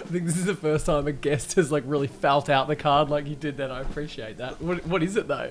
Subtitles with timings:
[0.00, 2.76] I think this is the first time a guest has like really felt out the
[2.76, 3.56] card like you did.
[3.56, 4.60] Then I appreciate that.
[4.60, 5.50] What, what is it though?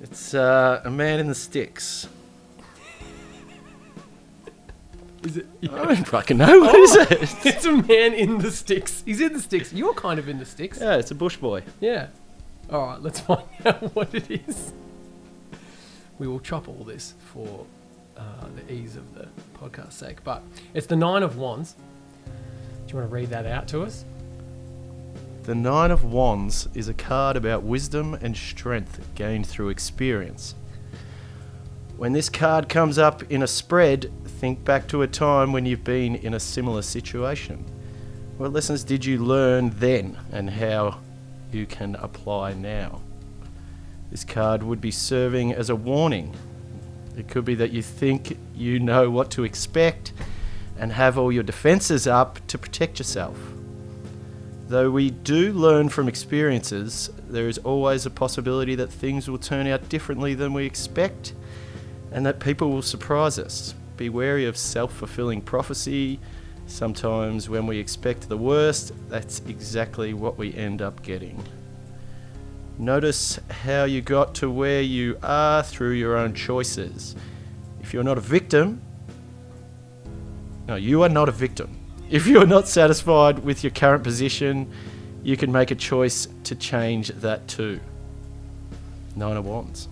[0.00, 2.08] It's uh, a man in the sticks.
[5.22, 5.46] Is it?
[5.64, 6.60] I don't fucking know.
[6.60, 7.36] What is it?
[7.44, 9.02] It's a man in the sticks.
[9.04, 9.70] He's in the sticks.
[9.70, 10.80] You're kind of in the sticks.
[10.80, 11.62] Yeah, it's a bush boy.
[11.78, 12.06] Yeah.
[12.70, 14.72] All right, let's find out what it is.
[16.18, 17.66] We will chop all this for
[18.16, 18.22] uh,
[18.56, 19.28] the ease of the
[19.58, 20.42] podcast sake, but
[20.72, 21.74] it's the Nine of Wands.
[22.90, 24.04] Do you want to read that out to us?
[25.44, 30.56] The Nine of Wands is a card about wisdom and strength gained through experience.
[31.96, 35.84] When this card comes up in a spread, think back to a time when you've
[35.84, 37.64] been in a similar situation.
[38.38, 40.98] What lessons did you learn then and how
[41.52, 43.02] you can apply now?
[44.10, 46.34] This card would be serving as a warning.
[47.16, 50.12] It could be that you think you know what to expect
[50.80, 53.38] and have all your defenses up to protect yourself.
[54.66, 59.66] Though we do learn from experiences, there is always a possibility that things will turn
[59.66, 61.34] out differently than we expect
[62.10, 63.74] and that people will surprise us.
[63.98, 66.18] Be wary of self fulfilling prophecy.
[66.66, 71.44] Sometimes, when we expect the worst, that's exactly what we end up getting.
[72.78, 77.14] Notice how you got to where you are through your own choices.
[77.80, 78.80] If you're not a victim,
[80.68, 81.76] no, you are not a victim.
[82.10, 84.70] If you are not satisfied with your current position,
[85.22, 87.80] you can make a choice to change that too.
[89.16, 89.88] Nine of Wands.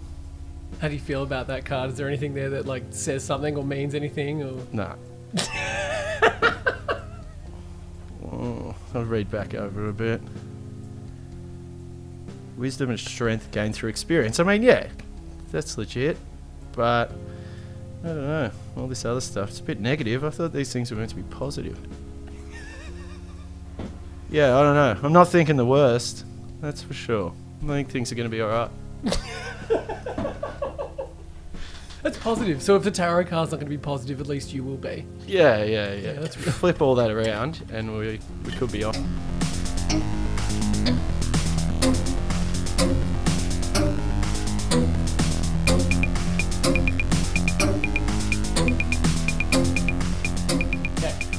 [0.81, 1.91] How do you feel about that card?
[1.91, 4.43] Is there anything there that like says something or means anything?
[4.43, 4.95] Or Nah.
[8.33, 10.21] oh, I'll read back over a bit.
[12.57, 14.41] Wisdom and strength gained through experience.
[14.41, 14.89] I mean, yeah,
[15.51, 16.17] that's legit.
[16.73, 17.13] But,
[18.05, 18.51] I don't know.
[18.77, 20.25] All this other stuff, it's a bit negative.
[20.25, 21.79] I thought these things were meant to be positive.
[24.31, 25.01] yeah, I don't know.
[25.03, 26.25] I'm not thinking the worst.
[26.61, 27.33] That's for sure.
[27.63, 28.71] I think things are going to be alright.
[32.03, 32.63] that's positive.
[32.63, 35.05] So if the tarot card's not going to be positive, at least you will be.
[35.27, 36.13] Yeah, yeah, yeah.
[36.13, 38.95] Yeah, that's Flip all that around, and we, we could be on.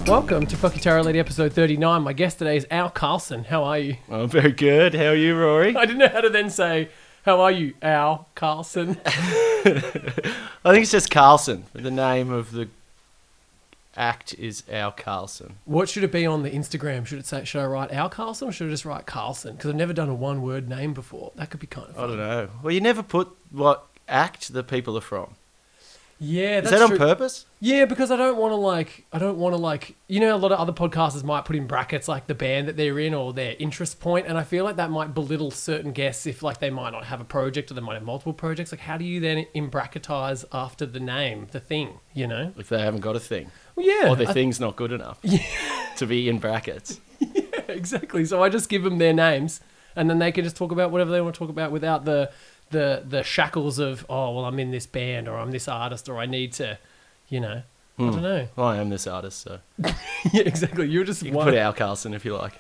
[0.09, 2.02] Welcome to Fucky Tarot Lady episode 39.
[2.02, 3.44] My guest today is Al Carlson.
[3.44, 3.97] How are you?
[4.09, 4.96] Oh, very good.
[4.96, 5.75] How are you, Rory?
[5.75, 6.90] I didn't know how to then say,
[7.25, 9.00] How are you, Al Carlson?
[9.06, 9.72] I
[10.64, 11.66] think it's just Carlson.
[11.74, 12.70] The name of the
[13.96, 15.58] act is Al Carlson.
[15.66, 17.06] What should it be on the Instagram?
[17.06, 19.56] Should it say, Should I write Al Carlson or should I just write Carlson?
[19.58, 21.31] Because I've never done a one word name before.
[21.36, 22.09] That could be kind of I fun.
[22.09, 22.50] don't know.
[22.64, 25.36] Well, you never put what act the people are from.
[26.22, 26.97] Yeah, Is that's that on true.
[26.97, 27.46] purpose?
[27.62, 30.38] Yeah, because I don't want to like, I don't want to like, you know, a
[30.38, 33.31] lot of other podcasters might put in brackets like the band that they're in or
[33.31, 36.69] their interest point, and I feel like that might belittle certain guests if like they
[36.69, 38.72] might not have a project or they might have multiple projects.
[38.74, 42.53] Like, how do you then in bracketize after the name, the thing, you know?
[42.58, 43.50] If they haven't got a thing.
[43.75, 45.40] Well, yeah, Or their I- thing's not good enough yeah.
[45.97, 47.00] to be in brackets.
[47.19, 48.24] Yeah, exactly.
[48.25, 49.59] So I just give them their names,
[49.96, 52.31] and then they can just talk about whatever they want to talk about without the
[52.69, 56.18] the the shackles of oh well I'm in this band or I'm this artist or
[56.18, 56.78] I need to,
[57.28, 57.63] you know,
[57.97, 58.22] I don't hmm.
[58.22, 58.47] know.
[58.56, 59.94] Well, I am this artist, so yeah,
[60.34, 60.88] exactly.
[60.88, 61.46] You're just you can one.
[61.46, 62.53] put Al Carlson if you like.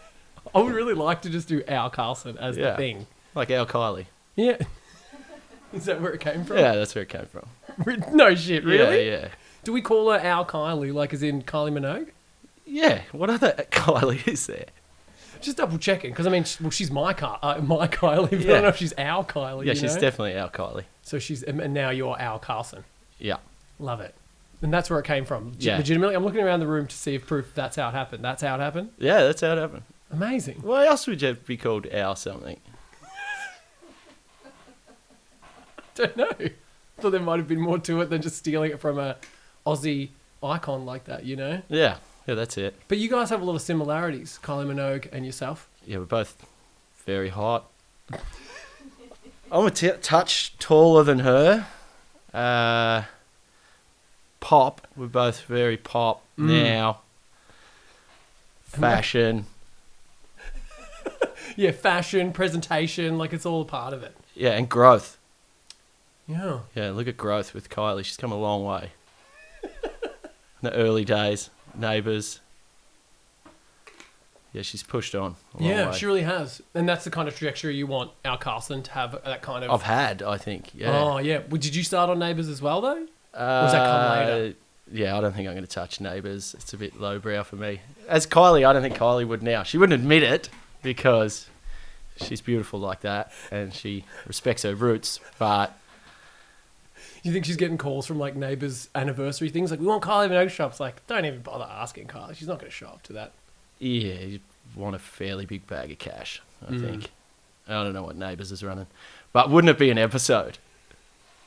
[0.53, 2.71] I would really like to just do Al Carlson as Yeah.
[2.71, 3.07] the thing.
[3.35, 4.05] Like Al Kylie.
[4.35, 4.57] Yeah.
[5.73, 6.57] Is that where it came from?
[6.57, 7.47] Yeah, that's where it came from.
[8.15, 9.07] No shit, really?
[9.07, 9.27] Yeah, yeah.
[9.63, 12.09] Do we call her Al Kylie, like as in Kylie Minogue?
[12.65, 14.65] Yeah, what other Kylie is there?
[15.41, 18.37] Just double checking, because I mean, well, she's my Ky- uh, my Kylie, but I
[18.37, 18.53] Yeah.
[18.53, 19.65] don't know if she's our Kylie.
[19.65, 20.01] Yeah, you she's know?
[20.01, 20.83] definitely our Kylie.
[21.01, 22.83] So she's, and now you're our Carlson.
[23.19, 23.37] Yeah.
[23.79, 24.13] Love it.
[24.61, 25.53] And that's where it came from.
[25.57, 25.77] G- Yeah.
[25.77, 28.23] Legitimately, I'm looking around the room to see if proof that's how it happened.
[28.23, 28.89] That's how it happened.
[28.97, 29.83] Yeah, that's how it happened.
[30.11, 30.57] Amazing.
[30.61, 32.59] Why else would you be called our something?
[35.95, 36.29] Don't know.
[36.39, 36.51] I
[37.01, 39.15] Thought there might have been more to it than just stealing it from a
[39.65, 40.09] Aussie
[40.43, 41.61] icon like that, you know.
[41.69, 41.97] Yeah,
[42.29, 42.75] yeah, that's it.
[42.87, 45.67] But you guys have a lot of similarities, Kylie Minogue and yourself.
[45.85, 46.45] Yeah, we're both
[47.05, 47.69] very hot.
[49.51, 51.65] I'm a t- touch taller than her.
[52.31, 53.03] Uh,
[54.39, 54.85] pop.
[54.95, 56.63] We're both very pop Mm.
[56.63, 56.99] now.
[58.63, 59.45] Fashion.
[61.55, 64.15] Yeah, fashion, presentation, like it's all a part of it.
[64.35, 65.17] Yeah, and growth.
[66.25, 66.59] Yeah.
[66.73, 68.05] Yeah, look at growth with Kylie.
[68.05, 68.91] She's come a long way.
[69.63, 69.69] In
[70.61, 72.39] the early days, neighbours.
[74.53, 75.35] Yeah, she's pushed on.
[75.59, 75.95] Yeah, way.
[75.95, 76.61] she really has.
[76.73, 79.69] And that's the kind of trajectory you want our Carlson to have that kind of.
[79.69, 80.73] I've had, I think.
[80.73, 80.97] Yeah.
[80.97, 81.41] Oh, yeah.
[81.49, 83.05] Well, did you start on Neighbours as well, though?
[83.33, 84.49] was that come later?
[84.49, 84.53] Uh,
[84.91, 86.55] yeah, I don't think I'm going to touch Neighbours.
[86.55, 87.81] It's a bit lowbrow for me.
[88.07, 89.61] As Kylie, I don't think Kylie would now.
[89.61, 90.49] She wouldn't admit it
[90.81, 91.47] because
[92.17, 95.19] she's beautiful like that and she respects her roots.
[95.37, 95.77] But
[97.23, 100.49] You think she's getting calls from like neighbors' anniversary things like we want Kylie Minogue
[100.49, 100.79] shops?
[100.79, 102.35] Like, don't even bother asking Kylie.
[102.35, 103.31] She's not going to show up to that.
[103.79, 104.39] yeah, you
[104.75, 106.81] want a fairly big bag of cash, I Mm.
[106.81, 107.11] think.
[107.67, 108.87] I don't know what Neighbours is running.
[109.33, 110.57] But wouldn't it be an episode?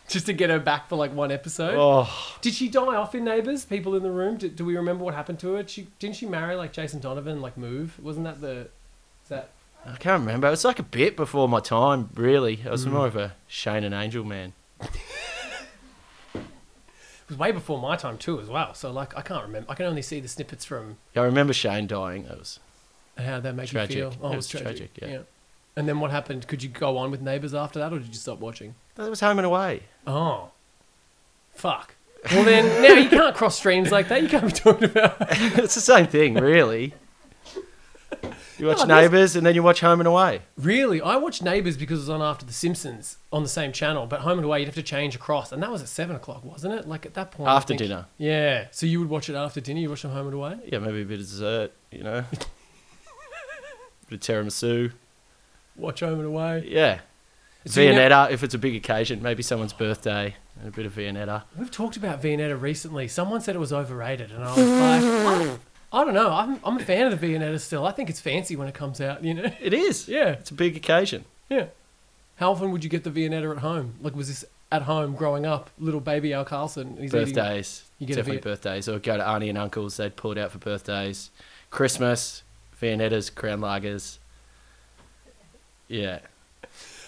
[0.09, 1.75] Just to get her back for like one episode.
[1.77, 3.65] Oh, Did she die off in Neighbours?
[3.65, 4.37] People in the room.
[4.37, 5.67] Did, do we remember what happened to her?
[5.67, 7.41] She didn't she marry like Jason Donovan?
[7.41, 7.99] Like move?
[8.03, 8.69] Wasn't that the?
[9.25, 9.51] Is that?
[9.87, 10.47] I can't remember.
[10.49, 12.61] It was like a bit before my time, really.
[12.67, 12.93] I was Mm.
[12.93, 14.53] more of a Shane and Angel man.
[17.25, 18.75] It was way before my time too, as well.
[18.75, 19.71] So like, I can't remember.
[19.71, 22.25] I can only see the snippets from Yeah, I remember Shane dying.
[22.25, 22.61] That was
[23.19, 23.97] how that make Tragic.
[23.97, 24.19] you feel.
[24.23, 24.95] Oh, It it was was tragic.
[24.95, 25.23] tragic, yeah.
[25.77, 26.47] And then what happened?
[26.49, 28.75] Could you go on with Neighbours after that, or did you stop watching?
[28.97, 29.85] that was home and away.
[30.07, 30.51] Oh,
[31.55, 31.95] fuck.
[32.31, 34.23] Well then, now you can't cross streams like that.
[34.23, 35.17] You can't be talking about.
[35.31, 36.95] it's the same thing, really.
[38.63, 40.43] You watch No, Neighbours and then you watch Home and Away.
[40.57, 44.07] Really, I watched Neighbours because it was on after The Simpsons on the same channel,
[44.07, 46.45] but Home and Away you'd have to change across, and that was at seven o'clock,
[46.45, 46.87] wasn't it?
[46.87, 47.51] Like at that point.
[47.51, 48.07] After think- dinner.
[48.19, 48.69] Yeah.
[48.71, 49.81] So you would watch it after dinner.
[49.81, 50.61] You watch Home and Away.
[50.65, 52.25] Yeah, maybe a bit of dessert, you know.
[54.09, 54.93] bit of tiramisu.
[55.75, 56.65] Watch Home and Away.
[56.69, 57.01] Yeah.
[57.67, 61.43] So Viennetta, if it's a big occasion, maybe someone's birthday, and a bit of Viennetta.
[61.59, 63.09] We've talked about Viennetta recently.
[63.09, 65.61] Someone said it was overrated, and I was like,
[65.93, 66.31] I, don't know.
[66.31, 67.87] I'm, I'm a fan of the Viennetta still.
[67.87, 69.23] I think it's fancy when it comes out.
[69.23, 69.53] You know.
[69.61, 70.09] It is.
[70.13, 70.31] Yeah.
[70.31, 71.25] It's a big occasion.
[71.49, 71.67] Yeah.
[72.37, 73.95] How often would you get the Viennetta at home?
[74.01, 75.71] Like, was this at home growing up?
[75.79, 76.97] Little baby Al Carlson.
[76.99, 77.85] He's eating- birthdays.
[77.99, 78.89] You get Definitely birthdays.
[78.89, 81.31] Or go to auntie and uncles, they'd pull it out for birthdays.
[81.71, 82.43] Christmas,
[82.81, 84.19] Viennettas, Crown Lagers.
[85.89, 86.21] Yeah.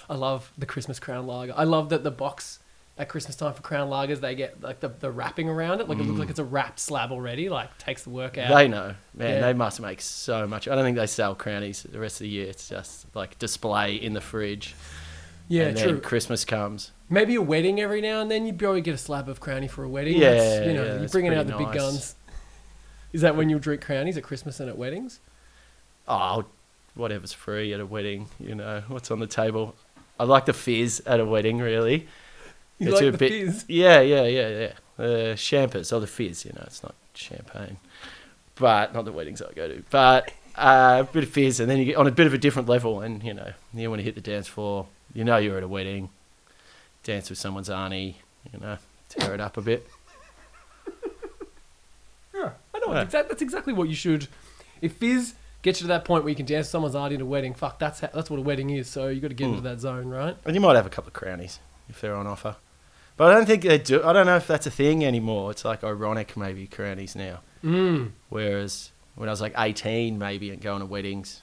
[0.09, 1.55] I love the Christmas Crown Lager.
[1.57, 2.59] I love that the box
[2.97, 5.89] at Christmas time for Crown Lagers, they get like the, the wrapping around it.
[5.89, 7.49] Like it looks like it's a wrapped slab already.
[7.49, 8.51] Like takes the work out.
[8.51, 8.57] Mm.
[8.57, 8.95] They know.
[9.15, 9.41] Man, Yeah.
[9.41, 10.69] they must make so much.
[10.69, 12.47] I don't think they sell crownies the rest of the year.
[12.49, 14.75] It's just like display in the fridge.
[15.49, 16.01] yeah, and true.
[16.01, 16.93] Christmas comes.
[17.11, 18.47] Maybe a wedding every now and then.
[18.47, 20.17] You'd probably get a slab of Crownie for a wedding.
[20.17, 22.15] Yeah, That's, you know, yeah, you're bringing out the pretty big guns.
[23.13, 25.21] Is that when you drink Crownies at Christmas and at weddings?
[26.09, 26.45] Oh,
[26.95, 29.75] whatever's free at a wedding, you know, what's on the table.
[30.19, 32.07] I like the fizz at a wedding, really.
[32.79, 33.65] You It's like the bit- fizz?
[33.69, 34.73] Yeah, yeah, yeah, yeah.
[34.97, 37.77] The champers or the fizz, you know, it's not champagne.
[38.57, 39.83] But, not the weddings I go to.
[39.91, 42.39] But uh, a bit of fizz, and then you get on a bit of a
[42.39, 44.87] different level, and, you know, you want to hit the dance floor.
[45.13, 46.11] You know you're at a wedding.
[47.05, 48.17] Dance with someone's auntie,
[48.53, 48.79] you know,
[49.09, 49.87] tear it up a bit.
[52.35, 52.93] Yeah, I know.
[52.93, 53.05] Yeah.
[53.05, 54.27] That's exactly what you should.
[54.83, 57.21] If fizz gets you to that point where you can dance with someone's auntie at
[57.21, 58.89] a wedding, fuck, that's how, that's what a wedding is.
[58.89, 59.51] So you got to get Hmm.
[59.55, 60.37] into that zone, right?
[60.45, 62.57] And you might have a couple of crownies if they're on offer.
[63.17, 64.03] But I don't think they do.
[64.03, 65.51] I don't know if that's a thing anymore.
[65.53, 67.41] It's like ironic, maybe, crownies now.
[67.63, 68.11] Mm.
[68.29, 71.43] Whereas when I was like 18, maybe, and going to weddings,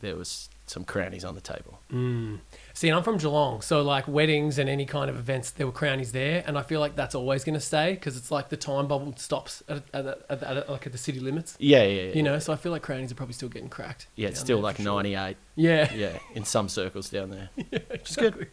[0.00, 1.78] there was some crownies on the table.
[1.90, 2.40] Mm.
[2.74, 6.12] See, I'm from Geelong, so like weddings and any kind of events, there were crownies
[6.12, 8.88] there, and I feel like that's always going to stay because it's like the time
[8.88, 12.14] bubble stops at, at, at, at, like at the city limits, Yeah, yeah, yeah.
[12.14, 12.38] you know.
[12.40, 14.08] So I feel like crownies are probably still getting cracked.
[14.16, 14.96] yeah, it's still like for sure.
[14.96, 15.36] 98.
[15.54, 17.48] Yeah, Yeah, in some circles down there.
[17.56, 18.48] yeah, exactly.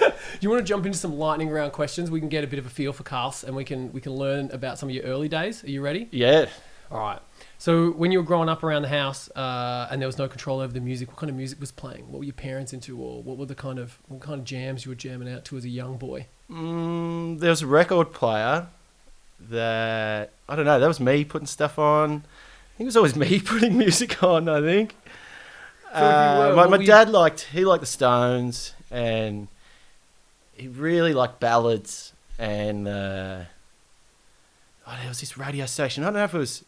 [0.40, 2.10] you want to jump into some lightning round questions?
[2.10, 4.12] We can get a bit of a feel for Carls, and we can we can
[4.12, 5.62] learn about some of your early days.
[5.64, 6.08] Are you ready?
[6.10, 6.46] Yeah.
[6.90, 7.20] All right.
[7.58, 10.60] So when you were growing up around the house uh, and there was no control
[10.60, 12.10] over the music, what kind of music was playing?
[12.12, 14.84] What were your parents into, or what were the kind of what kind of jams
[14.84, 16.26] you were jamming out to as a young boy?
[16.50, 18.66] Mm, there was a record player
[19.48, 22.10] that, I don't know, that was me putting stuff on.
[22.74, 24.94] I think it was always me putting music on, I think.
[25.92, 29.48] So Uh, were, my my were you- dad liked, he liked the Stones and
[30.56, 33.40] he really liked ballads and uh,
[34.86, 36.02] oh, there was this radio station.
[36.02, 36.64] I don't know if it was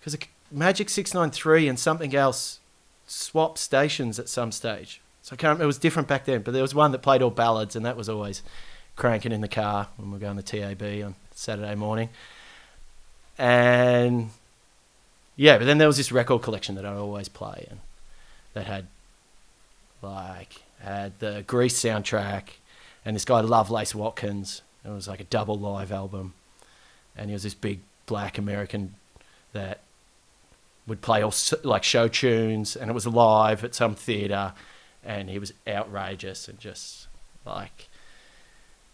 [0.00, 0.18] because
[0.50, 2.60] Magic Six Nine Three and something else
[3.06, 5.00] swapped stations at some stage.
[5.22, 5.50] So I can't.
[5.50, 5.64] remember.
[5.64, 7.96] It was different back then, but there was one that played all ballads, and that
[7.96, 8.42] was always
[8.96, 12.08] cranking in the car when we were going to TAB on Saturday morning.
[13.36, 14.30] And
[15.36, 17.80] yeah, but then there was this record collection that I always play, and
[18.54, 18.86] that had
[20.02, 22.42] like had the Grease soundtrack,
[23.04, 24.62] and this guy Lovelace Watkins.
[24.84, 26.34] It was like a double live album,
[27.16, 28.94] and he was this big black American
[29.52, 29.80] that
[30.86, 34.52] would play all like show tunes, and it was live at some theater,
[35.04, 37.08] and he was outrageous and just
[37.44, 37.88] like.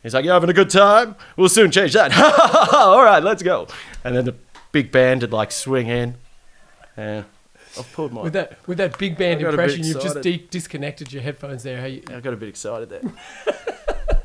[0.02, 1.16] He's like, "You having a good time?
[1.36, 2.12] We'll soon change that."
[2.74, 3.68] all right, let's go.
[4.04, 4.34] And then the
[4.70, 6.16] big band would like swing in,
[6.96, 7.24] and
[7.78, 8.23] I've pulled my.
[8.23, 10.23] With that with that big band I got a bit impression, you've just excited.
[10.40, 11.81] de- disconnected your headphones there.
[11.81, 13.02] How you, I got a bit excited there.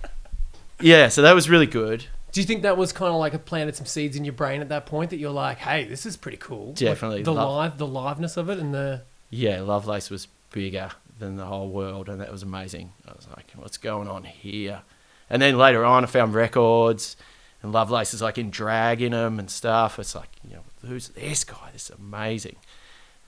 [0.81, 2.05] yeah, so that was really good.
[2.31, 4.61] Do you think that was kind of like a planted some seeds in your brain
[4.61, 6.67] at that point that you're like, hey, this is pretty cool?
[6.67, 9.01] Like, Definitely the love- live, the liveness of it, and the
[9.31, 12.93] Yeah, Lovelace was bigger than the whole world, and that was amazing.
[13.07, 14.81] I was like, what's going on here?
[15.29, 17.17] And then later on, I found records,
[17.63, 19.97] and Lovelace is like in drag in them and stuff.
[19.99, 21.69] It's like, you know, who's this guy?
[21.73, 22.55] This is amazing.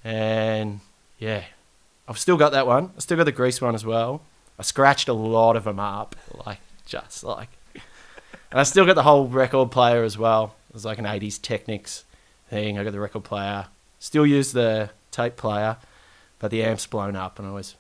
[0.04, 0.80] And
[1.20, 1.44] yeah,
[2.08, 2.92] I've still got that one.
[2.96, 4.22] I still got the Grease one as well.
[4.60, 6.16] I scratched a lot of them up,
[6.46, 7.50] like just like.
[8.52, 10.56] And I still got the whole record player as well.
[10.70, 12.04] It was like an 80s Technics
[12.50, 12.78] thing.
[12.78, 13.68] I got the record player.
[14.00, 15.78] Still use the tape player,
[16.40, 17.76] but the amp's blown up, and I was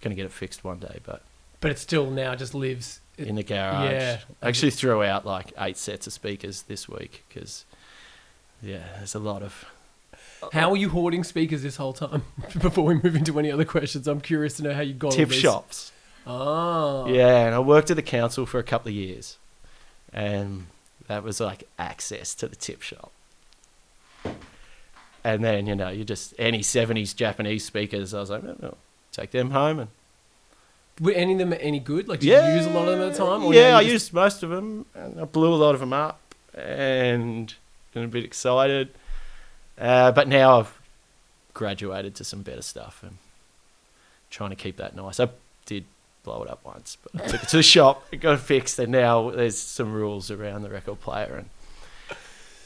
[0.00, 1.22] going to get it fixed one day, but
[1.60, 3.00] but it still now just lives.
[3.16, 3.90] in the garage.
[3.90, 4.18] yeah.
[4.42, 7.64] I actually threw out like eight sets of speakers this week because,
[8.62, 9.64] yeah, there's a lot of.
[10.52, 12.22] How are you hoarding speakers this whole time?
[12.60, 15.12] Before we move into any other questions, I'm curious to know how you got all
[15.12, 15.92] Tip shops.
[16.26, 19.38] Oh, Yeah, and I worked at the council for a couple of years,
[20.12, 20.66] and
[21.06, 23.10] that was like access to the tip shop.
[25.24, 28.14] And then you know you just any '70s Japanese speakers.
[28.14, 28.76] I was like, well,
[29.12, 29.88] take them home and
[31.00, 32.08] Were any of them any good?
[32.08, 33.52] Like, did yeah, you use a lot of them at the time?
[33.52, 36.20] yeah, I just- used most of them, and I blew a lot of them up,
[36.54, 37.52] and
[37.92, 38.90] been a bit excited.
[39.78, 40.80] Uh, but now I've
[41.54, 43.16] graduated to some better stuff and
[44.30, 45.20] trying to keep that nice.
[45.20, 45.28] I
[45.66, 45.84] did
[46.24, 48.92] blow it up once, but I took it to the shop, it got fixed, and
[48.92, 51.48] now there's some rules around the record player and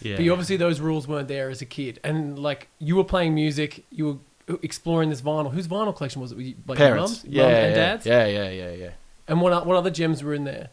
[0.00, 0.16] yeah.
[0.16, 3.34] But you obviously those rules weren't there as a kid, and like you were playing
[3.36, 5.52] music, you were exploring this vinyl.
[5.52, 6.34] Whose vinyl collection was it?
[6.36, 8.06] Were you, like your Parents, mum's, yeah, Mum yeah, and dad's.
[8.06, 8.90] yeah, yeah, yeah, yeah.
[9.28, 10.70] And what what other gems were in there?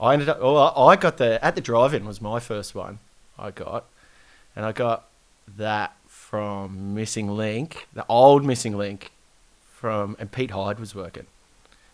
[0.00, 0.38] I ended up.
[0.40, 2.98] Oh, I I got the at the drive-in was my first one.
[3.38, 3.84] I got,
[4.56, 5.08] and I got
[5.56, 9.10] that from Missing Link, the old Missing Link,
[9.72, 11.26] from and Pete Hyde was working,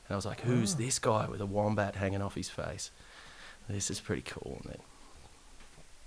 [0.06, 0.78] and I was like, "Who's Oh.
[0.78, 2.90] this guy with a wombat hanging off his face?
[3.68, 4.80] This is pretty cool." And then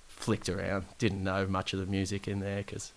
[0.07, 2.91] flicked around, didn't know much of the music in there because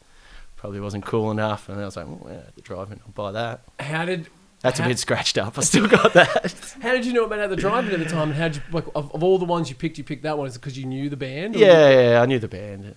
[0.57, 3.61] probably wasn't cool enough, and I was like, "Well, yeah, the drive-in, I'll buy that."
[3.81, 4.29] How did
[4.63, 5.59] That's a bit scratched up.
[5.59, 6.75] I still got that.
[6.83, 8.29] How did you know about at the drive-in at the time?
[8.31, 10.39] And how did you like of, of all the ones you picked, you picked that
[10.39, 10.47] one?
[10.47, 11.57] Is it because you knew the band?
[11.57, 12.95] or- Yeah, yeah, I knew the band.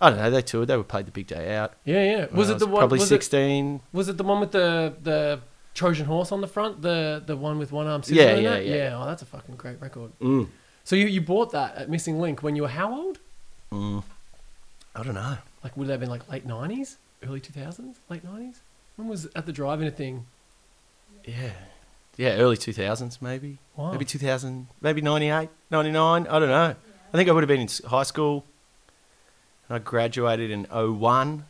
[0.00, 0.30] I don't know.
[0.30, 0.68] They toured.
[0.68, 1.74] They were played the big day out.
[1.84, 2.26] yeah, yeah.
[2.34, 2.78] Was it the one?
[2.80, 3.80] Probably was it, sixteen.
[3.92, 5.40] was it the one with the the
[5.74, 6.82] Trojan horse on the front?
[6.82, 8.74] The the one with one arm Yeah, yeah, yeah.
[8.74, 8.98] yeah.
[9.00, 10.10] Oh, that's a fucking great record.
[10.20, 10.48] Mm.
[10.84, 13.18] So you, you bought that at Missing Link when you were how old?
[13.72, 14.02] Mm.
[14.96, 15.38] I don't know.
[15.62, 18.60] Like would that have been like late nineties, early two thousands, late nineties?
[18.96, 20.26] When was at the drive-in a thing?
[21.24, 21.50] Yeah,
[22.16, 23.58] yeah, early two thousands maybe.
[23.76, 23.92] Wow.
[23.92, 24.68] Maybe two thousand.
[24.80, 26.26] Maybe 98, 99.
[26.26, 26.76] I don't know.
[27.12, 28.44] I think I would have been in high school.
[29.68, 31.44] And I graduated in 01.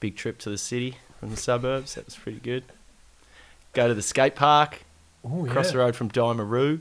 [0.00, 1.94] Big trip to the city from the suburbs.
[1.94, 2.64] That was pretty good.
[3.72, 4.82] Go to the skate park.
[5.24, 5.50] Oh yeah.
[5.50, 6.80] across the road from Dimaroo.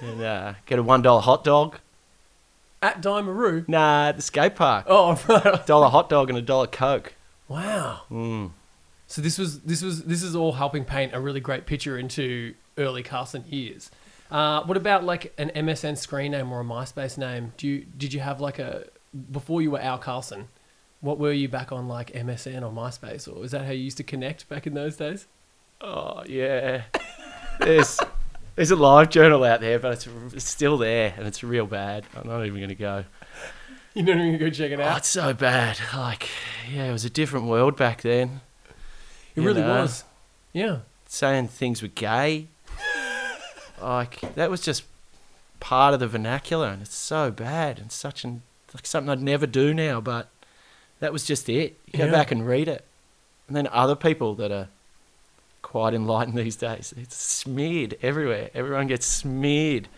[0.00, 1.78] And uh, get a one dollar hot dog.
[2.82, 3.68] At Dimaroo.
[3.68, 4.86] Nah, at the skate park.
[4.88, 5.66] Oh right.
[5.66, 7.14] Dollar hot dog and a dollar coke.
[7.48, 8.00] wow.
[8.10, 8.50] Mm.
[9.10, 12.54] So this was this was this is all helping paint a really great picture into
[12.78, 13.90] early Carlson years.
[14.30, 17.52] Uh, what about like an MSN screen name or a MySpace name?
[17.56, 18.84] Do you did you have like a
[19.32, 20.46] before you were Al Carlson?
[21.00, 23.96] What were you back on like MSN or MySpace or is that how you used
[23.96, 25.26] to connect back in those days?
[25.80, 26.82] Oh yeah.
[27.58, 27.98] There's
[28.54, 32.04] there's a live journal out there, but it's, it's still there and it's real bad.
[32.16, 33.04] I'm not even gonna go.
[33.94, 34.98] You don't even gonna go check it Oh, out.
[34.98, 35.80] it's so bad.
[35.96, 36.28] Like,
[36.72, 38.40] yeah, it was a different world back then.
[39.34, 39.80] It you really know.
[39.82, 40.04] was.
[40.52, 40.78] Yeah.
[41.06, 42.46] Saying things were gay.
[43.80, 44.84] like that was just
[45.58, 48.42] part of the vernacular, and it's so bad and such an
[48.74, 50.00] like something I'd never do now.
[50.00, 50.28] But
[51.00, 51.78] that was just it.
[51.92, 52.10] You go Yeah.
[52.12, 52.84] back and read it,
[53.48, 54.68] and then other people that are
[55.62, 58.50] quite enlightened these days, it's smeared everywhere.
[58.54, 59.88] Everyone gets smeared.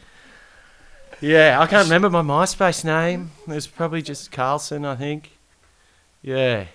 [1.21, 3.31] Yeah, I can't remember my MySpace name.
[3.47, 5.31] It was probably just Carlson, I think.
[6.21, 6.67] Yeah.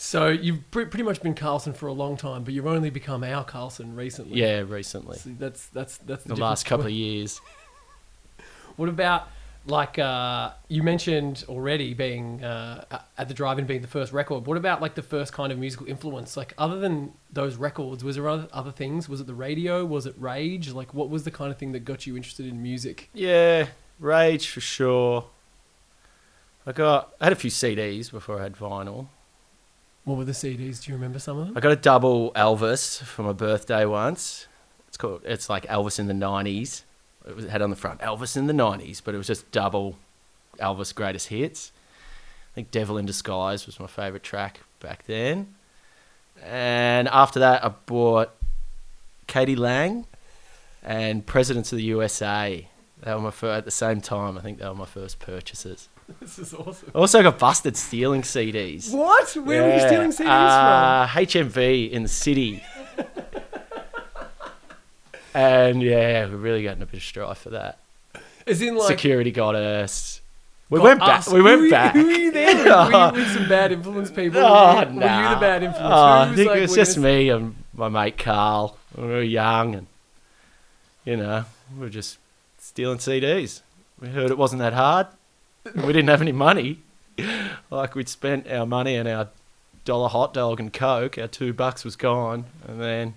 [0.00, 3.24] So you've pre- pretty much been Carlson for a long time, but you've only become
[3.24, 4.38] our Carlson recently.
[4.38, 5.18] Yeah, recently.
[5.18, 7.40] So that's that's that's The difference last couple of years.
[8.76, 9.28] What about
[9.66, 14.46] like uh, you mentioned already being uh, at the drive-in being the first record?
[14.46, 16.36] What about like the first kind of musical influence?
[16.36, 19.08] Like other than those records, was there other, other things?
[19.08, 19.84] Was it the radio?
[19.84, 20.70] Was it Rage?
[20.70, 23.10] Like what was the kind of thing that got you interested in music?
[23.12, 23.66] Yeah,
[23.98, 25.24] Rage for sure.
[26.64, 29.08] I got I had a few CDs before I had vinyl.
[30.08, 30.82] What were the CDs?
[30.82, 31.54] Do you remember some of them?
[31.54, 34.46] I got a double Elvis for my birthday once.
[34.86, 36.86] It's called it's like Elvis in the nineties.
[37.28, 39.50] It was it had on the front Elvis in the nineties, but it was just
[39.52, 39.98] double
[40.58, 41.72] Elvis greatest hits.
[42.50, 45.54] I think Devil in Disguise was my favourite track back then.
[46.42, 48.34] And after that I bought
[49.26, 50.06] KD Lang
[50.82, 52.66] and Presidents of the USA.
[53.02, 54.38] They were my fir- at the same time.
[54.38, 55.90] I think they were my first purchases.
[56.20, 56.90] This is awesome.
[56.94, 58.92] I also got busted stealing CDs.
[58.94, 59.28] What?
[59.36, 62.62] Where were you Yeah, stealing CDs uh, HMV in the city.
[65.34, 67.78] and yeah, we really got in a bit of strife for that.
[68.12, 68.22] from?
[68.46, 70.20] As in, like, Security got us.
[70.70, 71.20] We went back.
[71.20, 71.28] us.
[71.28, 71.94] We Who went were back.
[71.94, 72.66] Who were you there with?
[72.66, 74.40] Were you with some bad influence people?
[74.42, 75.34] Oh, were, you, were you nah.
[75.34, 75.92] the bad influence?
[75.94, 78.76] Oh, I think like, it was we're just gonna- me and my mate Carl.
[78.96, 79.86] We were young and,
[81.04, 82.18] you know, we were just
[82.58, 83.60] stealing CDs.
[84.00, 85.06] We heard it wasn't that hard.
[85.86, 86.80] We didn't have any money.
[87.70, 89.28] Like, we'd spent our money and our
[89.84, 91.18] dollar hot dog and Coke.
[91.18, 92.44] Our two bucks was gone.
[92.66, 93.14] And then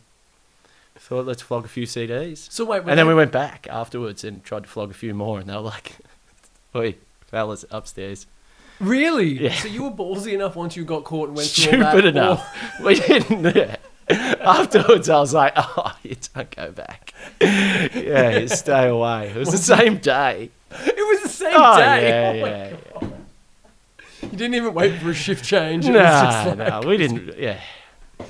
[1.01, 2.49] thought, let's flog a few CDs.
[2.51, 5.39] So wait, And then we went back afterwards and tried to flog a few more.
[5.39, 5.97] And they were like,
[6.75, 6.95] oi,
[7.27, 8.27] fellas, upstairs.
[8.79, 9.43] Really?
[9.43, 9.53] Yeah.
[9.55, 12.17] So you were ballsy enough once you got caught and went through all stupid that,
[12.17, 12.79] enough.
[12.83, 13.55] We didn't.
[13.55, 13.75] Yeah.
[14.09, 17.13] Afterwards, I was like, "Oh, you don't go back.
[17.39, 20.49] Yeah, you stay away." It was the same day.
[20.71, 22.07] It was the same Oh day.
[22.09, 22.75] yeah, Oh yeah.
[23.01, 23.13] God.
[24.23, 25.85] You didn't even wait for a shift change.
[25.85, 27.37] It No, was just like, no, we didn't.
[27.37, 27.59] Yeah,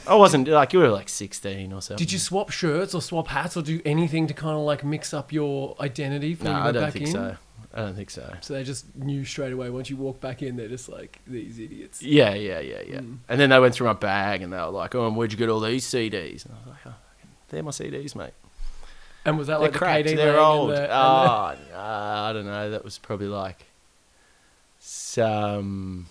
[0.08, 1.98] I wasn't like you were like sixteen or something.
[2.04, 5.14] Did you swap shirts or swap hats or do anything to kind of like mix
[5.14, 7.12] up your identity No, you I don't back think in?
[7.12, 7.36] so.
[7.74, 8.34] I don't think so.
[8.42, 11.58] So they just knew straight away once you walk back in, they're just like these
[11.60, 12.02] idiots.
[12.02, 12.98] Yeah, yeah, yeah, yeah.
[13.00, 13.20] Mm.
[13.30, 15.38] And then they went through my bag and they were like, "Oh, and where'd you
[15.38, 16.96] get all these CDs?" And I was like, oh,
[17.50, 18.32] "They're my CDs, mate.
[19.24, 20.08] And was that They're like the cracked.
[20.08, 20.72] They're old.
[20.72, 22.72] The, oh, no, I don't know.
[22.72, 23.66] That was probably like
[24.80, 26.08] some.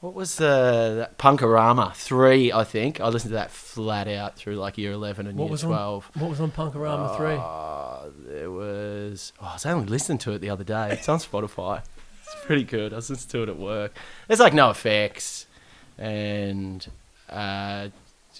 [0.00, 2.52] What was the that Punk-O-Rama three?
[2.52, 5.50] I think I listened to that flat out through like year eleven and What year
[5.50, 6.08] was twelve.
[6.14, 7.36] the, what was on Punk-O-Rama three?
[7.36, 9.32] Uh, there was.
[9.42, 10.90] Oh, I was only listening to it the other day.
[10.92, 11.82] It's on Spotify.
[12.22, 12.92] It's pretty good.
[12.92, 13.92] I was listening to it at work.
[14.28, 15.46] There's like no effects,
[15.98, 16.86] and
[17.28, 17.88] uh,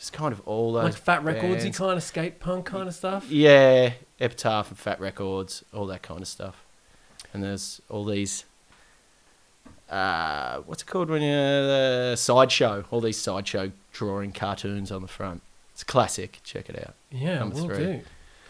[0.09, 1.79] just kind of all those Like Fat Records, bands.
[1.79, 3.31] kind of skate punk kind of stuff.
[3.31, 6.65] Yeah, Epitaph and Fat Records, all that kind of stuff.
[7.35, 8.45] And there's all these.
[9.91, 12.85] Uh, what's it called when you uh, sideshow?
[12.91, 15.43] All these sideshow drawing cartoons on the front.
[15.73, 16.41] It's a classic.
[16.43, 16.95] Check it out.
[17.11, 17.77] Yeah, Number we'll three.
[17.85, 18.01] do.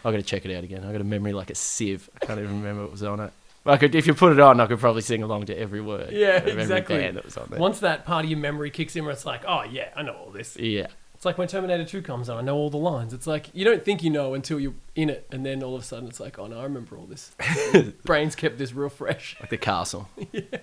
[0.05, 0.85] I got to check it out again.
[0.85, 2.09] I got a memory like a sieve.
[2.21, 3.33] I can't even remember what was on it.
[3.65, 6.11] I could, if you put it on, I could probably sing along to every word.
[6.13, 6.97] Yeah, every exactly.
[6.97, 7.59] band that was on there.
[7.59, 10.13] Once that part of your memory kicks in, where it's like, oh yeah, I know
[10.13, 10.55] all this.
[10.57, 10.87] Yeah,
[11.19, 13.13] It's like when Terminator 2 comes on, I know all the lines.
[13.13, 15.81] It's like you don't think you know until you're in it, and then all of
[15.81, 17.35] a sudden it's like, oh no, I remember all this.
[18.05, 19.35] Brain's kept this real fresh.
[19.41, 20.07] like the castle.
[20.31, 20.59] yeah.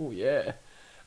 [0.00, 0.54] Oh yeah.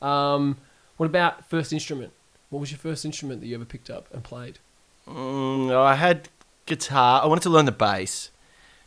[0.00, 0.56] Um,
[0.96, 2.14] what about first instrument?
[2.48, 4.60] What was your first instrument that you ever picked up and played?
[5.06, 6.30] Mm, I had
[6.64, 7.22] guitar.
[7.22, 8.30] I wanted to learn the bass,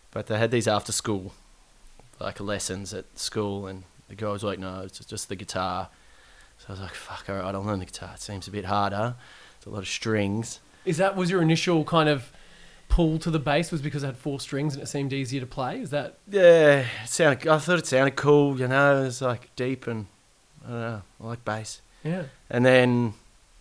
[0.10, 1.34] but they had these after school,
[2.20, 5.90] like lessons at school, and the guy was like, "No, it's just the guitar."
[6.58, 8.14] So I was like, "Fuck, all right, I'll learn the guitar.
[8.16, 9.14] It seems a bit harder.
[9.60, 12.32] It's a lot of strings." Is that was your initial kind of
[12.88, 13.72] pull to the bass?
[13.72, 15.80] Was because it had four strings and it seemed easier to play?
[15.80, 17.48] Is that Yeah, it sounded.
[17.48, 18.60] I thought it sounded cool.
[18.60, 20.08] You know, it was like deep and
[20.66, 21.02] I don't know.
[21.22, 21.82] I like bass.
[22.04, 22.24] yeah?
[22.50, 23.14] And then,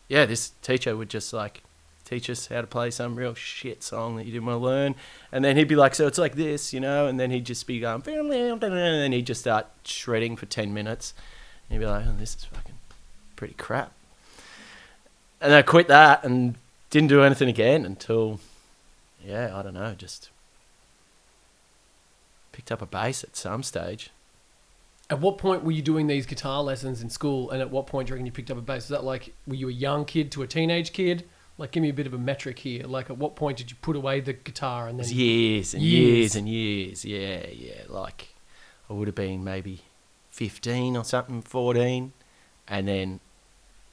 [0.08, 1.62] yeah, this teacher would just like
[2.04, 4.94] teach us how to play some real shit song that you didn't want to learn.
[5.30, 7.06] And then he'd be like, so it's like this, you know?
[7.06, 11.12] And then he'd just be going, and then he'd just start shredding for 10 minutes.
[11.68, 12.78] And he'd be like, oh, this is fucking
[13.36, 13.92] pretty crap.
[15.40, 16.56] And I quit that and
[16.90, 18.40] didn't do anything again until,
[19.24, 20.30] yeah, I don't know, just
[22.52, 24.10] picked up a bass at some stage.
[25.10, 27.50] At what point were you doing these guitar lessons in school?
[27.50, 28.82] And at what point do you reckon you picked up a bass?
[28.84, 31.24] Was that like were you a young kid to a teenage kid?
[31.56, 32.84] Like, give me a bit of a metric here.
[32.84, 35.74] Like, at what point did you put away the guitar and It was then years
[35.74, 36.06] and Years.
[36.06, 36.36] years.
[36.36, 37.04] and years.
[37.04, 37.82] Yeah, yeah.
[37.88, 38.28] Like
[38.88, 39.80] I would have been maybe
[40.30, 42.12] fifteen or something, fourteen,
[42.68, 43.20] and then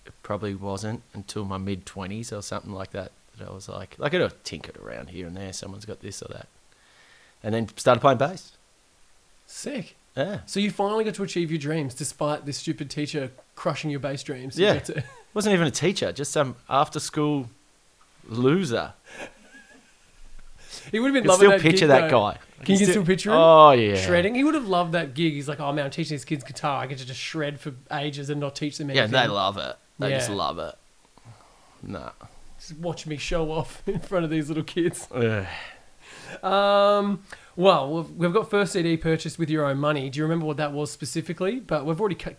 [0.06, 3.96] it probably wasn't until my mid twenties or something like that that I was like,
[3.98, 5.52] like have tinkered around here and there.
[5.54, 6.48] Someone's got this or that,
[7.44, 8.54] and then started playing bass.
[9.46, 9.96] sick?
[10.18, 14.00] Yeah, So you finally got to achieve your dreams despite this stupid teacher crushing your
[14.00, 14.58] bass dreams.
[14.58, 14.80] Yeah.
[14.80, 17.50] to- wasn't even a teacher, just some after school
[18.26, 18.94] loser.
[20.90, 22.20] he would have been I can loving still that picture gig, that though.
[22.32, 22.38] guy.
[22.62, 23.36] I Can you still picture him?
[23.38, 24.36] Oh yeah, Shredding.
[24.36, 25.34] He would have loved that gig.
[25.34, 26.82] He's like, oh man, I'm teaching these kids guitar.
[26.82, 29.12] I get to just shred for ages and not teach them anything.
[29.12, 29.76] Yeah, they love it.
[30.00, 30.76] They just love it.
[31.84, 32.12] Nah.
[32.60, 35.08] Just watch me show off in front of these little kids.
[35.14, 35.46] Ugh.
[36.44, 37.24] Um,
[37.56, 40.10] well, we've, we've got first CD purchased with your own money.
[40.10, 41.60] Do you remember what that was specifically?
[41.60, 42.38] But we've already cut.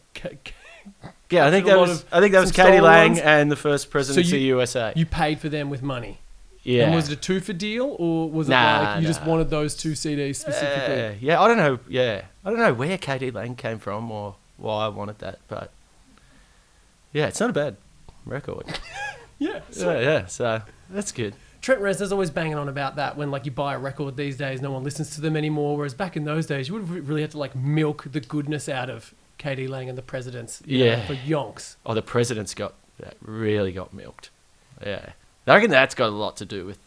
[1.30, 3.20] Yeah, I think that was I think that was KD Lang ones?
[3.20, 4.92] and the first president So of you- USA.
[4.94, 6.18] you paid for them with money.
[6.62, 6.84] yeah.
[6.84, 9.50] And was it a two for deal or was it Nah, like you just wanted
[9.50, 11.02] those two CDs specifically?
[11.06, 11.78] Uh, yeah, I don't know.
[11.88, 15.72] Yeah, I don't know where KD Lang came from or why I wanted that, but
[17.16, 17.76] yeah, it's not a bad
[18.24, 18.66] record.
[19.38, 19.61] Yeah.
[19.70, 20.26] so- yeah, yeah.
[20.26, 21.35] So that's good.
[21.61, 24.62] Trent Reznor's always banging on about that when like you buy a record these days,
[24.62, 25.76] no one listens to them anymore.
[25.76, 28.66] Whereas back in those days, you would have really had to like milk the goodness
[28.66, 30.62] out of KD Lang and the Presidents.
[30.64, 31.07] you know, Yeah.
[31.07, 31.76] for yonks.
[31.85, 34.31] Oh, the president's got that really got milked.
[34.83, 35.11] Yeah,
[35.46, 36.79] I reckon that's got a lot to do with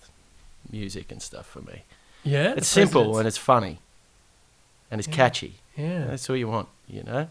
[0.72, 1.84] music and stuff for me.
[2.24, 3.20] Yeah, It's simple Presidents.
[3.20, 3.80] and it's funny,
[4.90, 5.14] and it's Yeah.
[5.16, 5.54] catchy.
[5.78, 6.06] yeah.
[6.08, 7.28] That's all you want, you know.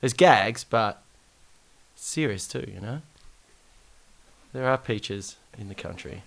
[0.00, 1.02] There's gags, but
[2.00, 3.02] serious too, you know.
[4.52, 6.22] There are peaches in the country.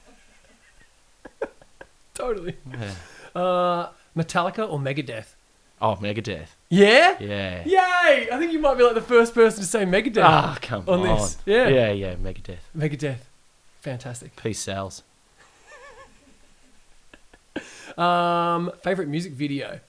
[2.13, 2.55] totally.
[2.69, 2.93] Yeah.
[3.39, 5.33] Uh, Metallica or Megadeth?
[5.81, 6.49] Oh, Megadeth.
[6.69, 7.17] Yeah.
[7.19, 7.63] Yeah.
[7.65, 8.27] Yay!
[8.31, 10.99] I think you might be like the first person to say Megadeth Ah, come on
[10.99, 11.17] on.
[11.17, 11.37] this.
[11.45, 11.67] Yeah.
[11.69, 12.57] Yeah, yeah, Megadeth.
[12.77, 13.21] Megadeth.
[13.81, 14.35] Fantastic.
[14.35, 15.03] Peace sells.
[17.97, 19.81] Um, favorite music video?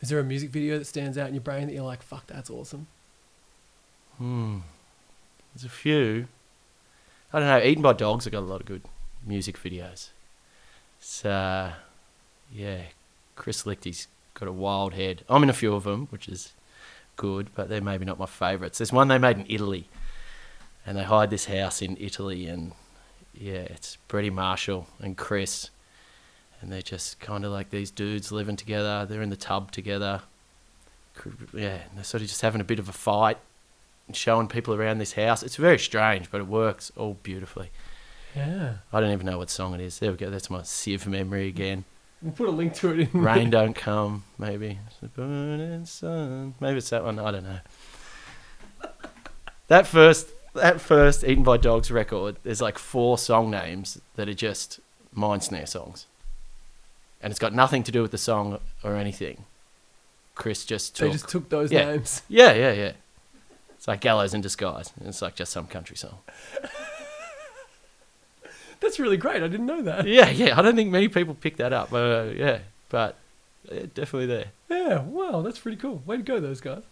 [0.00, 2.26] Is there a music video that stands out in your brain that you're like, fuck,
[2.26, 2.86] that's awesome?
[4.16, 4.58] Hmm.
[5.54, 6.28] There's a few.
[7.32, 7.62] I don't know.
[7.62, 8.82] Eaten by Dogs have got a lot of good
[9.24, 10.10] music videos.
[11.00, 11.72] So,
[12.52, 12.82] yeah,
[13.36, 15.22] Chris Lichty's got a wild head.
[15.28, 16.52] I'm in a few of them, which is
[17.16, 18.78] good, but they're maybe not my favourites.
[18.78, 19.88] There's one they made in Italy,
[20.86, 22.72] and they hired this house in Italy, and
[23.34, 25.70] yeah, it's Freddie Marshall and Chris,
[26.60, 29.06] and they're just kind of like these dudes living together.
[29.06, 30.22] They're in the tub together.
[31.52, 33.38] Yeah, they're sort of just having a bit of a fight
[34.16, 35.42] showing people around this house.
[35.42, 37.70] It's very strange, but it works all beautifully.
[38.36, 38.74] Yeah.
[38.92, 39.98] I don't even know what song it is.
[39.98, 40.30] There we go.
[40.30, 41.84] That's my sieve memory again.
[42.22, 44.24] We'll put a link to it in Rain don't come.
[44.38, 46.54] Maybe It's the burning sun.
[46.60, 47.18] Maybe it's that one.
[47.18, 47.58] I don't know.
[49.68, 52.36] That first, that first Eaten by Dogs record.
[52.42, 54.80] There's like four song names that are just
[55.16, 56.06] Mindsnare songs,
[57.22, 59.44] and it's got nothing to do with the song or anything.
[60.34, 61.06] Chris just took.
[61.06, 61.84] They just took those Yeah.
[61.92, 62.22] names.
[62.28, 62.92] Yeah, yeah, yeah.
[63.80, 64.92] It's like Gallows in Disguise.
[65.06, 66.18] It's like just some country song.
[68.80, 69.42] That's really great.
[69.42, 70.06] I didn't know that.
[70.06, 70.58] Yeah, yeah.
[70.58, 71.90] I don't think many people pick that up.
[71.90, 72.58] Uh, yeah,
[72.90, 73.16] but
[73.72, 74.48] uh, definitely there.
[74.68, 76.02] Yeah, wow, that's pretty cool.
[76.04, 76.82] Way to go, those guys.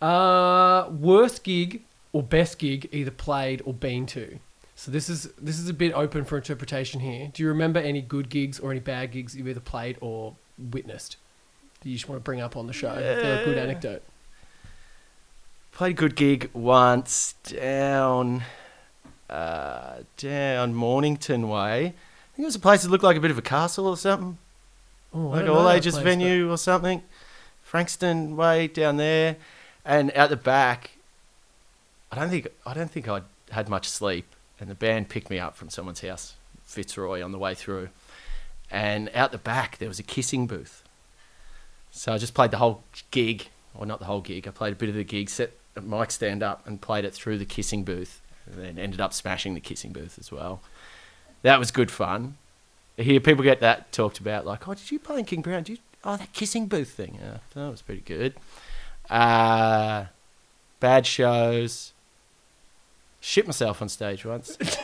[0.00, 1.82] Uh, worst gig
[2.14, 4.38] or best gig either played or been to.
[4.74, 7.30] So this is this is a bit open for interpretation here.
[7.30, 11.18] Do you remember any good gigs or any bad gigs you've either played or witnessed
[11.82, 12.94] that you just want to bring up on the show?
[12.94, 14.02] They're a good anecdote.
[15.78, 18.42] Played a good gig once down,
[19.30, 21.60] uh, down Mornington Way.
[21.60, 23.96] I think it was a place that looked like a bit of a castle or
[23.96, 24.38] something,
[25.14, 27.04] Oh, like don't all ages place, but- venue or something.
[27.62, 29.36] Frankston Way down there,
[29.84, 30.96] and out the back.
[32.10, 33.20] I don't think I don't think I
[33.52, 34.26] had much sleep,
[34.58, 37.90] and the band picked me up from someone's house, Fitzroy, on the way through,
[38.68, 40.82] and out the back there was a kissing booth.
[41.92, 44.48] So I just played the whole gig, or not the whole gig.
[44.48, 47.38] I played a bit of the gig, set mic stand up, and played it through
[47.38, 50.60] the kissing booth, and then ended up smashing the kissing booth as well.
[51.42, 52.36] That was good fun.
[52.98, 55.62] I hear people get that talked about, like, "Oh, did you play in King Brown?
[55.62, 57.18] Did you, oh, that kissing booth thing.
[57.20, 58.34] Yeah, that was pretty good.
[59.08, 60.06] Uh,
[60.80, 61.92] bad shows.
[63.20, 64.56] Shit myself on stage once.
[64.56, 64.78] that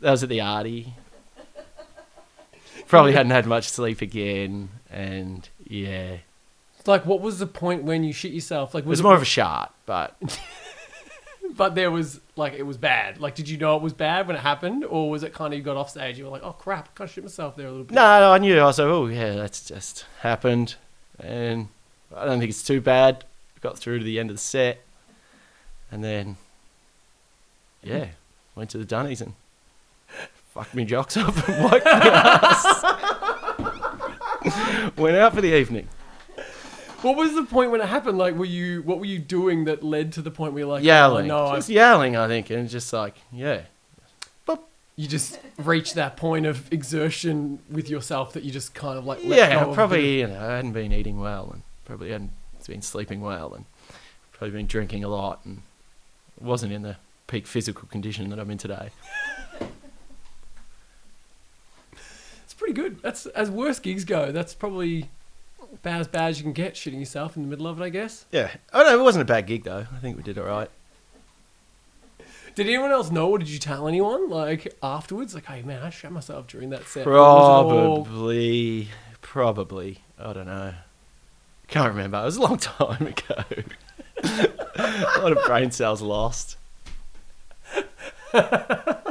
[0.00, 0.94] was at the Artie.
[2.86, 6.18] Probably hadn't had much sleep again, and yeah,
[6.88, 8.74] Like, what was the point when you shit yourself?
[8.74, 10.16] Like, it was was more of a shot, but
[11.56, 13.20] but there was like it was bad.
[13.20, 15.58] Like, did you know it was bad when it happened, or was it kind of
[15.58, 16.18] you got off stage?
[16.18, 17.94] You were like, oh crap, I kind of shit myself there a little bit.
[17.94, 18.58] no, no, I knew.
[18.58, 20.76] I was like, oh yeah, that's just happened,
[21.18, 21.68] and
[22.14, 23.24] I don't think it's too bad.
[23.60, 24.80] Got through to the end of the set,
[25.90, 26.36] and then
[27.82, 28.06] yeah,
[28.54, 29.34] went to the Dunnies and
[30.54, 32.84] fucked me jocks up and wiped my ass.
[34.96, 35.88] Went out for the evening.
[37.02, 38.18] What was the point when it happened?
[38.18, 40.84] Like, were you what were you doing that led to the point where you're like,
[40.84, 42.16] yelling, Oh, no, just I, yelling.
[42.16, 43.62] I think, and just like yeah,
[44.98, 49.20] you just reached that point of exertion with yourself that you just kind of like
[49.22, 49.62] let yeah.
[49.62, 52.32] go of Probably you know I hadn't been eating well and probably hadn't
[52.66, 53.64] been sleeping well and
[54.32, 55.62] probably been drinking a lot and
[56.40, 56.96] wasn't in the
[57.28, 58.90] peak physical condition that I'm in today.
[62.44, 63.00] It's pretty good.
[63.02, 64.32] That's as worst gigs go.
[64.32, 65.10] That's probably
[65.72, 67.88] about as bad as you can get shooting yourself in the middle of it, I
[67.88, 68.26] guess.
[68.32, 68.50] Yeah.
[68.72, 69.86] Oh no, it wasn't a bad gig though.
[69.92, 70.70] I think we did all right.
[72.54, 75.34] Did anyone else know, or did you tell anyone like afterwards?
[75.34, 77.04] Like, hey man, I shot myself during that set.
[77.04, 78.88] Probably,
[79.20, 80.02] probably.
[80.18, 80.74] I don't know.
[81.68, 82.18] Can't remember.
[82.20, 83.44] It was a long time ago.
[84.24, 86.56] a lot of brain cells lost.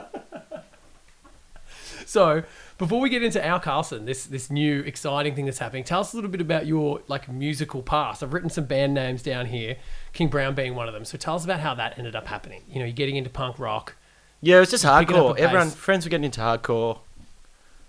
[2.07, 2.43] So,
[2.77, 6.13] before we get into our Carlson, this this new exciting thing that's happening, tell us
[6.13, 8.21] a little bit about your like musical past.
[8.23, 9.77] I've written some band names down here,
[10.13, 11.05] King Brown being one of them.
[11.05, 12.63] So tell us about how that ended up happening.
[12.69, 13.95] You know, you're getting into punk rock.
[14.41, 15.37] Yeah, it was just hardcore.
[15.37, 16.99] Everyone, friends were getting into hardcore,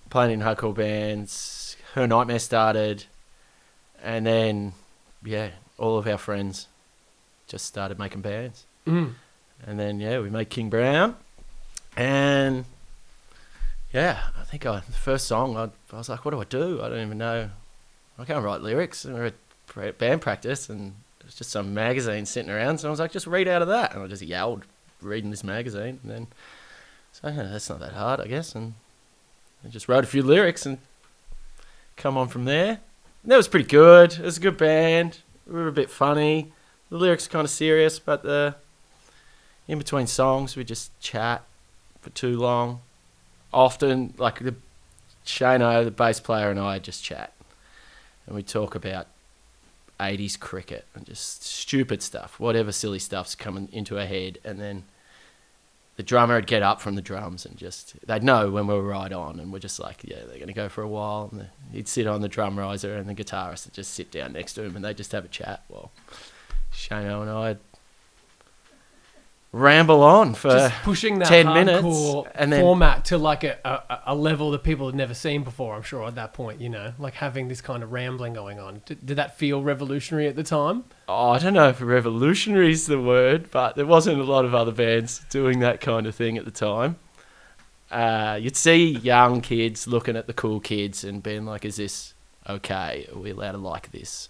[0.08, 1.76] playing in hardcore bands.
[1.94, 3.04] Her Nightmare started,
[4.02, 4.72] and then,
[5.24, 6.68] yeah, all of our friends
[7.46, 8.66] just started making bands.
[8.86, 9.14] Mm.
[9.66, 11.16] And then, yeah, we made King Brown.
[11.96, 12.66] And,
[13.92, 16.82] yeah, I think I, the first song, I, I was like, what do I do?
[16.82, 17.50] I don't even know.
[18.18, 19.04] I can't write lyrics.
[19.04, 22.78] And we were at band practice, and there's just some magazine sitting around.
[22.78, 23.94] So I was like, just read out of that.
[23.94, 24.64] And I just yelled,
[25.00, 26.00] reading this magazine.
[26.02, 26.26] And then,
[27.12, 28.54] so yeah, that's not that hard, I guess.
[28.54, 28.74] And
[29.64, 30.78] I just wrote a few lyrics and
[31.96, 32.80] come on from there.
[33.22, 34.12] And that was pretty good.
[34.12, 35.18] It was a good band.
[35.46, 36.52] We were a bit funny.
[36.90, 38.54] The lyrics are kind of serious, but the
[39.66, 41.44] in between songs we just chat
[42.00, 42.80] for too long.
[43.52, 44.54] Often, like the
[45.24, 47.32] Shano, the bass player, and I just chat,
[48.26, 49.06] and we talk about
[50.00, 54.84] 80s cricket and just stupid stuff, whatever silly stuff's coming into our head, and then
[55.96, 58.82] the drummer would get up from the drums and just they'd know when we were
[58.82, 61.88] right on, and we're just like, yeah, they're gonna go for a while, and he'd
[61.88, 64.76] sit on the drum riser, and the guitarist would just sit down next to him,
[64.76, 65.64] and they'd just have a chat.
[65.68, 65.90] Well,
[66.72, 67.58] Shano and I'd
[69.52, 73.58] ramble on for Just pushing that 10 hardcore minutes, and then- format to like a,
[73.64, 75.74] a, a level that people had never seen before.
[75.74, 78.82] I'm sure at that point, you know, like having this kind of rambling going on.
[78.84, 80.84] Did, did that feel revolutionary at the time?
[81.08, 84.54] oh, I don't know if revolutionary is the word, but there wasn't a lot of
[84.54, 86.96] other bands doing that kind of thing at the time.
[87.90, 92.12] Uh, you'd see young kids looking at the cool kids and being like, "Is this
[92.46, 93.08] okay?
[93.10, 94.28] Are we allowed to like this?"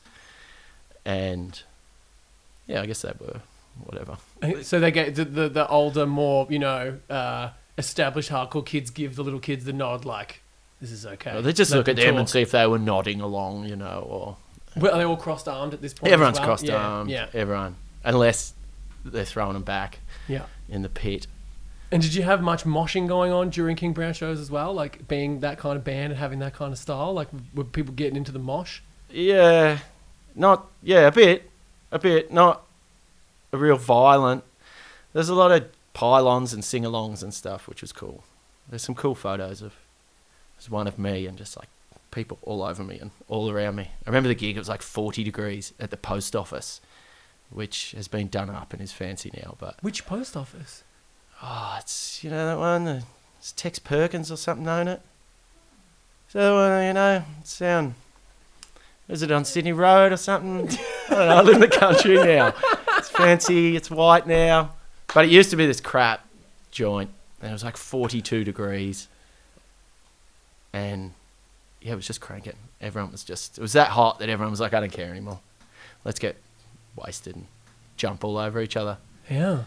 [1.04, 1.61] And
[2.68, 3.40] yeah, I guess they were
[3.84, 4.16] whatever.
[4.62, 9.16] So they get the, the, the older, more you know, uh, established hardcore kids give
[9.16, 10.42] the little kids the nod, like
[10.80, 11.40] this is okay.
[11.40, 14.06] They just Let look at them and see if they were nodding along, you know,
[14.08, 14.36] or
[14.76, 16.08] Well, are they all crossed armed at this point?
[16.08, 16.46] as everyone's well?
[16.46, 17.10] crossed yeah, armed.
[17.10, 18.54] Yeah, Everyone, unless
[19.04, 20.44] they're throwing them back yeah.
[20.68, 21.26] in the pit.
[21.90, 24.74] And did you have much moshing going on during King Brown shows as well?
[24.74, 27.14] Like being that kind of band and having that kind of style?
[27.14, 28.80] Like were people getting into the mosh?
[29.10, 29.78] Yeah,
[30.34, 31.50] not yeah, a bit,
[31.90, 32.67] a bit, not
[33.56, 34.44] real violent.
[35.12, 38.24] There's a lot of pylons and sing-alongs and stuff, which was cool.
[38.68, 39.74] There's some cool photos of.
[40.58, 41.68] There's one of me and just like
[42.11, 43.90] people all over me and all around me.
[44.04, 46.80] I remember the gig; it was like 40 degrees at the post office,
[47.50, 49.56] which has been done up and is fancy now.
[49.58, 50.82] But Which post office?
[51.42, 53.04] oh, it's you know that one.
[53.38, 55.00] It's Tex Perkins or something, own it.
[56.28, 57.94] So uh, you know, it's down.
[59.08, 60.68] Is it on Sydney Road or something?
[61.08, 61.37] I don't know.
[61.37, 62.52] I live in the country now.
[63.18, 63.76] Fancy.
[63.76, 64.74] It's white now,
[65.12, 66.24] but it used to be this crap
[66.70, 67.11] joint,
[67.42, 69.09] and it was like 42 degrees,
[70.72, 71.12] and
[71.83, 72.54] yeah, it was just cranking.
[72.81, 73.59] Everyone was just.
[73.59, 75.40] It was that hot that everyone was like, I don't care anymore.
[76.04, 76.37] Let's get
[76.96, 77.46] wasted and
[77.96, 78.98] jump all over each other.
[79.28, 79.64] Yeah.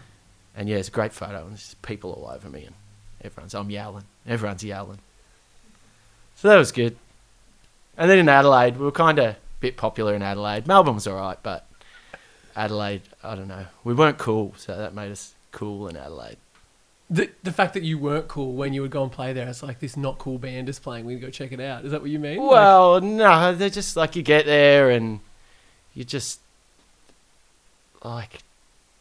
[0.56, 2.76] And yeah, it's a great photo, and there's people all over me, and
[3.22, 5.00] everyone's I'm yelling, everyone's yelling.
[6.36, 6.96] So that was good.
[7.98, 10.66] And then in Adelaide, we were kind of a bit popular in Adelaide.
[10.68, 11.68] Melbourne was alright, but
[12.56, 16.38] Adelaide, I don't know, we weren't cool, so that made us cool in Adelaide.
[17.10, 19.62] The the fact that you weren't cool when you would go and play there, it's
[19.62, 21.06] like this not cool band is playing.
[21.06, 21.84] We go check it out.
[21.84, 22.38] Is that what you mean?
[22.40, 25.20] Like- Well, no, they're just like you get there and
[25.94, 26.40] you just
[28.04, 28.40] like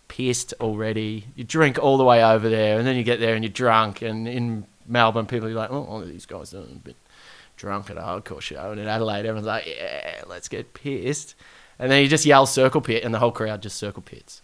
[0.08, 1.26] pissed already.
[1.36, 4.02] You drink all the way over there, and then you get there and you're drunk.
[4.02, 6.96] And in Melbourne, people are like, "Oh, these guys are a bit
[7.56, 11.34] drunk at a hardcore show." And in Adelaide, everyone's like, "Yeah, let's get pissed."
[11.80, 14.42] And then you just yell "circle pit," and the whole crowd just circle pits.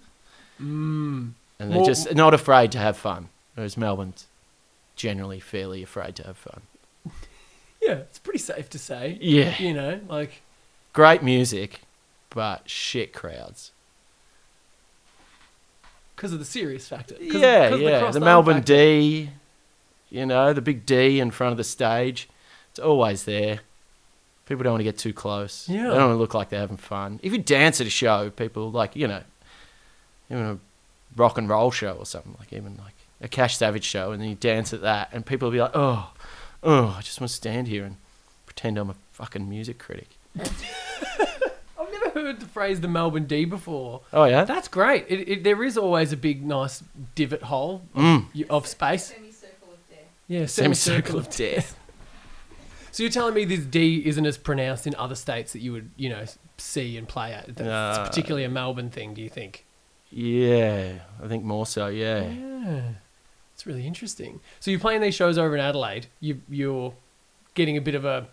[0.61, 1.33] Mm.
[1.61, 3.29] And they're Well- just not afraid to have fun.
[3.55, 4.27] Whereas Melbourne's
[4.97, 6.63] generally fairly afraid to have fun.
[7.83, 9.17] Yeah, it's pretty safe to say.
[9.21, 9.55] Yeah.
[9.59, 10.41] You know, like
[10.93, 11.83] Great music,
[12.31, 13.71] but shit crowds.
[16.17, 17.15] because of the serious factor.
[17.15, 17.99] 'Cause- yeah, 'cause yeah.
[18.11, 18.73] The arm Melbourne factor.
[18.75, 19.31] D,
[20.11, 22.29] you know, the big D in front of the stage.
[22.71, 23.61] It's always there.
[24.47, 25.69] People don't want to get too close.
[25.69, 25.83] Yeah.
[25.85, 27.19] They don't want to look like they're having fun.
[27.23, 29.23] If you dance at a show, people like, you know,
[30.31, 30.59] even a
[31.17, 34.29] rock and roll show or something, like even like a Cash Savage show, and then
[34.29, 36.13] you dance at that, and people will be like, oh,
[36.63, 37.97] oh, I just want to stand here and
[38.47, 40.11] pretend I'm a fucking music critic.
[40.39, 44.03] I've never heard the phrase the Melbourne D before.
[44.13, 44.45] Oh, yeah?
[44.45, 45.07] That's great.
[45.09, 46.83] It, it, there is always a big, nice
[47.15, 48.47] divot hole of, Mm.
[48.51, 49.07] of space.
[49.07, 49.99] Semicircle of death.
[50.29, 51.77] Yeah, Semicircle of death.
[52.97, 55.91] So you're telling me this D isn't as pronounced in other states that you would,
[55.99, 56.25] you know,
[56.57, 57.45] see and play at?
[57.55, 58.05] That's No.
[58.07, 59.67] particularly a Melbourne thing, do you think?
[60.11, 62.27] Yeah, I think more so, yeah.
[62.27, 62.83] Yeah,
[63.53, 64.41] it's really interesting.
[64.61, 66.07] So you're playing these shows over in Adelaide.
[66.21, 66.95] You you're
[67.53, 68.29] getting a bit of a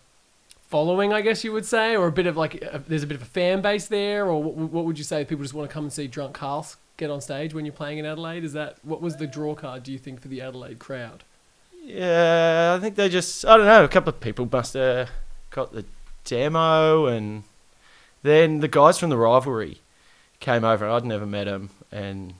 [0.70, 3.16] following, I guess you would say, or a bit of like a, there's a bit
[3.16, 5.26] of a fan base there, or what, what would you say?
[5.26, 7.98] People just want to come and see drunk Carl get on stage when you're playing
[7.98, 8.46] in Adelaide?
[8.46, 9.84] Is that what was the draw card?
[9.84, 11.26] Do you think for the Adelaide crowd?
[11.86, 15.10] Yeah, I think they just, I don't know, a couple of people must have
[15.50, 15.84] got the
[16.24, 17.44] demo, and
[18.24, 19.80] then the guys from the rivalry
[20.40, 20.90] came over.
[20.90, 22.36] I'd never met them, and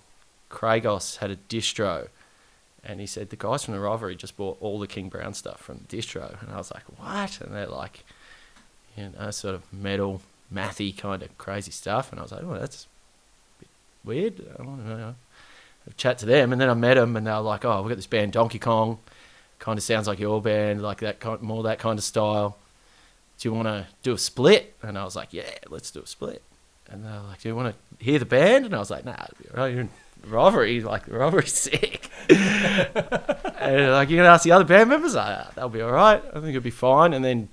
[0.50, 2.08] Cragos had a distro,
[2.86, 5.60] and he said the guys from the rivalry just bought all the King Brown stuff
[5.60, 7.42] from the distro, and I was like, what?
[7.42, 8.06] And they're like,
[8.96, 10.22] you know, sort of metal,
[10.54, 12.88] mathy kind of crazy stuff, and I was like, oh, that's
[14.06, 14.40] weird.
[14.58, 15.16] I don't know.
[15.98, 17.98] Chat to them, and then I met them, and they were like, "Oh, we got
[17.98, 19.00] this band Donkey Kong,
[19.64, 22.58] kind of sounds like your band, like that kind, more that kind of style.
[23.40, 26.06] Do you want to do a split?" And I was like, "Yeah, let's do a
[26.06, 26.42] split."
[26.90, 29.06] And they were like, "Do you want to hear the band?" And I was like,
[29.06, 30.70] "Nah, it'll be all right.
[30.70, 35.52] You're like rivalry's sick." and like, "You gonna ask the other band members?" I, ah,
[35.56, 36.22] that'll be all right.
[36.22, 37.14] I think it'll be fine.
[37.14, 37.48] And then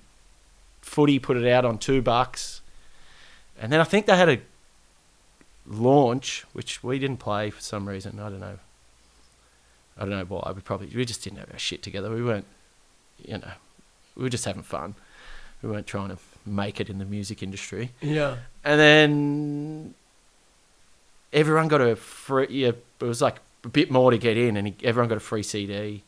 [0.82, 2.60] Footy put it out on two bucks,
[3.56, 4.40] and then I think they had a
[5.64, 8.18] launch, which we didn't play for some reason.
[8.18, 8.58] I don't know.
[10.00, 10.52] I don't know why.
[10.54, 12.10] We probably we just didn't have our shit together.
[12.10, 12.46] We weren't,
[13.22, 13.52] you know,
[14.16, 14.94] we were just having fun.
[15.62, 17.90] We weren't trying to make it in the music industry.
[18.00, 18.36] Yeah.
[18.64, 19.94] And then
[21.32, 22.46] everyone got a free.
[22.48, 25.42] Yeah, it was like a bit more to get in, and everyone got a free
[25.42, 26.02] CD.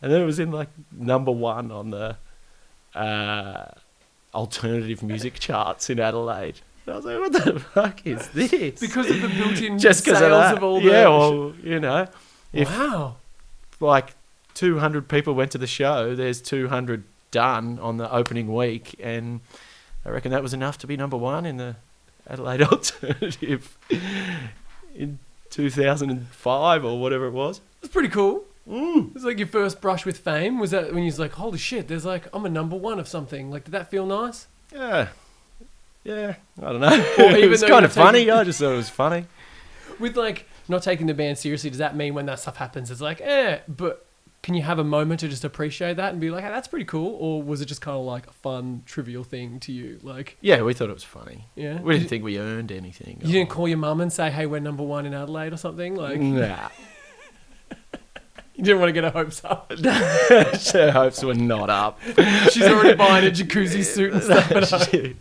[0.00, 2.16] And then it was in like number one on the
[2.94, 3.66] uh,
[4.34, 6.60] alternative music charts in Adelaide.
[6.86, 8.80] And I was like, what the fuck is this?
[8.80, 12.08] Because of the built-in just sales of, of all the yeah, well, you know,
[12.52, 13.16] if wow.
[13.82, 14.14] Like
[14.54, 19.40] 200 people went to the show, there's 200 done on the opening week, and
[20.04, 21.76] I reckon that was enough to be number one in the
[22.28, 23.76] Adelaide Alternative
[24.94, 25.18] in
[25.50, 27.60] 2005 or whatever it was.
[27.82, 28.44] It's pretty cool.
[28.68, 29.14] Mm.
[29.16, 30.58] It's like your first brush with fame.
[30.58, 33.08] Was that when you was like, holy shit, there's like, I'm a number one of
[33.08, 33.50] something.
[33.50, 34.46] Like, did that feel nice?
[34.72, 35.08] Yeah,
[36.04, 36.36] yeah.
[36.60, 36.90] I don't know.
[37.18, 38.20] It was kind of funny.
[38.20, 39.26] taking- I just thought it was funny.
[39.98, 43.00] With like, not taking the band seriously, does that mean when that stuff happens, it's
[43.00, 44.06] like, eh, but
[44.42, 46.84] can you have a moment to just appreciate that and be like, hey, that's pretty
[46.84, 47.16] cool?
[47.20, 50.00] Or was it just kind of like a fun, trivial thing to you?
[50.02, 51.46] Like, Yeah, we thought it was funny.
[51.54, 51.80] yeah.
[51.80, 53.18] We didn't think we earned anything.
[53.22, 55.94] you didn't call your mum and say, hey, we're number one in Adelaide or something?
[55.94, 56.70] Like, Nah.
[58.56, 59.72] you didn't want to get her hopes up.
[59.78, 62.00] Her hopes were not up.
[62.50, 64.90] She's already buying a jacuzzi suit and stuff.
[64.90, 65.16] home.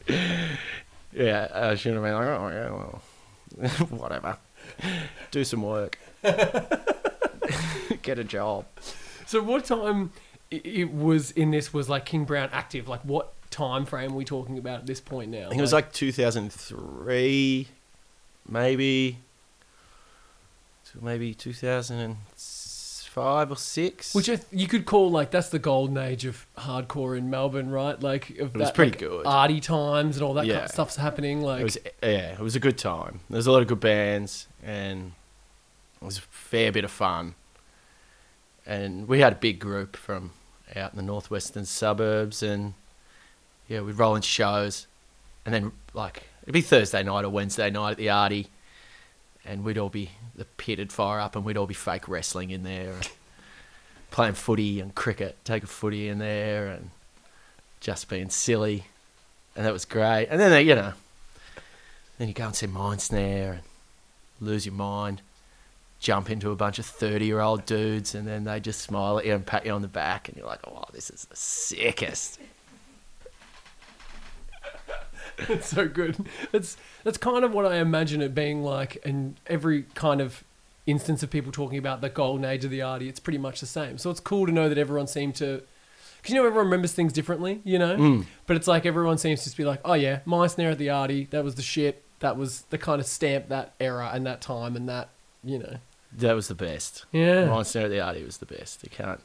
[1.14, 4.38] yeah, uh, she would have been like, oh, yeah, well, whatever.
[5.32, 5.98] Do some work.
[8.02, 8.66] Get a job.
[9.26, 10.12] So what time
[10.50, 12.88] it was in this was like King Brown active?
[12.88, 15.46] Like what time frame are we talking about at this point now?
[15.46, 17.68] I think it was like 2003,
[18.50, 19.18] maybe,
[21.02, 24.16] maybe 2005 or 6.
[24.16, 27.70] which I th- you could call like that's the golden age of hardcore in Melbourne,
[27.70, 28.00] right?
[28.02, 29.26] Like of It was that, pretty like, good.
[29.26, 31.42] arty times and all that kind of stuff's happening.
[31.42, 33.22] Like it was, yeah, it was a good time.
[33.30, 35.14] There's a lot of good bands, and
[36.02, 37.36] it was a fair bit of fun.
[38.66, 40.32] And we had a big group from
[40.76, 42.74] out in the northwestern suburbs, and
[43.68, 44.88] yeah, we'd roll into shows,
[45.46, 48.48] and then like it'd be Thursday night or Wednesday night at the Arty,
[49.46, 52.64] and we'd all be the pit fire up, and we'd all be fake wrestling in
[52.64, 52.94] there,
[54.12, 56.92] playing footy and cricket, take a footy in there, and
[57.80, 58.86] just being silly,
[59.56, 60.28] and that was great.
[60.30, 60.94] And then you know,
[62.18, 63.62] then you go and see Mindsnare and
[64.42, 65.22] lose your mind,
[66.00, 69.26] jump into a bunch of 30 year old dudes, and then they just smile at
[69.26, 72.40] you and pat you on the back, and you're like, oh, this is the sickest.
[75.50, 76.28] it's so good.
[76.52, 80.44] That's that's kind of what I imagine it being like, and every kind of
[80.86, 83.68] instance of people talking about the golden age of the arty, it's pretty much the
[83.68, 83.98] same.
[83.98, 85.62] So it's cool to know that everyone seemed to.
[86.18, 87.96] Because you know everyone remembers things differently, you know.
[87.98, 88.26] Mm.
[88.46, 91.28] But it's like everyone seems to just be like, oh yeah, Mindsnare at the arty,
[91.32, 92.04] that was the shit.
[92.22, 95.10] That was the kind of stamp that era and that time and that,
[95.44, 95.78] you know.
[96.18, 97.06] That was the best.
[97.12, 97.62] Yeah.
[97.64, 98.84] Snare at the Arty was the best.
[98.84, 99.20] You can't,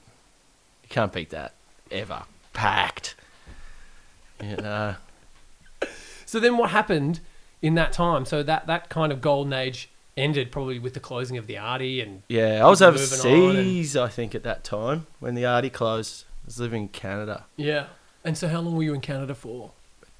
[0.82, 1.54] you can't beat that
[1.90, 2.24] ever.
[2.52, 3.14] Packed.
[4.42, 4.96] You know,
[6.26, 7.20] So then what happened
[7.62, 8.24] in that time?
[8.26, 12.00] So that that kind of golden age ended probably with the closing of the arty
[12.00, 16.24] and yeah, I was overseas, I think, at that time when the Arty closed.
[16.44, 17.44] I was living in Canada.
[17.56, 17.86] yeah.
[18.24, 19.70] And so how long were you in Canada for?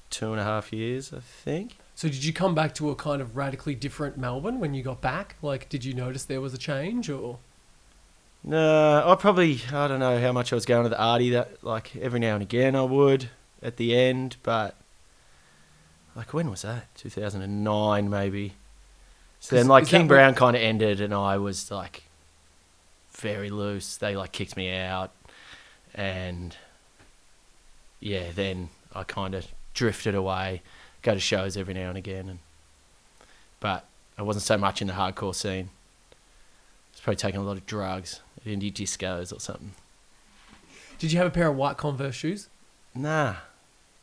[0.09, 1.77] Two and a half years, I think.
[1.97, 5.01] So did you come back to a kind of radically different Melbourne when you got
[5.01, 5.35] back?
[5.41, 7.39] Like did you notice there was a change or
[8.43, 11.63] No, I probably I don't know how much I was going to the arty that
[11.63, 13.29] like every now and again I would
[13.63, 14.75] at the end, but
[16.15, 16.93] like when was that?
[16.93, 18.53] Two thousand and nine maybe.
[19.39, 22.03] So then like King Brown kind of ended and I was like
[23.13, 23.97] very loose.
[23.97, 25.13] They like kicked me out
[25.95, 26.55] and
[27.99, 30.61] yeah, then I kind of drifted away,
[31.07, 32.39] go to shows every now and again and
[33.61, 33.85] but
[34.17, 35.69] I wasn't so much in the hardcore scene.
[36.11, 36.15] I
[36.91, 39.71] was probably taking a lot of drugs at indie discos or something.
[40.99, 42.49] Did you have a pair of white Converse shoes?
[42.93, 43.35] Nah,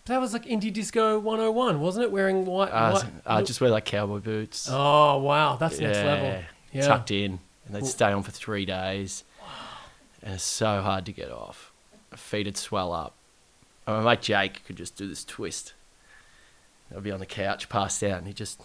[0.06, 2.10] That was like indie disco 101, wasn't it?
[2.10, 2.72] Wearing white.
[2.72, 4.66] I, white I just wear like cowboy boots.
[4.70, 6.42] Oh wow, that's next level.
[6.72, 6.86] Yeah.
[6.86, 9.24] tucked in, and they'd stay on for three days.
[10.22, 11.70] And it's so hard to get off.
[12.10, 13.14] My feet would swell up.
[13.86, 15.74] And my mate Jake could just do this twist.
[16.94, 18.60] I'd be on the couch, passed out, and he'd just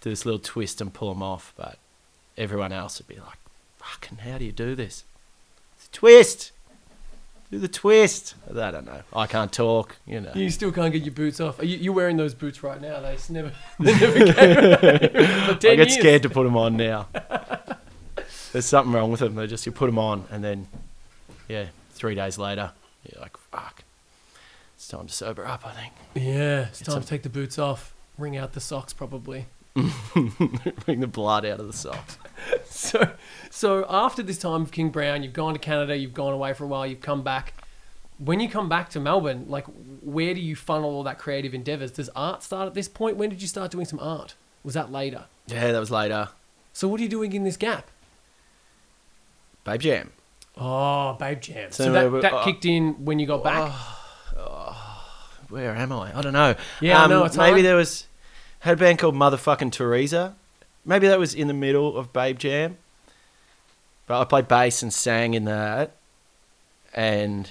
[0.00, 1.52] do this little twist and pull them off.
[1.56, 1.78] But
[2.36, 3.38] everyone else would be like,
[3.78, 5.04] "Fucking, how do you do this?
[5.76, 6.52] It's a twist.
[7.50, 9.02] Do the twist." I don't know.
[9.14, 9.96] I can't talk.
[10.06, 10.32] You know.
[10.34, 11.58] You still can't get your boots off.
[11.60, 13.00] Are you, you're wearing those boots right now.
[13.00, 14.56] They never, they never came.
[15.54, 15.94] I get years.
[15.94, 17.08] scared to put them on now.
[18.52, 19.34] There's something wrong with them.
[19.34, 20.68] They just you put them on, and then,
[21.48, 22.70] yeah, three days later,
[23.10, 23.82] you're like, fuck,
[24.84, 25.66] it's time to sober up.
[25.66, 25.92] I think.
[26.14, 27.94] Yeah, it's It's time a- to take the boots off.
[28.18, 29.46] Wring out the socks, probably.
[29.74, 32.18] Bring the blood out of the socks.
[32.66, 33.12] So,
[33.50, 36.64] so after this time of King Brown, you've gone to Canada, you've gone away for
[36.64, 37.54] a while, you've come back.
[38.18, 39.64] When you come back to Melbourne, like,
[40.02, 41.90] where do you funnel all that creative endeavors?
[41.92, 43.16] Does art start at this point?
[43.16, 44.34] When did you start doing some art?
[44.64, 45.24] Was that later?
[45.46, 46.28] Yeah, that was later.
[46.74, 47.88] So, what are you doing in this gap?
[49.64, 50.12] Babe Jam.
[50.58, 51.72] Oh, Babe Jam.
[51.72, 53.72] So, So that, that uh, kicked in when you got back.
[55.48, 56.16] Where am I?
[56.16, 56.54] I don't know.
[56.80, 58.06] Yeah, um, it's maybe there was
[58.60, 60.34] had a band called Motherfucking Teresa.
[60.84, 62.78] Maybe that was in the middle of Babe Jam.
[64.06, 65.92] But I played bass and sang in that,
[66.94, 67.50] and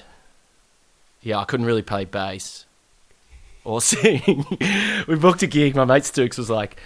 [1.21, 2.65] yeah, I couldn't really play bass
[3.63, 4.45] or sing.
[5.07, 5.75] we booked a gig.
[5.75, 6.79] My mate Stooks was like,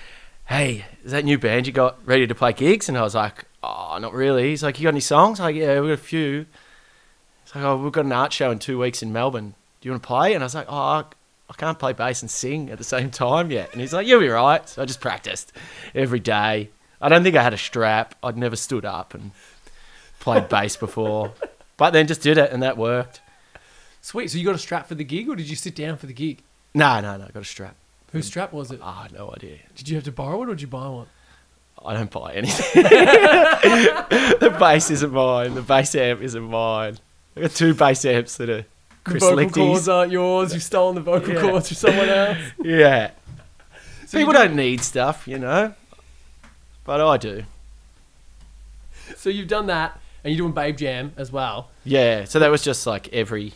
[0.45, 3.45] "Hey, is that new band you got ready to play gigs?" And I was like,
[3.61, 5.97] "Oh, not really." He's like, "You got any songs?" I'm like, "Yeah, we got a
[5.97, 6.45] few."
[7.43, 9.55] He's like, "Oh, we've got an art show in two weeks in Melbourne.
[9.87, 11.05] Do you want to play?" And I was like, "Oh, I
[11.49, 14.19] I can't play bass and sing at the same time yet." And he's like, "You'll
[14.19, 15.53] be right." So I just practiced
[15.95, 16.69] every day.
[16.99, 18.15] I don't think I had a strap.
[18.21, 19.31] I'd never stood up and
[20.19, 21.31] played bass before,
[21.77, 23.21] but then just did it, and that worked.
[24.01, 24.29] Sweet.
[24.29, 26.13] So, you got a strap for the gig, or did you sit down for the
[26.13, 26.41] gig?
[26.73, 27.75] No, no, no, I got a strap.
[28.11, 28.81] Whose strap was it?
[28.83, 29.59] Ah, no idea.
[29.75, 31.07] Did you have to borrow it, or did you buy one?
[31.85, 32.83] I don't buy anything.
[32.83, 35.53] the bass isn't mine.
[35.53, 36.97] The bass amp isn't mine.
[37.35, 38.65] I got two bass amps that are
[39.07, 39.55] Chris the vocal Lichty's.
[39.63, 40.53] cords aren't yours.
[40.53, 41.41] You've stolen the vocal Yeah.
[41.41, 42.37] cords from someone else.
[42.63, 43.11] Yeah.
[44.07, 45.73] So People don't need stuff, you know.
[46.85, 47.43] But I do.
[49.15, 51.69] So you've done that, and you're doing Babe Jam as well.
[51.83, 52.25] Yeah.
[52.25, 53.53] So that was just like every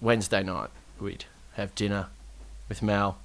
[0.00, 2.06] Wednesday night we'd have dinner
[2.68, 3.18] with Mal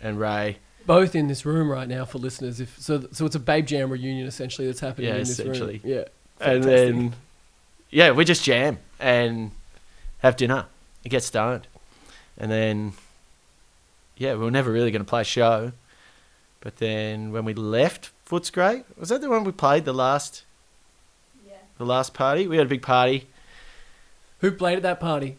[0.00, 0.58] and Ray.
[0.86, 2.60] Both in this room right now for listeners.
[2.60, 5.80] If so, so it's a Babe Jam reunion essentially that's happening Yeah, in this essentially.
[5.84, 5.92] room.
[5.92, 6.04] Yeah,
[6.40, 7.12] And then
[7.90, 9.52] yeah, we just jam and
[10.22, 10.66] have dinner
[11.04, 11.66] and get stoned.
[12.38, 12.92] And then
[14.16, 15.72] yeah, we were never really going to play a show.
[16.60, 20.44] But then when we left Footscray, was that the one we played the last
[21.46, 21.54] Yeah.
[21.78, 22.46] the last party?
[22.46, 23.28] We had a big party.
[24.40, 25.38] who played at that party?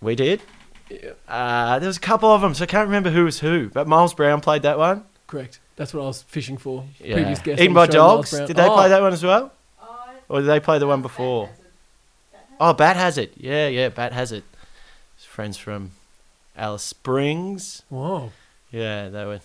[0.00, 0.40] We did.
[0.88, 3.68] Yeah, Uh, there was a couple of them, so I can't remember who was who.
[3.68, 5.04] But Miles Brown played that one.
[5.26, 5.60] correct.
[5.76, 6.84] That's what I was fishing for.
[6.98, 7.14] Yeah.
[7.16, 7.60] Previous guest.
[7.60, 8.46] Eaten on by the show, Miles Dogs.
[8.48, 9.52] Did they Oh, play that one as well?
[9.80, 11.46] Oh, Or did they play the one before?
[11.46, 11.66] Bad Hazard.
[12.32, 12.47] Bad Hazard?
[12.60, 13.32] Oh, Bat has it.
[13.36, 14.44] Yeah, yeah, Bat has it.
[15.16, 15.92] His friends from
[16.56, 17.82] Alice Springs.
[17.88, 18.32] Whoa,
[18.70, 19.40] Yeah, they were.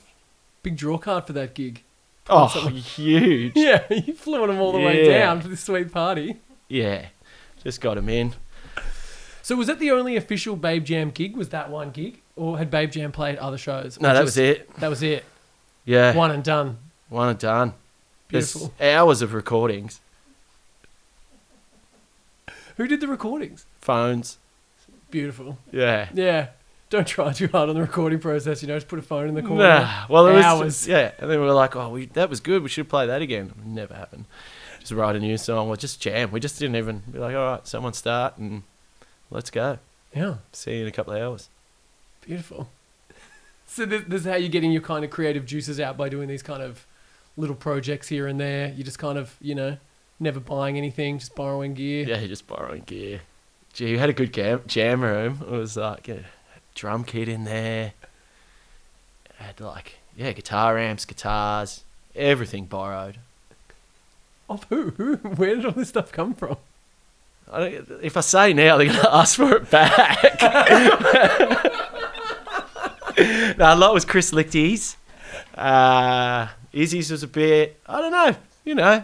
[0.63, 1.83] big draw card for that gig.
[2.29, 2.75] Oh, something.
[2.75, 3.53] huge.
[3.55, 6.37] Yeah, you flew them all the way down for this sweet party.
[6.69, 7.07] Yeah,
[7.63, 8.33] just got him in.
[9.41, 11.35] So was that the only official Babe Jam gig?
[11.35, 13.99] Was that one gig, or had Babe Jam played other shows?
[13.99, 14.73] No, that just- was it.
[14.77, 15.25] That was it.
[15.85, 16.77] Yeah, One and done.
[17.09, 17.73] one and done.
[18.29, 18.73] Beautiful.
[18.77, 19.99] There's hours of recordings,
[22.77, 23.65] Who did the recordings?
[23.81, 24.37] phones.
[25.11, 25.57] Beautiful.
[25.71, 26.09] Yeah.
[26.13, 26.47] Yeah.
[26.89, 28.61] Don't try too hard on the recording process.
[28.61, 29.63] You know, just put a phone in the corner.
[29.63, 30.05] Nah.
[30.09, 30.87] Well, it was Hours.
[30.87, 32.61] yeah, and then we were like, oh, we, that was good.
[32.63, 33.51] We should play that again.
[33.65, 34.25] Never happened.
[34.79, 36.31] Just write a new song or just jam.
[36.31, 38.63] We just didn't even be like, all right, someone start and
[39.31, 39.79] let's go.
[40.15, 40.35] Yeah.
[40.51, 41.49] See you in a couple of hours.
[42.21, 42.69] Beautiful.
[43.65, 46.27] So this, this is how you're getting your kind of creative juices out by doing
[46.27, 46.85] these kind of
[47.37, 48.71] little projects here and there.
[48.75, 49.77] You just kind of, you know,
[50.23, 52.07] never buying anything, just borrowing gear.
[52.07, 53.21] Yeah, just borrowing gear.
[53.73, 55.39] Gee, you had a good jam, jam room.
[55.41, 56.23] It was like a
[56.75, 57.93] drum kit in there.
[59.35, 61.83] Had like yeah, guitar amps, guitars,
[62.15, 63.17] everything borrowed.
[64.49, 64.91] Of who?
[64.91, 65.15] Who?
[65.35, 66.57] Where did all this stuff come from?
[67.51, 70.41] I don't, if I say now, they're gonna ask for it back.
[73.57, 74.97] no, a lot was Chris Lichty's.
[75.55, 77.79] Uh, Izzy's was a bit.
[77.85, 78.35] I don't know.
[78.65, 79.03] You know,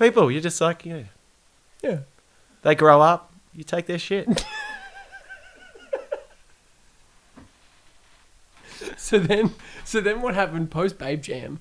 [0.00, 0.30] people.
[0.30, 1.04] You're just like know,
[1.82, 1.98] Yeah.
[2.62, 3.32] they grow up.
[3.54, 4.26] You take their shit.
[8.96, 11.60] So then, so then what happened post Babe Jam?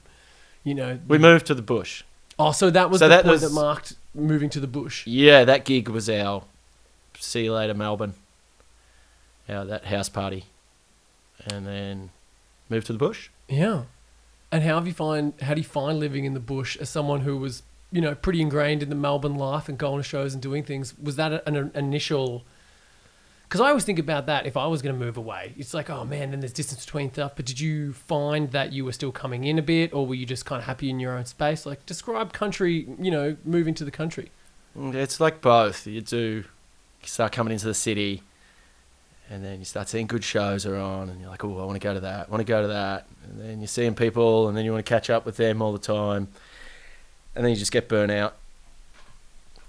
[0.63, 2.03] You know, we moved to the bush.
[2.37, 5.05] Oh, so that was So the that point was- that marked moving to the bush.
[5.07, 6.43] Yeah, that gig was our
[7.17, 8.13] see you later Melbourne.
[9.49, 10.45] Our that house party,
[11.49, 12.11] and then
[12.69, 13.29] moved to the bush.
[13.47, 13.83] Yeah.
[14.51, 17.21] And how have you find how do you find living in the bush as someone
[17.21, 20.41] who was you know pretty ingrained in the Melbourne life and going to shows and
[20.41, 20.97] doing things?
[20.97, 22.43] Was that an, an initial?
[23.43, 25.89] Because I always think about that if I was going to move away, it's like
[25.89, 27.33] oh man, then there's distance between stuff.
[27.35, 30.25] But did you find that you were still coming in a bit, or were you
[30.25, 31.65] just kind of happy in your own space?
[31.65, 34.31] Like describe country, you know, moving to the country.
[34.77, 35.87] Mm, It's like both.
[35.87, 36.43] You do
[37.03, 38.21] start coming into the city,
[39.29, 41.79] and then you start seeing good shows are on, and you're like, oh, I want
[41.79, 44.47] to go to that, I want to go to that, and then you're seeing people,
[44.47, 46.27] and then you want to catch up with them all the time,
[47.39, 48.35] and then you just get burnt out,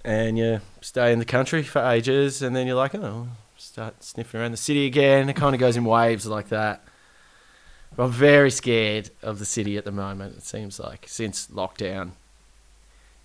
[0.04, 4.40] and you stay in the country for ages, and then you're like, oh, start sniffing
[4.40, 5.28] around the city again.
[5.28, 6.82] It kind of goes in waves like that.
[7.94, 10.38] But I'm very scared of the city at the moment.
[10.38, 12.10] It seems like since lockdown,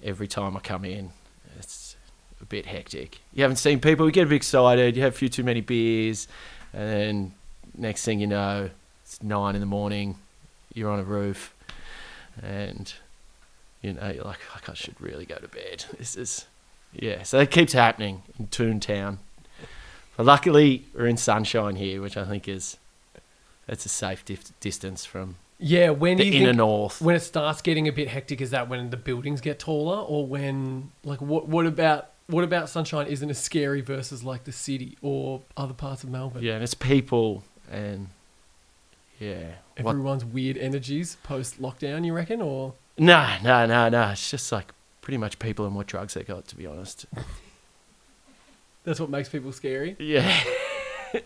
[0.04, 1.10] every time I come in,
[1.58, 1.96] it's
[2.40, 3.22] a bit hectic.
[3.34, 5.62] You haven't seen people, you get a bit excited, you have a few too many
[5.62, 6.28] beers,
[6.72, 7.34] and then
[7.76, 8.70] next thing you know,
[9.04, 10.18] it's nine in the morning,
[10.72, 11.56] you're on a roof,
[12.44, 12.94] and
[13.86, 15.86] you know, you're like, "Fuck, I should really go to bed.
[15.98, 16.46] This is,
[16.94, 17.24] yeah.
[17.24, 19.18] So it keeps happening in Toontown.
[20.18, 22.78] But luckily, we're in sunshine here, which I think is,
[23.68, 27.02] that's a safe dif- distance from Yeah, when do the inner north.
[27.02, 28.40] when it starts getting a bit hectic?
[28.42, 32.70] Is that when the buildings get taller, or when like what what about what about
[32.70, 36.42] Sunshine isn't as scary versus like the city or other parts of Melbourne?
[36.44, 38.08] Yeah, and it's people and
[39.20, 39.56] yeah.
[39.82, 39.92] What?
[39.92, 44.10] Everyone's weird energies post lockdown, you reckon, or No, no, no, no.
[44.12, 44.72] It's just like
[45.02, 47.06] pretty much people and what drugs they got, to be honest.
[48.84, 50.44] that's what makes people scary Yeah.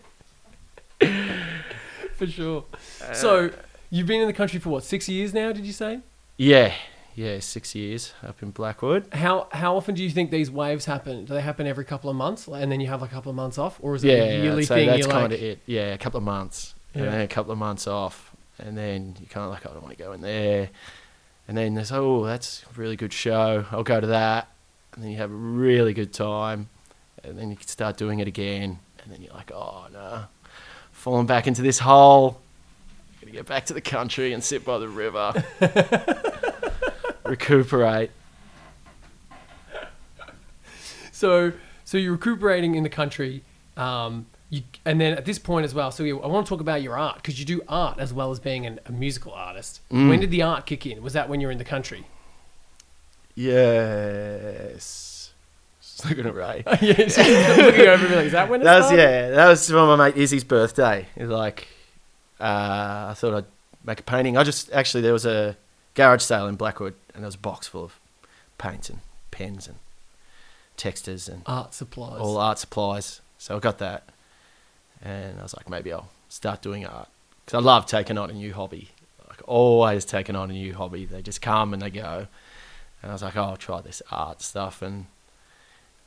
[2.14, 2.64] for sure.
[3.02, 3.50] Uh, so
[3.90, 5.52] you've been in the country for what six years now?
[5.52, 6.00] Did you say?
[6.36, 6.72] yeah,
[7.14, 9.06] yeah, six years up in Blackwood.
[9.12, 11.24] How how often do you think these waves happen?
[11.24, 13.58] Do they happen every couple of months, and then you have a couple of months
[13.58, 14.86] off, or is it Yeah, a yearly so thing?
[14.88, 15.58] that's kind like, of it.
[15.66, 17.02] Yeah, a couple of months, Yeah.
[17.04, 19.82] and then a couple of months off, and then you kind of like, I don't
[19.82, 20.70] want to go in there,
[21.50, 23.66] and then they say, oh, that's a really good show.
[23.72, 24.46] I'll go to that,
[24.94, 26.68] and then you have a really good time,
[27.24, 30.26] and then you can start doing it again, and then you're like, oh no,
[30.92, 32.40] falling back into this hole.
[33.14, 35.44] I'm going to get back to the country and sit by the river,
[37.24, 38.12] recuperate.
[41.10, 41.52] So,
[41.84, 43.42] so you're recuperating in the country,
[43.76, 45.90] um, you, and then at this point as well.
[45.90, 48.38] So, I want to talk about your art because you do art as well as
[48.40, 49.80] being an, a musical artist.
[49.90, 50.08] Mm.
[50.08, 51.02] When did the art kick in?
[51.02, 52.06] Was that when you were in the country?
[53.34, 55.32] Yes.
[55.80, 56.62] Just looking at Ray.
[56.80, 56.94] yeah,
[57.62, 59.02] looking over be like, is that when it that was started?
[59.02, 59.30] yeah.
[59.30, 61.06] That was my mate Izzy's birthday.
[61.16, 61.68] It was like
[62.40, 63.44] uh, I thought I'd
[63.84, 64.36] make a painting.
[64.36, 65.56] I just actually there was a
[65.94, 67.98] garage sale in Blackwood, and there was a box full of
[68.58, 69.76] paints and pens and
[70.76, 72.20] textures and Art supplies.
[72.20, 73.20] all art supplies.
[73.38, 74.04] So I got that,
[75.02, 77.08] and I was like, maybe I'll start doing art
[77.44, 78.88] because I love taking on a new hobby.
[79.28, 81.04] Like always taking on a new hobby.
[81.04, 82.26] They just come and they go,
[83.02, 85.06] and I was like, oh, I'll try this art stuff, and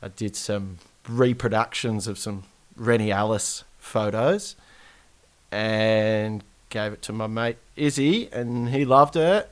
[0.02, 0.78] I did some
[1.08, 2.44] reproductions of some
[2.76, 4.56] Rennie Ellis photos,
[5.50, 9.50] and gave it to my mate Izzy, and he loved it,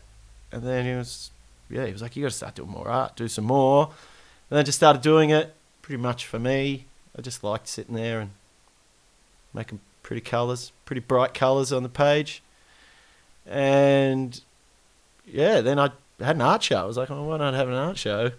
[0.51, 1.30] and then he was,
[1.70, 3.90] yeah, he was like, you got to start doing more art, do some more.
[4.51, 6.84] And I just started doing it pretty much for me.
[7.16, 8.30] I just liked sitting there and
[9.55, 12.42] making pretty colours, pretty bright colours on the page.
[13.46, 14.40] And
[15.26, 15.90] yeah, then I
[16.20, 16.76] had an art show.
[16.76, 18.32] I was like, oh, why not have an art show?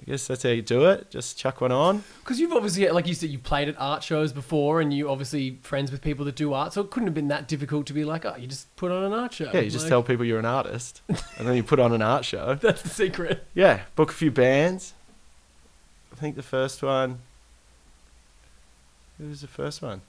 [0.00, 1.08] I guess that's how you do it.
[1.10, 2.02] Just chuck one on.
[2.20, 5.58] Because you've obviously, like you said, you've played at art shows before, and you obviously
[5.62, 8.04] friends with people that do art, so it couldn't have been that difficult to be
[8.04, 9.50] like, oh, you just put on an art show.
[9.54, 12.02] Yeah, you just Like, tell people you're an artist, and then you put on an
[12.02, 12.54] art show.
[12.60, 13.46] That's the secret.
[13.54, 14.94] Yeah, book a few bands.
[16.12, 17.20] I think the first one.
[19.18, 20.02] Who was the first one?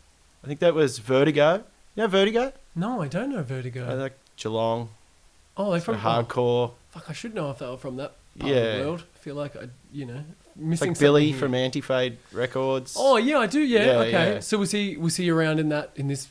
[0.45, 1.63] I think that was Vertigo.
[1.95, 2.53] You know Vertigo?
[2.75, 3.89] No, I don't know Vertigo.
[3.89, 4.89] Uh, like Geelong.
[5.57, 6.69] oh, they're from hardcore.
[6.69, 8.57] Oh, fuck, I should know if they were from that part Yeah.
[8.57, 9.03] of the world.
[9.15, 10.23] I feel like I, you know,
[10.55, 11.63] missing like Billy from here.
[11.65, 12.95] Anti-Fade Records.
[12.95, 13.59] Oh yeah, I do.
[13.59, 14.33] Yeah, Yeah, okay.
[14.35, 14.39] yeah.
[14.41, 16.27] So was he was he around in that in this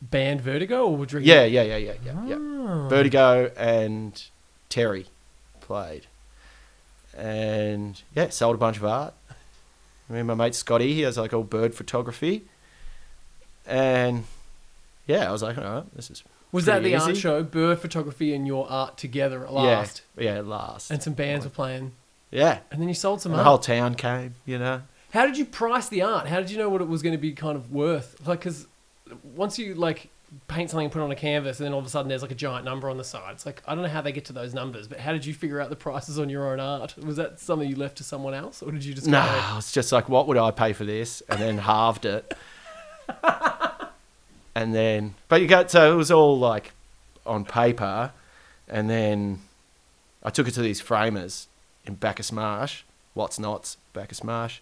[0.00, 2.36] band Vertigo or would you yeah, yeah, yeah, yeah, yeah, yeah.
[2.38, 2.88] Ah.
[2.88, 4.22] Vertigo and
[4.70, 5.06] Terry
[5.60, 6.06] played,
[7.16, 9.12] and yeah, sold a bunch of art.
[10.08, 12.44] I mean, my mate Scotty, he has like all bird photography,
[13.66, 14.24] and
[15.06, 18.34] yeah, I was like, all right, this is Was that the art show, bird photography
[18.34, 20.02] and your art together at last?
[20.16, 20.90] Yeah, yeah, last.
[20.90, 21.92] And some bands were playing,
[22.30, 24.34] yeah, and then you sold some and the whole town came.
[24.46, 24.82] You know,
[25.12, 26.26] How did you price the art?
[26.28, 28.26] How did you know what it was going to be kind of worth?
[28.26, 28.66] Like, because
[29.34, 30.08] once you like
[30.46, 32.22] paint something and put it on a canvas, and then all of a sudden there's
[32.22, 33.32] like a giant number on the side.
[33.32, 35.34] It's like I don't know how they get to those numbers, but how did you
[35.34, 36.96] figure out the prices on your own art?
[36.98, 39.92] Was that something you left to someone else, or did you just No, it's just
[39.92, 41.22] like, what would I pay for this?
[41.28, 42.36] And then halved it.
[44.54, 46.72] and then, but you got, so it was all like
[47.26, 48.12] on paper.
[48.68, 49.40] And then
[50.22, 51.48] I took it to these framers
[51.86, 52.82] in Bacchus Marsh,
[53.14, 54.60] What's Nots, Bacchus Marsh.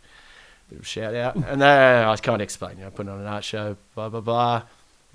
[0.68, 1.36] Bit of a shout out.
[1.36, 4.08] And then I was kind of explaining, you know, putting on an art show, blah,
[4.08, 4.62] blah, blah.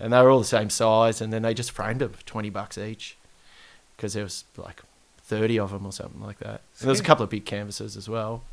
[0.01, 1.21] And they were all the same size.
[1.21, 3.15] And then they just framed them for 20 bucks each
[3.95, 4.81] because there was like
[5.23, 6.61] 30 of them or something like that.
[6.79, 8.43] And there was a couple of big canvases as well.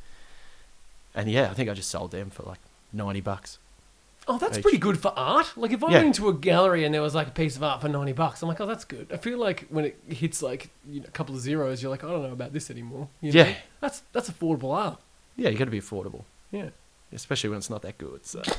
[1.14, 2.58] And yeah, I think I just sold them for like
[2.92, 3.58] 90 bucks.
[4.30, 4.62] Oh, that's Each.
[4.62, 5.54] pretty good for art.
[5.56, 5.94] Like if I Yeah.
[5.96, 8.42] went into a gallery and there was like a piece of art for ninety bucks,
[8.42, 9.10] I'm like, oh, that's good.
[9.10, 12.04] I feel like when it hits like you know, a couple of zeros, you're like,
[12.04, 13.08] I don't know about this anymore.
[13.22, 13.40] You know?
[13.44, 13.54] Yeah.
[13.80, 15.00] that's that's affordable art.
[15.34, 16.68] Yeah, you got to be affordable, Yeah.
[17.10, 18.26] especially when it's not that good.
[18.26, 18.42] So.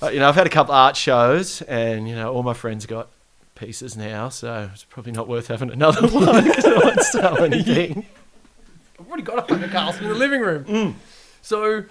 [0.00, 2.86] but, you know, I've had a couple art shows, and you know, all my friends
[2.86, 3.08] got
[3.58, 8.06] pieces now, so it's probably not worth having another one because I won't sell anything.
[8.98, 10.64] I've already got a fucking castle in the living room.
[10.64, 10.94] Mm.
[11.42, 11.84] So,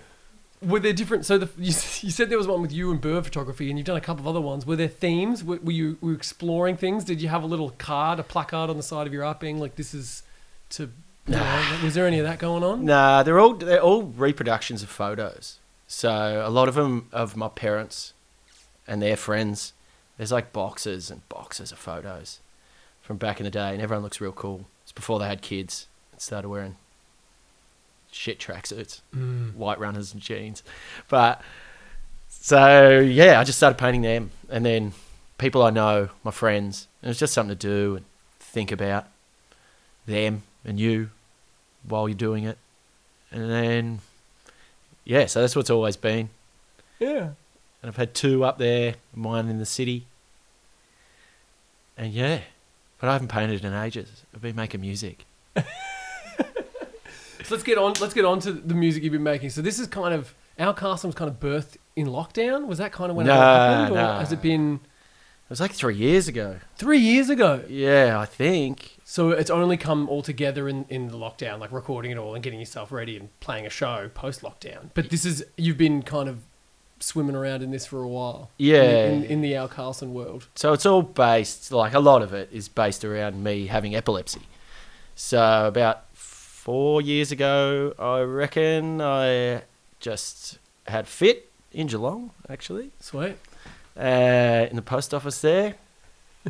[0.61, 1.25] were there different?
[1.25, 3.85] So, the, you, you said there was one with you and bird photography, and you've
[3.85, 4.65] done a couple of other ones.
[4.65, 5.43] Were there themes?
[5.43, 7.03] Were, were you were exploring things?
[7.03, 9.59] Did you have a little card, a placard on the side of your art, being
[9.59, 10.23] like, "This is
[10.71, 10.89] to"?
[11.27, 12.85] You know, was there any of that going on?
[12.85, 15.59] Nah, they're all they're all reproductions of photos.
[15.87, 18.13] So a lot of them of my parents
[18.87, 19.73] and their friends.
[20.17, 22.39] There's like boxes and boxes of photos
[23.01, 24.65] from back in the day, and everyone looks real cool.
[24.83, 26.75] It's before they had kids and started wearing
[28.11, 29.53] shit tracksuits, Mm.
[29.55, 30.63] white runners and jeans.
[31.07, 31.41] But
[32.29, 34.93] so yeah, I just started painting them, and then
[35.37, 36.87] people I know, my friends.
[37.01, 38.05] And it was just something to do and
[38.39, 39.05] think about
[40.05, 41.11] them and you
[41.87, 42.57] while you're doing it.
[43.31, 43.99] And then,
[45.07, 46.29] yeah, so that's what's always been.
[46.99, 47.29] Yeah.
[47.81, 50.05] And I've had two up there, one in the city.
[51.97, 52.41] And yeah,
[52.99, 54.23] but I haven't painted in ages.
[54.35, 55.25] I've been making music.
[57.47, 57.93] So let's get on.
[58.01, 59.51] Let's get on to the music you've been making.
[59.51, 62.67] So this is kind of our castle was kind of birthed in lockdown.
[62.67, 64.19] Was that kind of when it happened, or nah.
[64.19, 66.57] has it been It was like three years ago.
[66.75, 67.63] three years ago?
[67.69, 68.96] Yeah, I think.
[69.09, 72.43] So it's only come all together in, in the lockdown, like recording it all and
[72.43, 74.89] getting yourself ready and playing a show post lockdown.
[74.93, 76.39] But this is you've been kind of
[76.99, 78.51] swimming around in this for a while.
[78.57, 79.07] Yeah.
[79.07, 80.47] In, in the Al Carlson world.
[80.55, 84.41] So it's all based, like a lot of it is based around me having epilepsy.
[85.15, 89.61] So about four years ago, I reckon, I
[90.01, 93.37] just had fit in Geelong, actually, Sweet.
[93.97, 95.75] uh, in the post office there.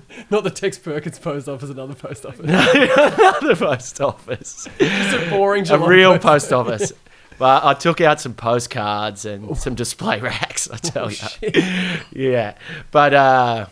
[0.30, 2.40] Not the Tex Perkins post office, another post office.
[2.48, 4.68] another post office.
[4.80, 6.92] Just a boring a Geelong real post office.
[7.40, 11.16] But I took out some postcards and some display racks, I tell Oh, you.
[11.16, 12.04] shit.
[12.12, 12.56] Yeah.
[12.92, 13.66] But, uh,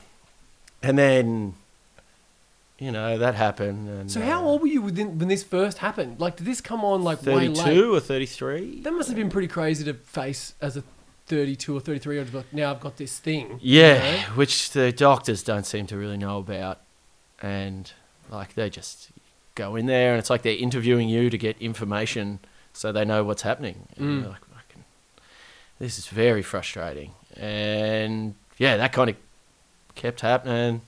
[0.83, 1.55] and then,
[2.77, 3.89] you know, that happened.
[3.89, 6.19] And, So how uh, old were you within, when this first happened?
[6.19, 7.57] Like, did this come on like way late?
[7.57, 8.81] 32 or 33?
[8.81, 10.83] That must have been pretty crazy to face as a
[11.27, 12.45] 32 or 33 year old.
[12.51, 13.59] Now I've got this thing.
[13.61, 14.17] you Yeah, know?
[14.35, 16.79] which the doctors don't seem to really know about.
[17.41, 17.91] And,
[18.29, 19.09] like, they just
[19.55, 22.39] go in there and it's like they're interviewing you to get information
[22.73, 23.87] so they know what's happening.
[23.97, 24.19] And Mm.
[24.21, 24.41] you're like,
[25.77, 27.11] this is very frustrating.
[27.35, 29.17] And, yeah, that kind of
[29.95, 30.81] kept happening.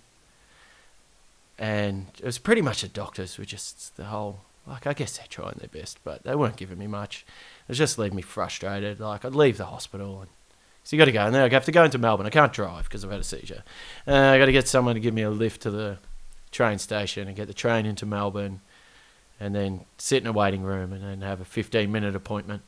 [1.60, 5.28] And it was pretty much the doctors were just the whole, like, I guess they're
[5.30, 7.26] trying their best, but they weren't giving me much.
[7.70, 9.00] It just leaving me frustrated.
[9.00, 10.30] Like, I'd leave the hospital and
[10.88, 12.28] so you got to go, and then I have to go into Melbourne.
[12.28, 13.62] I can't drive because I've had a seizure.
[14.08, 15.98] Uh, I got to get someone to give me a lift to the
[16.50, 18.62] train station and get the train into Melbourne,
[19.38, 22.62] and then sit in a waiting room and then have a 15 minute appointment,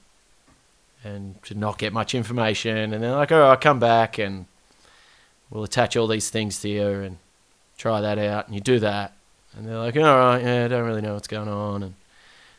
[1.02, 2.94] and to not get much information.
[2.94, 4.48] And then like, oh, I'll come back and
[5.50, 7.20] we'll attach all these things to you and
[7.78, 8.48] try that out.
[8.48, 9.14] And you do that,
[9.58, 11.84] and they're like, all right, yeah, I don't really know what's going on.
[11.84, 11.94] And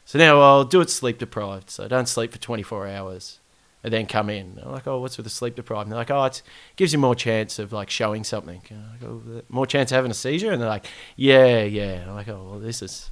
[0.05, 1.70] so now I'll do it sleep deprived.
[1.70, 3.38] So I don't sleep for 24 hours
[3.82, 4.59] and then come in.
[4.62, 5.84] I'm like, oh, what's with the sleep deprived?
[5.86, 6.43] And they're like, oh, it
[6.76, 8.61] gives you more chance of like showing something.
[8.70, 10.51] Like, oh, more chance of having a seizure?
[10.53, 10.86] And they're like,
[11.16, 12.05] yeah, yeah.
[12.09, 13.11] I'm like, oh, well, this is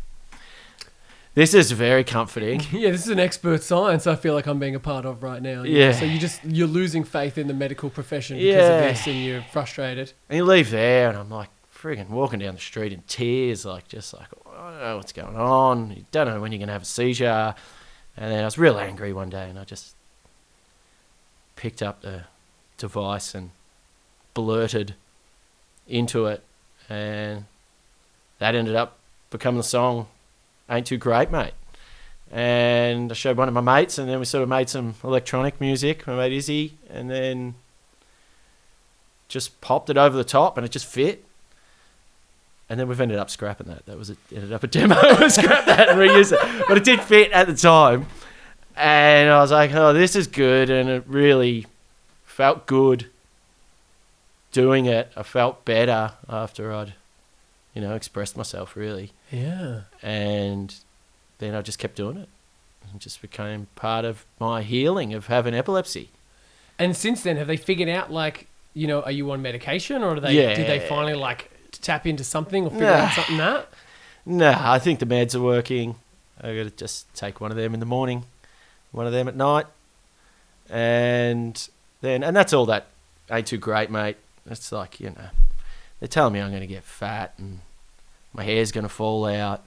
[1.35, 2.61] this is very comforting.
[2.72, 4.07] Yeah, this is an expert science.
[4.09, 5.62] I feel like I'm being a part of right now.
[5.62, 5.79] you know?
[5.87, 5.93] Yeah.
[5.93, 8.79] So you just you're losing faith in the medical profession because Yeah.
[8.81, 10.12] of this, and you're frustrated.
[10.29, 11.49] And you leave there, and I'm like,
[11.81, 15.12] friggin' walking down the street in tears, like just like oh, I don't know what's
[15.12, 15.91] going on.
[15.93, 17.55] You don't know when you're gonna have a seizure.
[18.16, 19.95] And then I was real angry one day, and I just
[21.55, 22.24] picked up the
[22.76, 23.51] device and
[24.35, 24.95] blurted
[25.87, 26.43] into it,
[26.89, 27.45] and
[28.39, 28.99] that ended up
[29.31, 30.09] becoming the song
[30.68, 31.55] "Ain't Too Great, Mate."
[32.31, 35.61] And I showed one of my mates, and then we sort of made some electronic
[35.61, 36.07] music.
[36.07, 37.55] My mate Izzy, and then
[39.29, 41.24] just popped it over the top and it just fit.
[42.70, 43.86] And then we've ended up scrapping that.
[43.86, 44.18] That was it.
[44.34, 44.94] Ended up a demo.
[45.20, 48.06] we scrapped that and reused it, but it did fit at the time.
[48.76, 51.66] And I was like, "Oh, this is good," and it really
[52.24, 53.06] felt good
[54.52, 55.10] doing it.
[55.16, 56.94] I felt better after I'd,
[57.74, 59.80] you know, expressed myself really, Yeah.
[60.02, 60.74] and
[61.38, 62.28] then I just kept doing it.
[62.94, 66.10] It just became part of my healing of having epilepsy.
[66.78, 70.14] And since then, have they figured out like you know, are you on medication or
[70.14, 70.54] do they Yeah.
[70.54, 71.50] did they finally like
[71.83, 72.97] tap into something or figure Nah.
[72.97, 73.68] out something that?
[74.26, 75.95] Nah, I think the meds are working.
[76.41, 78.24] I got to just take one of them in the morning,
[78.93, 79.66] one of them at night,
[80.70, 81.68] and
[82.01, 82.66] then and that's all.
[82.66, 82.87] That
[83.31, 84.16] ain't too great, mate.
[84.51, 85.29] It's like you know,
[86.01, 87.61] they're telling me I'm going to get fat and
[88.33, 89.64] my hair's going to fall out,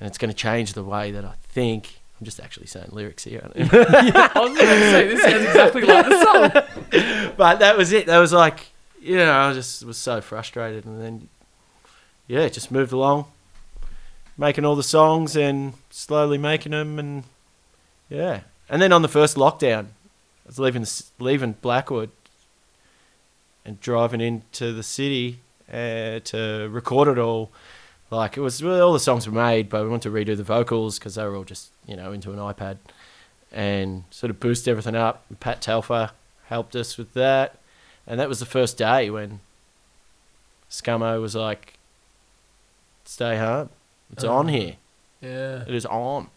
[0.00, 2.00] and it's going to change the way that I think.
[2.20, 3.58] I'm just actually saying lyrics here, I?
[3.58, 7.32] yeah, I was about to say this sounds exactly like the song.
[7.36, 8.06] but that was it.
[8.06, 8.68] That was like,
[9.00, 11.28] you know, I just was so frustrated, and then,
[12.26, 13.26] yeah, just moved along,
[14.36, 17.24] making all the songs and slowly making them, and
[18.08, 20.86] yeah, and then on the first lockdown, I was leaving
[21.18, 22.10] leaving Blackwood
[23.64, 27.50] and driving into the city uh, to record it all.
[28.10, 30.42] Like it was well, all the songs were made, but we wanted to redo the
[30.42, 32.76] vocals because they were all just you know into an iPad,
[33.50, 35.24] and sort of boost everything up.
[35.40, 36.10] Pat Telfer
[36.46, 37.58] helped us with that,
[38.06, 39.40] and that was the first day when
[40.68, 41.74] Scummo was like,
[43.12, 43.68] "Stay home,
[44.12, 44.52] it's on Uh.
[44.52, 44.76] here,
[45.20, 45.62] Yeah.
[45.68, 46.28] it is on,"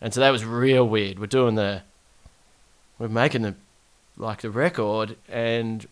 [0.00, 1.18] and so that was real weird.
[1.18, 1.82] We're doing the,
[2.98, 3.54] we're making the,
[4.16, 5.86] like the record, and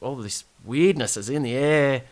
[0.00, 2.02] all this weirdness is in the air.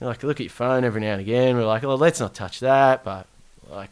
[0.00, 1.56] Like look at your phone every now and again.
[1.56, 3.26] We're like, "Oh, let's not touch that," but
[3.70, 3.90] like.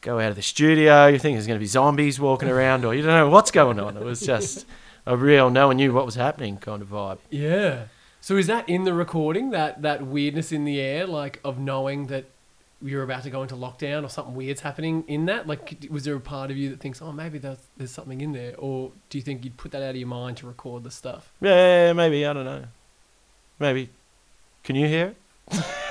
[0.00, 1.06] Go out of the studio.
[1.08, 3.80] You think there's going to be zombies walking around, or you don't know what's going
[3.80, 3.96] on.
[3.96, 4.64] It was just
[5.06, 7.18] a real no one knew what was happening kind of vibe.
[7.30, 7.84] Yeah.
[8.20, 12.08] So is that in the recording that that weirdness in the air, like of knowing
[12.08, 12.26] that
[12.82, 15.46] you're about to go into lockdown or something weird's happening in that?
[15.46, 18.32] Like, was there a part of you that thinks, oh, maybe there's, there's something in
[18.32, 20.90] there, or do you think you'd put that out of your mind to record the
[20.90, 21.32] stuff?
[21.40, 22.64] Yeah, maybe I don't know.
[23.58, 23.90] Maybe
[24.62, 25.14] can you hear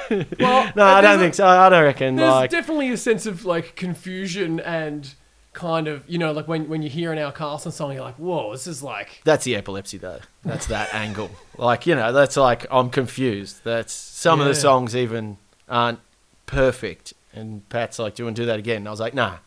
[0.10, 0.40] it?
[0.40, 1.46] Well, No, I don't a- think so.
[1.48, 2.16] I don't reckon.
[2.16, 5.14] There's Like, definitely a sense of like confusion and
[5.58, 8.16] kind of you know like when when you hear an Al Carlson song, you're like,
[8.16, 10.20] whoa, this is like that's the epilepsy though.
[10.46, 11.32] That's that angle.
[11.58, 13.62] Like you know, that's like I'm confused.
[13.64, 15.38] That's some of the songs even
[15.68, 16.00] aren't
[16.46, 17.14] perfect.
[17.34, 19.38] And Pat's like, "Do you want to do that again?" And I was like, "Nah,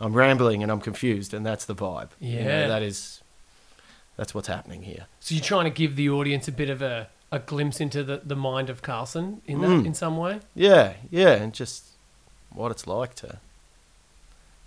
[0.00, 2.10] I'm rambling and I'm confused, and that's the vibe.
[2.20, 2.68] You know, Yeah.
[2.68, 3.22] that is
[4.16, 5.06] that's what's happening here.
[5.20, 8.22] so you're trying to give the audience a bit of a a glimpse into the,
[8.24, 9.86] the mind of Carlson in that Mm.
[9.86, 10.40] in some way.
[10.54, 11.84] Yeah, yeah, and just
[12.52, 13.38] what it's like to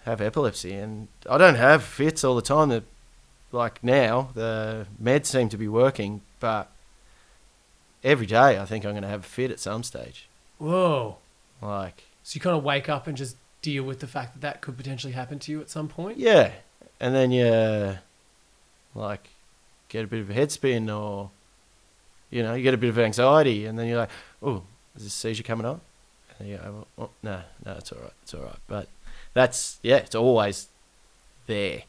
[0.06, 0.74] have epilepsy.
[0.74, 2.70] And I don't have fits all the time.
[2.70, 2.84] That
[3.52, 6.70] like now the meds seem to be working, but
[8.04, 10.28] every day I think I'm going to have a fit at some stage.
[10.58, 11.18] Whoa.
[11.62, 14.62] Like So you kind of wake up and just deal with the fact that that
[14.62, 16.18] could potentially happen to you at some point.
[16.18, 16.52] yeah,
[16.99, 17.97] and then you
[18.95, 19.30] like
[19.89, 21.30] get a bit of a head spin or
[22.30, 24.10] you know you get a bit of anxiety, and then you're like,
[24.41, 24.64] oh,
[24.95, 25.82] is this seizure coming on?
[26.39, 28.60] And you go, oh, oh no, no, it's all right, it's all right.
[28.68, 28.88] But
[29.34, 30.67] that's yeah, it's always
[31.47, 31.84] there.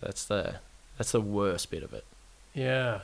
[0.00, 0.56] That's the
[0.98, 2.04] that's the worst bit of it.
[2.54, 3.00] Yeah.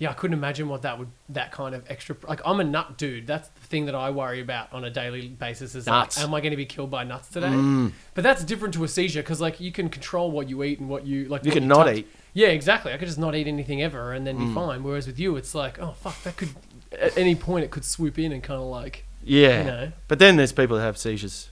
[0.00, 2.96] Yeah, I couldn't imagine what that would that kind of extra like I'm a nut
[2.96, 3.26] dude.
[3.26, 6.16] That's the thing that I worry about on a daily basis is Nuts.
[6.16, 7.48] like am I going to be killed by nuts today?
[7.48, 7.92] Mm.
[8.14, 10.88] But that's different to a seizure cuz like you can control what you eat and
[10.88, 11.96] what you like You can not touch.
[11.98, 12.08] eat.
[12.32, 12.92] Yeah, exactly.
[12.92, 14.54] I could just not eat anything ever and then be Mm.
[14.54, 14.82] fine.
[14.84, 16.50] Whereas with you it's like, oh fuck, that could
[16.92, 19.92] at any point it could swoop in and kind of like, Yeah, you know.
[20.06, 21.50] but then there's people that have seizures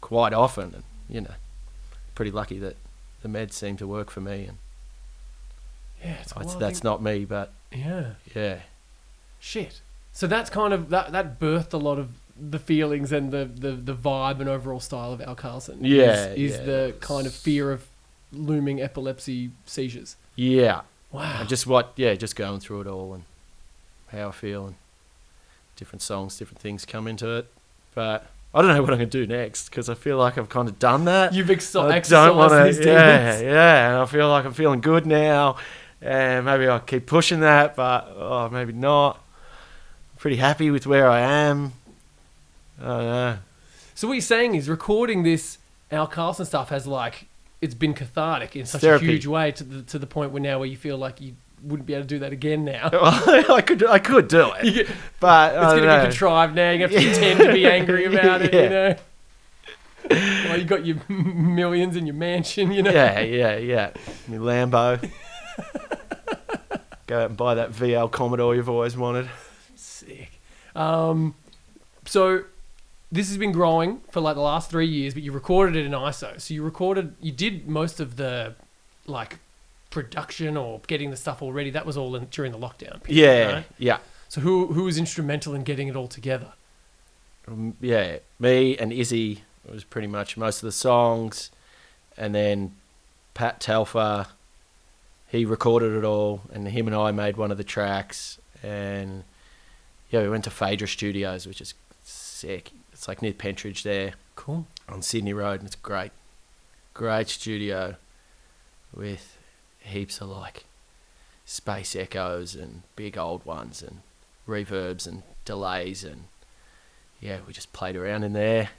[0.00, 1.34] quite often, and you know,
[2.14, 2.76] pretty lucky that
[3.22, 4.58] the meds seem to work for me, and
[6.04, 7.24] Yeah, it's that's, that's not me.
[7.24, 8.12] But Yeah.
[8.34, 8.60] yeah,
[9.40, 9.80] Shit.
[10.12, 12.10] So that's kind of that that birthed a lot of
[12.40, 15.84] the feelings and the the, the vibe and overall style of Al Carlson.
[15.84, 17.86] is- Yeah, is, yeah, the kind of fear of
[18.32, 20.16] looming epilepsy seizures.
[20.36, 21.38] yeah, Wow.
[21.40, 23.24] and just what, yeah, just going through it all and
[24.12, 24.74] how I feel, and
[25.78, 27.46] different songs, different things come into it.
[27.94, 30.68] But I don't know what I'm gonna do next because I feel like I've kind
[30.68, 31.32] of done that.
[31.32, 32.82] You've exo- I exercised don't want these to.
[32.84, 33.40] demons.
[33.40, 33.88] Yeah, yeah.
[33.92, 35.56] And I feel like I'm feeling good now,
[36.02, 39.16] and maybe I'll keep pushing that, but oh, maybe not.
[39.16, 41.72] I'm Pretty happy with where I am.
[42.80, 43.38] I don't know.
[43.94, 45.58] So what you're saying is recording this
[45.90, 47.26] Al Carlson stuff has like
[47.60, 49.06] it's been cathartic in such Therapy.
[49.06, 51.34] a huge way to the to the point where now where you feel like you
[51.62, 52.88] wouldn't be able to do that again now.
[52.92, 54.88] I could, I could do it, get-
[55.20, 56.70] but it's going to be contrived now.
[56.70, 58.96] You have to pretend to be angry about it, you know.
[60.10, 62.90] Well, you got your millions in your mansion, you know.
[62.90, 63.90] Yeah, yeah, yeah.
[64.26, 65.10] My Lambo.
[67.06, 69.28] Go out and buy that VL Commodore you've always wanted.
[69.76, 70.30] Sick.
[70.76, 71.34] Um,
[72.04, 72.44] so
[73.10, 75.92] this has been growing for like the last three years, but you recorded it in
[75.92, 76.38] ISO.
[76.40, 78.54] So you recorded, you did most of the
[79.06, 79.38] like
[79.90, 81.70] production or getting the stuff all ready.
[81.70, 83.02] That was all in, during the lockdown.
[83.02, 83.64] period, Yeah, right?
[83.78, 83.98] yeah.
[84.28, 86.52] So who who was instrumental in getting it all together?
[87.46, 91.50] Um, yeah, me and Izzy was pretty much most of the songs,
[92.16, 92.74] and then
[93.32, 94.26] Pat Telfer,
[95.28, 99.24] he recorded it all, and him and I made one of the tracks, and
[100.10, 101.72] yeah, we went to Phaedra Studios, which is
[102.04, 102.72] sick.
[102.92, 104.66] It's like near Pentridge there Cool.
[104.88, 106.12] on Sydney Road, and it's great,
[106.92, 107.96] great studio
[108.94, 109.37] with
[109.88, 110.64] heaps of like
[111.44, 114.00] space echoes and big old ones and
[114.46, 116.24] reverbs and delays and
[117.20, 118.70] yeah, we just played around in there.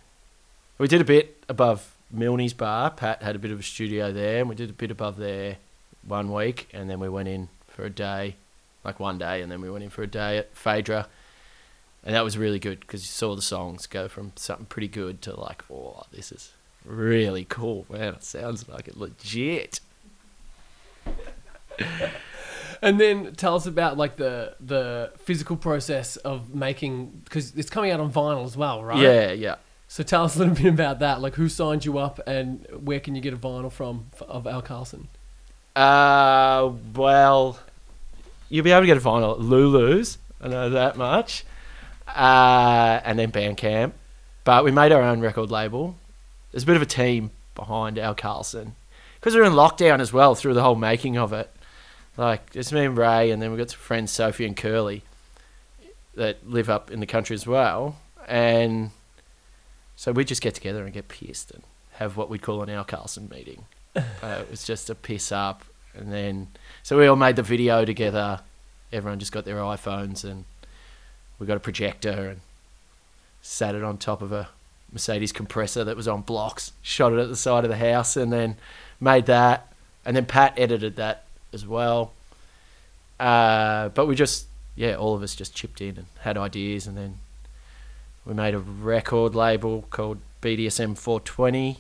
[0.78, 2.90] We did a bit above Milne's bar.
[2.90, 5.58] Pat had a bit of a studio there, and we did a bit above there
[6.04, 8.36] one week, and then we went in for a day,
[8.84, 11.08] like one day, and then we went in for a day at Phaedra,
[12.04, 15.22] and that was really good because you saw the songs go from something pretty good
[15.24, 16.54] to like, oh, this is
[16.86, 18.14] really cool, man.
[18.14, 19.82] It sounds like it legit.
[22.82, 27.92] And then tell us about like the the physical process of making because it's coming
[27.92, 29.00] out on vinyl as well, right?
[29.00, 29.56] Yeah, yeah.
[29.90, 31.20] So tell us a little bit about that.
[31.20, 34.62] Like who signed you up and where can you get a vinyl from of Al
[34.62, 35.10] Carlson?
[35.76, 37.60] Uh, well,
[38.50, 40.18] you'll be able to get a vinyl at Lulu's.
[40.42, 41.44] I know that much.
[42.08, 43.92] Uh, and then Bandcamp.
[44.46, 45.96] But we made our own record label.
[46.52, 48.76] There's a bit of a team behind Al Carlson.
[49.20, 51.52] Because we we're in lockdown as well through the whole making of it.
[52.16, 55.04] Like, it's me and Ray, and then we've got some friends, Sophie and Curly,
[56.16, 57.98] that live up in the country as well.
[58.28, 58.92] And
[59.96, 61.64] so we just get together and get pissed and
[61.94, 63.66] have what we'd call an Al Carlson meeting.
[64.22, 65.66] Uh, it was just a piss up,
[65.96, 66.48] and then
[66.84, 68.40] so we all made the video together.
[68.94, 70.46] Everyone just got their iPhones, and
[71.40, 72.40] we got a projector and
[73.42, 74.48] sat it on top of a
[74.94, 76.72] Mercedes compressor that was on blocks.
[76.82, 78.58] Shot it at the side of the house, and then
[79.00, 79.72] made that.
[80.06, 82.14] And then Pat edited that as well.
[83.20, 86.98] Uh, but we just, yeah, all of us just chipped in and had ideas, and
[86.98, 87.20] then
[88.26, 91.80] we made a record label called BDSM 420.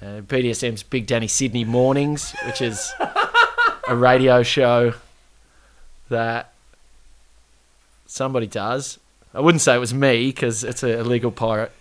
[0.00, 2.92] Uh, BDSM's Big Danny Sydney Mornings, which is
[3.88, 4.94] a radio show
[6.10, 6.52] that
[8.06, 8.98] somebody does.
[9.32, 11.72] I wouldn't say it was me because it's a illegal pirate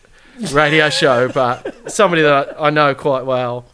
[0.51, 3.65] radio show, but somebody that I know quite well.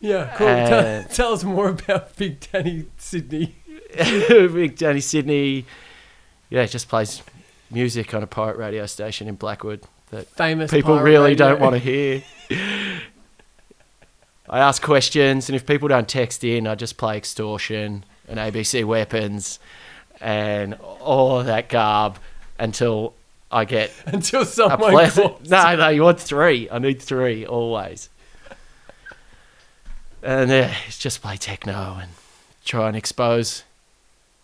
[0.00, 0.46] Yeah, cool.
[0.46, 3.56] Uh, tell, tell us more about Big Danny Sydney.
[3.96, 5.64] Big Danny Sydney,
[6.50, 7.22] yeah, just plays
[7.70, 11.48] music on a pirate radio station in Blackwood that Famous people really radio.
[11.48, 12.22] don't want to hear.
[14.48, 18.84] I ask questions, and if people don't text in, I just play extortion and ABC
[18.84, 19.58] weapons
[20.20, 22.18] and all that garb
[22.58, 23.14] until
[23.50, 25.48] I get until a someone pleasant.
[25.48, 26.68] No, no, you want three.
[26.70, 28.08] I need three always.
[30.26, 32.10] And it's just play techno and
[32.64, 33.62] try and expose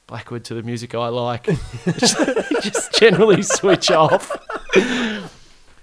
[0.06, 1.46] Blackwood to the music I like.
[1.98, 4.30] just generally switch off.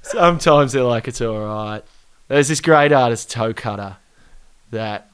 [0.02, 1.82] Sometimes they're like, it's all right.
[2.30, 3.98] There's this great artist, Toe Cutter,
[4.72, 5.12] that,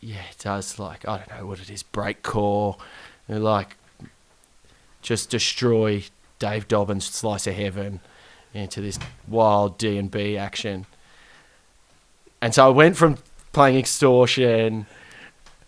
[0.00, 2.78] yeah, does like, I don't know what it is, breakcore,
[3.26, 3.78] and like,
[5.00, 6.04] just destroy
[6.38, 7.98] Dave Dobbyn's Slice of Heaven
[8.54, 10.86] into this wild D&B action.
[12.42, 13.18] And so I went from
[13.52, 14.86] playing extortion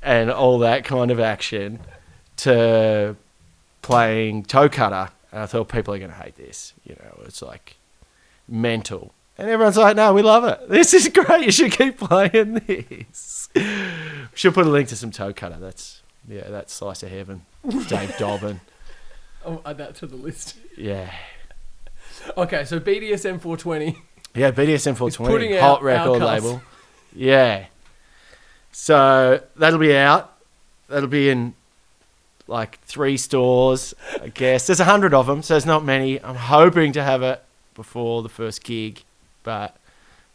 [0.02, 1.78] and all that kind of action
[2.38, 3.16] to
[3.80, 5.10] playing toe cutter.
[5.30, 6.74] And I thought people are going to hate this.
[6.84, 7.76] You know, it's like
[8.48, 9.14] mental.
[9.38, 10.68] And everyone's like, no, we love it.
[10.68, 11.44] This is great.
[11.44, 13.48] You should keep playing this.
[14.34, 15.58] She'll put a link to some toe cutter.
[15.60, 17.42] That's, yeah, that's Slice of Heaven.
[17.64, 18.60] Dave Dobbyn.
[19.46, 20.56] I'll add that to the list.
[20.76, 21.12] Yeah.
[22.36, 24.02] Okay, so BDSM 420.
[24.34, 25.56] Yeah, BDSM 420.
[25.58, 26.62] hot record label.
[27.14, 27.66] Yeah.
[28.72, 30.32] So that'll be out.
[30.88, 31.54] That'll be in
[32.46, 34.66] like three stores, I guess.
[34.66, 36.22] There's a hundred of them, so there's not many.
[36.22, 37.42] I'm hoping to have it
[37.74, 39.02] before the first gig,
[39.42, 39.76] but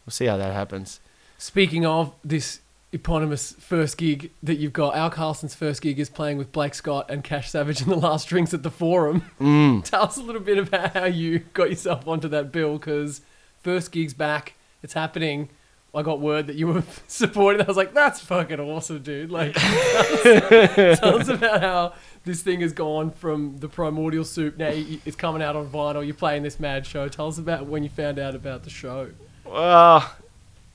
[0.04, 1.00] we'll see how that happens.
[1.38, 2.60] Speaking of this
[2.92, 7.10] eponymous first gig that you've got, Al Carlson's first gig is playing with Blake Scott
[7.10, 9.22] and Cash Savage in the last drinks at the Forum.
[9.40, 9.84] Mm.
[9.88, 13.20] Tell us a little bit about how you got yourself onto that bill because
[13.62, 15.48] first gig's back, it's happening.
[15.92, 17.62] I got word that you were supporting.
[17.62, 21.94] I was like, "That's fucking awesome, dude!" Like, tell us, about how
[22.24, 24.56] this thing has gone from the primordial soup.
[24.56, 26.04] Now it's coming out on vinyl.
[26.04, 27.08] You're playing this mad show.
[27.08, 29.10] Tell us about when you found out about the show.
[29.44, 30.14] Well,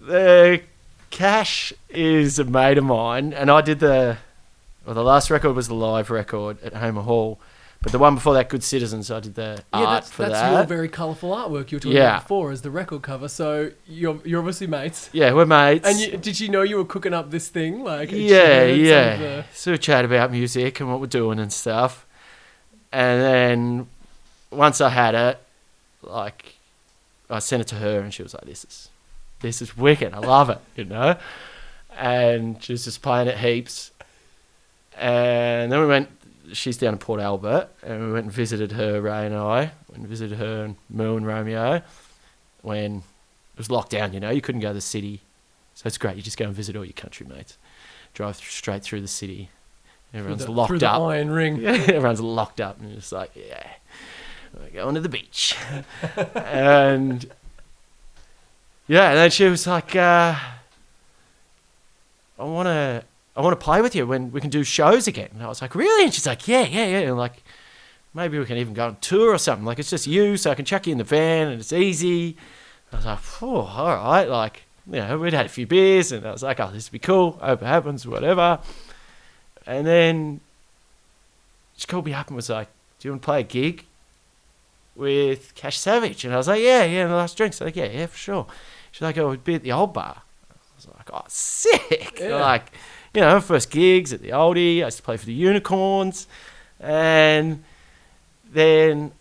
[0.02, 0.62] the
[1.12, 4.18] Cash is a mate of mine, and I did the
[4.86, 7.40] Well, the last record was the live record at Hamer Hall,
[7.86, 10.34] but the one before that, Good Citizens, I did the Yeah, art that's, for that's
[10.34, 10.52] that.
[10.54, 12.14] your very colourful artwork you were talking Yeah.
[12.16, 13.28] about before as the record cover.
[13.28, 15.12] So you're you're obviously mates.
[15.14, 15.88] yeah, we're mates.
[15.88, 17.84] And you, did she know you were cooking up this thing?
[17.84, 19.18] Like, yeah, heard some of yeah.
[19.18, 22.08] the- So we chat about music and what we're doing and stuff.
[22.92, 23.88] And then
[24.50, 25.38] once I had it,
[26.02, 26.56] like
[27.30, 28.90] I sent it to her and she was like, This is
[29.42, 30.12] this is wicked.
[30.12, 31.18] I love it, you know?
[31.96, 33.92] And she was just playing it heaps.
[34.98, 36.10] And then we went
[36.54, 39.72] she's down in Port Albert and we went and visited her, Ray and I.
[39.90, 41.82] Went and visited her and Moo and Romeo
[42.62, 45.22] when it was locked down, you know, you couldn't go to the city.
[45.76, 47.58] So it's great, you just go and visit all your country mates.
[48.14, 49.50] Drive th- straight through the city.
[50.14, 51.02] Everyone's through the, locked through the up.
[51.02, 51.58] iron ring.
[51.62, 53.68] Yeah, everyone's locked up and it's like, yeah,
[54.58, 55.56] we're going to the beach.
[56.36, 57.26] and
[58.88, 60.36] yeah, and then she was like, uh,
[62.38, 63.04] I want to,
[63.36, 65.30] I want to play with you when we can do shows again.
[65.34, 66.06] And I was like, really?
[66.06, 67.00] And she's like, yeah, yeah, yeah.
[67.00, 67.44] And like,
[68.14, 69.66] maybe we can even go on tour or something.
[69.66, 72.38] Like, it's just you, so I can chuck you in the van and it's easy.
[72.94, 74.30] I was like, oh, all right.
[74.30, 76.94] Like, you know, we'd had a few beers and I was like, oh, this would
[76.94, 77.38] be cool.
[77.42, 78.60] I hope it happens, whatever.
[79.68, 80.40] And then
[81.78, 82.68] she called me up and was like,
[83.00, 83.86] "Do you want to play a gig
[84.96, 87.86] with Cash Savage?" And I was like, "Yeah, yeah." And the last drinks, like, "Yeah,
[87.86, 88.48] yeah, for sure."
[88.92, 92.36] She's like, "Oh, it'd be at the old bar." I was like, "Oh, sick!" Yeah.
[92.38, 92.72] Like,
[93.16, 94.82] you know, first gigs at the oldie.
[94.82, 96.28] I used to play for the Unicorns,
[96.80, 97.64] and
[98.52, 99.14] then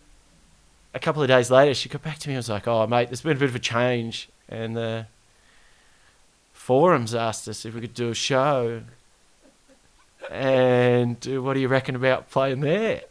[0.93, 3.07] a couple of days later, she got back to me and was like, "Oh, mate,
[3.09, 5.07] there's been a bit of a change, and the
[6.53, 8.81] forums asked us if we could do a show."
[10.29, 13.01] And what do you reckon about playing there?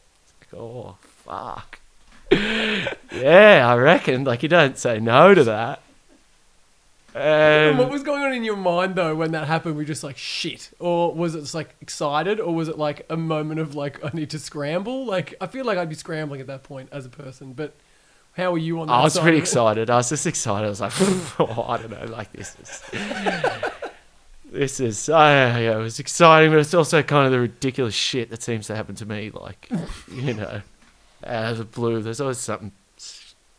[0.40, 1.78] Like, oh, fuck.
[2.32, 4.24] yeah, I reckon.
[4.24, 5.80] Like, you don't say no to that.
[7.14, 9.76] And what was going on in your mind though when that happened?
[9.76, 13.06] Were you just like shit, or was it just like excited, or was it like
[13.08, 15.06] a moment of like I need to scramble?
[15.06, 17.52] Like I feel like I'd be scrambling at that point as a person.
[17.52, 17.74] But
[18.36, 18.94] how were you on that?
[18.94, 19.90] I was side pretty excited.
[19.90, 20.66] I was just excited.
[20.66, 20.92] I was like,
[21.38, 22.82] oh, I don't know, like, this is.
[24.54, 28.30] This is, uh, yeah, it was exciting, but it's also kind of the ridiculous shit
[28.30, 29.32] that seems to happen to me.
[29.34, 29.68] Like,
[30.12, 30.62] you know,
[31.26, 32.70] out of the blue, there's always something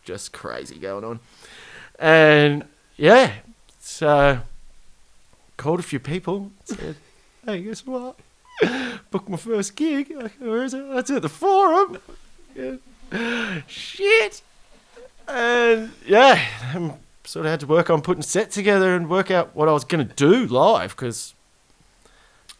[0.06, 1.20] just crazy going on.
[2.00, 2.64] And
[2.96, 3.34] yeah,
[3.96, 4.42] so
[5.56, 6.98] called a few people, said,
[7.46, 8.20] hey, guess what?
[9.10, 10.14] Booked my first gig.
[10.40, 10.86] Where is it?
[10.90, 12.00] That's at the forum.
[12.54, 13.62] Yeah.
[13.68, 14.42] Shit.
[15.30, 19.56] And yeah, um, sort of had to work on putting set together and work out
[19.56, 21.34] what I was going to do live because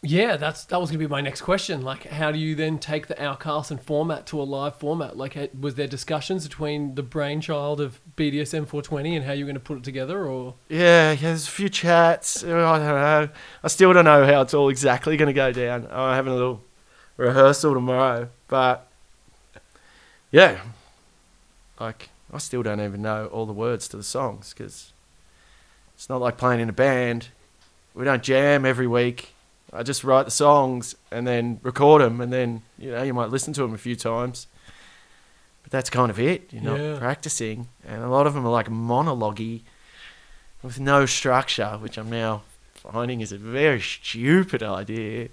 [0.02, 1.82] Yeah, that's that was gonna be my next question.
[1.82, 5.16] Like, how do you then take the Al Carlson format to a live format?
[5.16, 9.78] Like, was there discussions between the brainchild of BDSM 420 and how you're gonna put
[9.78, 12.44] it together, or yeah, yeah, there's a few chats.
[12.44, 13.28] I don't know.
[13.64, 15.88] I still don't know how it's all exactly going to go down.
[15.90, 16.62] I'm having a little
[17.16, 18.86] rehearsal tomorrow, but
[20.30, 20.60] yeah,
[21.80, 24.92] like I still don't even know all the words to the songs because
[25.94, 27.28] it's not like playing in a band.
[27.94, 29.32] We don't jam every week.
[29.72, 33.30] I just write the songs and then record them, and then you know you might
[33.30, 34.46] listen to them a few times.
[35.62, 36.48] But that's kind of it.
[36.52, 36.98] You're not Yeah.
[36.98, 39.40] practicing, and a lot of them are like monologue
[40.62, 42.42] with no structure, which I'm now
[42.74, 45.28] finding is a very stupid idea.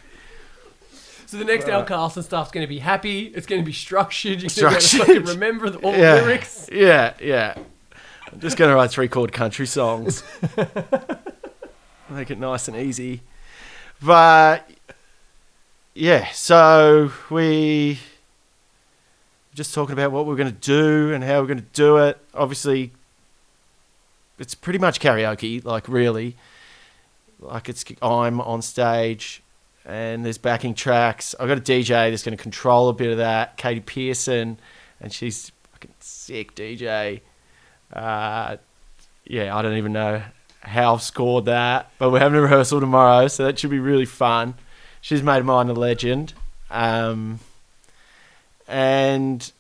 [1.27, 1.87] so the next Al Right.
[1.87, 3.27] Carlson stuff's gonna be happy.
[3.27, 4.41] It's gonna be structured.
[4.41, 5.07] You're gonna be able to Structured.
[5.07, 6.67] fucking remember the, all yeah, the lyrics.
[6.71, 7.55] Yeah, yeah.
[8.31, 10.23] I'm just gonna write three chord country songs.
[12.09, 13.21] Make it nice and easy.
[14.03, 14.67] But
[15.93, 17.99] yeah, so we
[19.53, 22.17] just talking about what we're gonna do and how we're gonna do it.
[22.33, 22.91] Obviously
[24.39, 26.35] it's pretty much karaoke, like really.
[27.39, 29.41] Like it's I'm on stage
[29.85, 31.35] and there's backing tracks.
[31.39, 34.57] I've got a DJ that's going to control a bit of that, Katie Pearson,
[35.01, 37.21] and she's fucking sick DJ.
[37.91, 38.57] Uh,
[39.25, 40.23] yeah, I don't even know
[40.63, 44.05] how I've scored that, but we're having a rehearsal tomorrow, so that should be really
[44.05, 44.55] fun.
[45.01, 46.33] She's made mine a legend.
[46.71, 47.39] Um,
[48.67, 49.51] and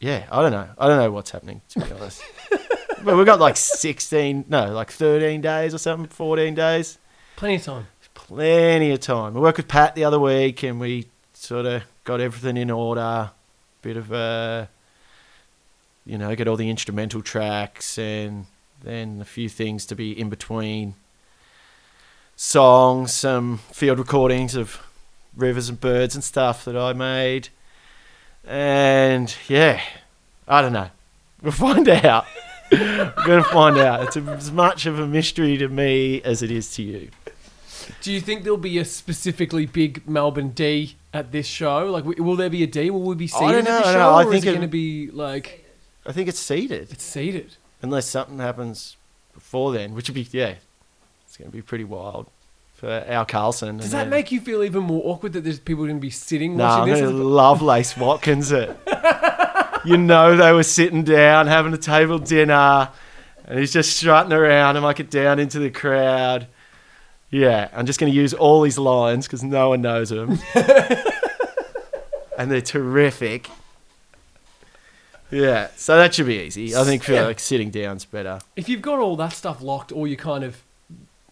[0.00, 0.68] yeah, I don't know.
[0.76, 2.22] I don't know what's happening, to be honest.
[3.04, 6.98] but we've got like 16, no, like 13 days or something, 14 days
[7.36, 7.86] Plenty of time.
[8.14, 9.34] plenty of time.
[9.34, 13.30] We worked with Pat the other week, and we sort of got everything in order.
[13.80, 14.66] Bit of uh,
[16.04, 18.46] you know, get all the instrumental tracks, and
[18.82, 20.94] then a few things to be in between
[22.36, 24.80] songs, some field recordings of
[25.36, 27.48] rivers and birds and stuff that I made,
[28.44, 29.80] and yeah,
[30.48, 30.90] I don't know.
[31.42, 32.26] We'll find out.
[32.70, 34.02] We're gonna find out.
[34.04, 37.10] It's as much of a mystery to me as it is to you.
[38.00, 41.86] Do you think there'll be a specifically big Melbourne D at this show?
[41.90, 42.90] Like, will there be a D?
[42.90, 44.48] Will we be I seated don't at know, the I know, I think is it
[44.48, 45.66] it- going to be like
[46.06, 46.90] I think it's seated.
[46.92, 47.56] it's seated?
[47.82, 48.96] Unless something happens
[49.34, 50.54] before then, which would be yeah,
[51.26, 52.28] it's going to be pretty wild
[52.74, 53.76] for Al Carlson.
[53.78, 56.56] Does that make you feel even more awkward that there's people going to be sitting
[56.56, 57.10] No, I'm going this?
[57.10, 58.76] to love Lace Watkins it.
[59.84, 62.88] you know they were sitting down having a table dinner,
[63.46, 66.46] and he's just strutting around and I get down into the crowd.
[67.30, 70.38] Yeah, I'm just going to use all his lines because no one knows them,
[72.38, 73.48] and they're terrific.
[75.32, 76.76] Yeah, so that should be easy.
[76.76, 77.22] I think for Yeah.
[77.26, 78.38] like sitting down's better.
[78.54, 80.62] if you've got all that stuff locked, all your kind of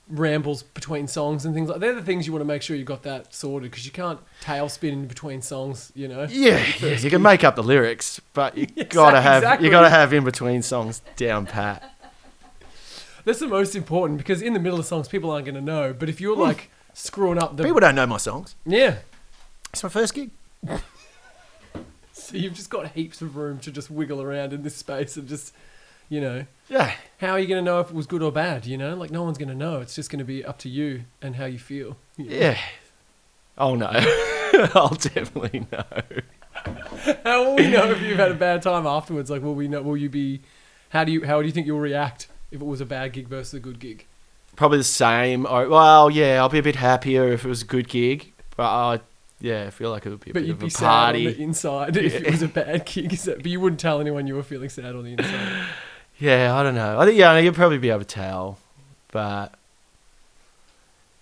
[0.09, 2.85] rambles between songs and things like they're the things you want to make sure you've
[2.87, 6.27] got that sorted because you can't tailspin in between songs, you know.
[6.29, 9.67] Yeah, yeah, you can make up the lyrics, but you Yes, gotta have exactly.
[9.67, 11.95] you gotta have in between songs down pat.
[13.25, 15.93] That's the most important because in the middle of songs, people aren't going to know.
[15.97, 18.57] But if you're like screwing up the People don't know my songs.
[18.65, 18.97] yeah,
[19.73, 20.31] It's my first gig.
[22.31, 25.29] so you've just got heaps of room to just wiggle around in this space and
[25.29, 25.53] just,
[26.09, 28.67] you know, Yeah, how are you going to know if it was good or bad?
[28.67, 29.81] You know, like no one's going to know.
[29.81, 31.97] It's just going to be up to you and how you feel.
[32.17, 32.59] yeah.
[33.59, 33.91] Oh no,
[34.75, 35.85] I'll definitely know.
[37.25, 39.31] How will we know if you've had a bad time afterwards?
[39.31, 39.83] Like, will we know?
[39.83, 40.41] Will you be?
[40.91, 41.25] How do you?
[41.27, 43.79] How do you think you'll react if it was a bad gig versus a good
[43.79, 44.07] gig?
[44.57, 45.47] Probably the same.
[45.47, 48.65] Or, well, yeah, I'll be a bit happier if it was a good gig, but
[48.65, 49.01] I,
[49.41, 51.15] yeah, I feel like it would be a But bit you'd of be a sad
[51.15, 51.43] on the party.
[51.43, 53.13] inside if it was a bad kick.
[53.13, 55.67] Is that, but you wouldn't tell anyone you were feeling sad on the inside.
[56.19, 56.99] Yeah, I don't know.
[57.01, 58.59] I think yeah, you'd probably be able to tell,
[59.11, 59.55] but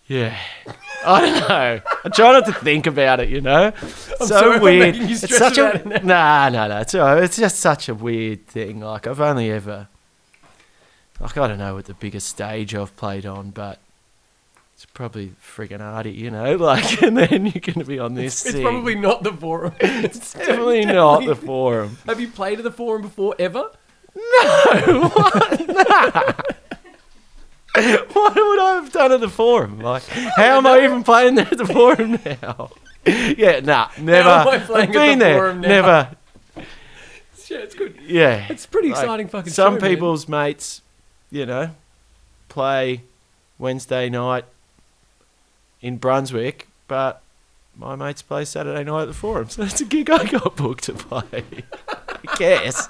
[0.09, 0.37] yeah,
[1.07, 1.81] I don't know.
[2.05, 3.29] I try not to think about it.
[3.29, 4.97] You know, I'm so sorry if I'm weird.
[4.97, 6.79] you it's such a nah, no, no.
[6.81, 7.23] It's all right.
[7.23, 8.81] It's just such a weird thing.
[8.81, 9.87] Like I've only ever,
[11.21, 13.79] like I don't know what the biggest stage I've played on, but
[14.79, 16.55] it's probably friggin' arty, you know.
[16.69, 18.47] Like, and then you're gonna be on this.
[18.47, 18.63] It's thing.
[18.63, 19.73] probably not the forum.
[19.81, 21.99] It's definitely not the forum.
[22.07, 23.71] Have you played at the forum before ever?
[24.15, 25.09] No.
[27.75, 29.81] What What would I have done at the forum?
[29.81, 32.71] Like, how am I even playing there at the forum now?
[33.07, 34.29] yeah, nah, never.
[34.29, 36.11] am I playing I've at the been there, never.
[37.47, 37.99] Yeah, it's good.
[38.07, 39.91] Yeah, It's pretty Like, exciting fucking Some show, man.
[39.91, 40.83] people's mates,
[41.31, 41.71] you know,
[42.49, 43.03] play
[43.59, 44.45] Wednesday night
[45.81, 47.23] in Brunswick, but
[47.77, 50.85] my mates play Saturday night at the forum, so it's a gig I got booked
[50.85, 51.45] to play.
[51.89, 52.89] I guess.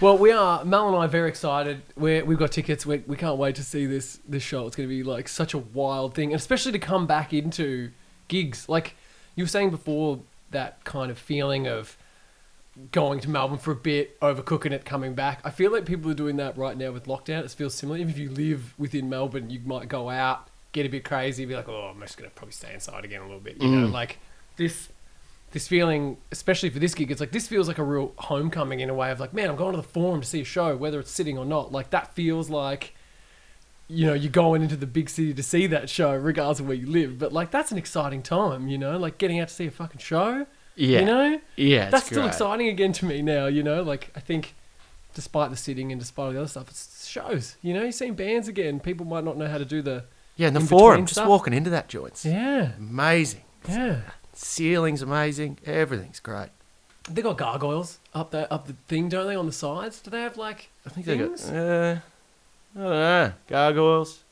[0.00, 1.82] Well, we are Mel and I are very excited.
[1.96, 2.84] We're, we've got tickets.
[2.84, 4.66] We, we can't wait to see this this show.
[4.66, 7.90] It's going to be like such a wild thing, and especially to come back into
[8.28, 8.68] gigs.
[8.68, 8.96] Like
[9.34, 11.96] you were saying before, that kind of feeling of
[12.92, 15.40] going to Melbourne for a bit, overcooking it, coming back.
[15.44, 17.44] I feel like people are doing that right now with lockdown.
[17.44, 17.98] It feels similar.
[17.98, 21.54] Even if you live within Melbourne, you might go out, get a bit crazy, be
[21.54, 23.60] like, oh, I'm just going to probably stay inside again a little bit.
[23.62, 23.92] You know, Mm.
[23.92, 24.18] like
[24.56, 24.88] this
[25.52, 28.90] this feeling, especially for this gig, it's like this feels like a real homecoming in
[28.90, 30.98] a way of like, man, I'm going to the forum to see a show, whether
[30.98, 31.70] it's sitting or not.
[31.70, 32.92] Like that feels like,
[33.86, 36.76] you know, you're going into the big city to see that show, regardless of where
[36.76, 37.20] you live.
[37.20, 40.00] But like that's an exciting time, you know, like getting out to see a fucking
[40.00, 40.46] show.
[40.76, 41.00] Yeah.
[41.00, 42.28] You know, yeah, that's still great.
[42.28, 43.46] exciting again to me now.
[43.46, 44.54] You know, like I think,
[45.14, 47.56] despite the sitting and despite all the other stuff, it's shows.
[47.62, 48.80] You know, you're seeing bands again.
[48.80, 50.04] People might not know how to do the
[50.36, 53.42] Yeah, and the forum, between just walking into that joint's yeah, amazing.
[53.68, 54.00] yeah.
[54.32, 55.58] Ceiling's amazing.
[55.64, 56.48] Everything's great.
[57.08, 59.36] They got gargoyles up there, up the thing, don't they?
[59.36, 60.70] On the sides, do they have like?
[60.86, 61.38] I think they got.
[61.38, 61.50] Things?
[61.50, 62.00] Uh,
[62.74, 63.32] I don't know.
[63.46, 64.24] Gargoyles.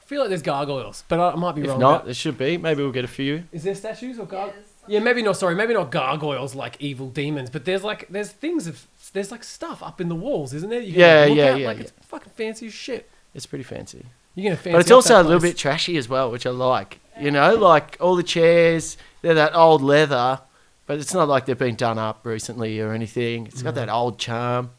[0.00, 1.80] I feel like there's gargoyles, but I I might be If wrong.
[1.80, 2.58] not, about- there should be.
[2.58, 3.44] Maybe we'll get a few.
[3.52, 4.46] is there statues or Yeah, gar?
[4.48, 5.36] there's some- Yeah, maybe not.
[5.36, 9.44] Sorry, maybe not gargoyles like evil demons, but there's like there's things of there's like
[9.44, 10.80] stuff up in the walls, isn't there?
[10.80, 13.08] You can, Yeah, look yeah, at, yeah, Like it's fucking fancy as shit.
[13.32, 14.04] It's pretty fancy.
[14.34, 14.72] You're gonna fancy.
[14.72, 15.52] But it's up also that a little place.
[15.52, 16.98] bit trashy as well, which I like.
[17.20, 20.40] You know, like all the chairs, they're that old leather,
[20.86, 23.46] but it's not like they've been done up recently or anything.
[23.46, 24.70] It's got that old charm.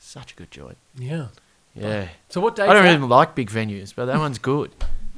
[0.00, 0.78] Such a good joint.
[0.98, 1.26] Yeah.
[1.74, 2.08] Yeah.
[2.28, 2.64] So what day?
[2.66, 4.72] I don't even like big venues, but that one's good.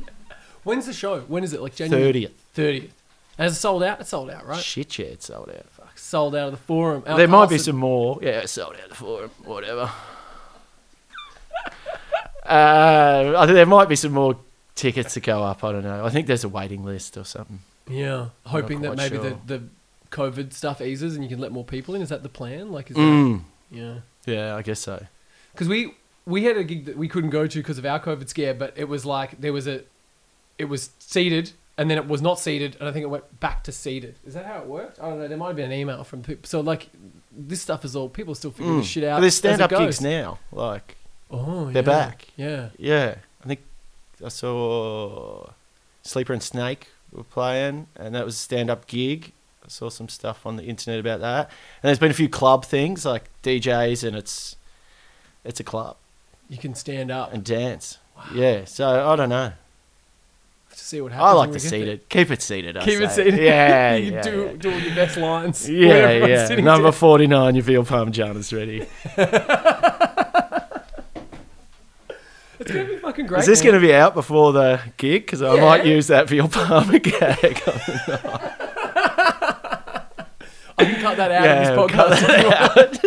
[0.65, 1.21] When's the show?
[1.21, 1.61] When is it?
[1.63, 2.31] Like January 30th.
[2.55, 2.95] thirtieth.
[3.41, 4.01] Has it sold out?
[4.01, 4.63] It's sold out, right?
[4.63, 5.65] Shit, yeah, it's sold out.
[5.71, 7.03] Fuck, sold out of the forum.
[7.07, 8.19] Al there might be some more.
[8.21, 9.31] Yeah, it's sold out for it.
[9.45, 9.91] Whatever.
[12.45, 14.39] uh, I think there might be some more
[14.75, 15.65] tickets to go up.
[15.65, 16.05] I don't know.
[16.05, 17.61] I think there's a waiting list or something.
[17.89, 19.31] Yeah, hoping that maybe sure.
[19.31, 19.63] the the
[20.11, 22.03] COVID stuff eases and you can let more people in.
[22.03, 22.71] Is that the plan?
[22.71, 23.45] Like, is that, Mm.
[23.71, 23.95] yeah?
[24.27, 25.07] Yeah, I guess so.
[25.53, 25.95] Because we
[26.27, 28.75] we had a gig that we couldn't go to because of our COVID scare, but
[28.77, 29.85] it was like there was a,
[30.59, 33.65] it was seated and then it was not seated, and I think it went back
[33.65, 34.17] to seated.
[34.27, 35.01] Is that how it worked?
[35.01, 35.29] I don't know.
[35.29, 36.47] There might have been an email from people.
[36.47, 36.91] So like,
[37.33, 38.81] this stuff is all people are still figuring Mm.
[38.83, 39.17] this shit out.
[39.17, 40.39] But there's as stand-up gigs now.
[40.53, 40.97] Like,
[41.31, 41.89] Oh, They're yeah.
[41.89, 42.27] back.
[42.37, 42.69] Yeah.
[42.79, 43.61] yeah, I think
[44.23, 45.47] I saw
[46.03, 49.33] Sleeper and Snake were playing, and that was a stand-up gig.
[49.65, 51.47] I saw some stuff on the internet about that,
[51.83, 54.57] and there's been a few club things like DJs, and it's
[55.45, 55.97] it's a club
[56.51, 57.97] You can stand up and dance.
[58.35, 59.53] Yeah, so I don't know.
[60.81, 61.29] To see what happens.
[61.29, 62.09] I like to seat it.
[62.09, 62.77] Keep it seated.
[62.77, 63.37] I Keep it seated.
[63.39, 64.53] Yeah, you yeah, do yeah.
[64.59, 65.69] do all your best lines.
[65.71, 66.49] Yeah, yeah.
[66.57, 66.93] Number down.
[66.93, 68.87] 49, your veal parmigiana's ready.
[72.59, 73.41] It's gonna be fucking great.
[73.41, 73.73] Is this man.
[73.73, 75.23] to be out before the gig?
[75.25, 75.61] Because I Yeah.
[75.63, 77.63] might use that veal parma gag.
[80.77, 82.13] I can cut that out Yeah, of this podcast.
[82.13, 83.01] if you want.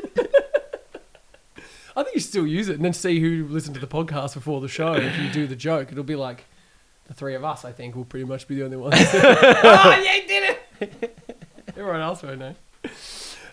[1.95, 4.59] I think you still use it and then see who listened to the podcast before
[4.59, 4.93] the show.
[4.93, 6.45] If you do the joke, it'll be like
[7.07, 7.65] the three of us.
[7.65, 8.95] I think will pretty much be the only ones.
[9.13, 11.19] oh, yeah, did it.
[11.69, 12.55] Everyone else won't know.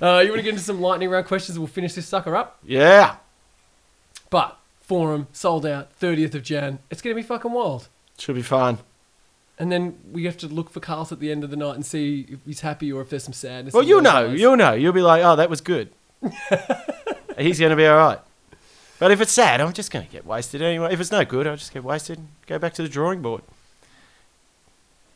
[0.02, 1.56] Uh, you want to get into some lightning round questions?
[1.56, 2.58] and We'll finish this sucker up.
[2.64, 3.16] yeah.
[4.30, 6.78] But forum sold out, 30th of Jan.
[6.90, 7.88] It's gonna be fucking wild.
[8.18, 8.78] Should be fun.
[9.58, 11.84] And then we have to look for Carlos at the end of the night and
[11.84, 13.74] see if he's happy or if there's some sadness.
[13.74, 14.26] Well, you'll know.
[14.30, 14.72] You'll know.
[14.72, 15.90] You'll be like, oh, that was good.
[17.38, 18.18] He's going to be all right.
[19.00, 20.92] But if it's sad, I'm just going to get wasted anyway.
[20.92, 23.42] If it's no good, I'll just get wasted and go back to the drawing board.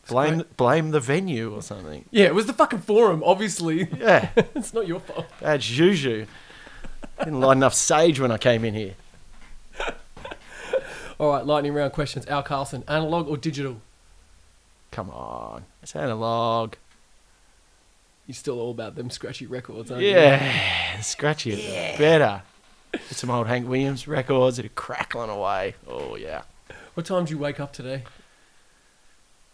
[0.08, 2.04] Blame, blame the venue or something.
[2.10, 3.22] Yeah, it was the fucking forum.
[3.24, 5.26] Obviously, Yeah, it's not your fault.
[5.40, 6.26] bad juju.
[7.18, 8.94] Didn't light enough sage when I came in here.
[11.20, 12.26] All right, lightning round questions.
[12.26, 13.80] Al Carlson, analog or digital?
[14.90, 15.64] Come on.
[15.82, 16.74] It's analog.
[18.26, 20.10] You're still all about them scratchy records, aren't you?
[20.10, 22.40] Yeah, scratchy it better.
[22.94, 25.74] Get some old Hank Williams records that are crackling away.
[25.86, 26.42] Oh yeah.
[26.94, 28.04] What time did you wake up today?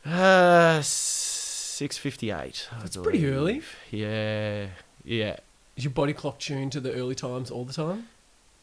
[0.04, 2.68] Uh, six fifty-eight.
[2.80, 3.62] That's pretty early.
[3.90, 4.68] Yeah,
[5.04, 5.36] yeah.
[5.76, 8.08] Is your body clock tuned to the early times all the time?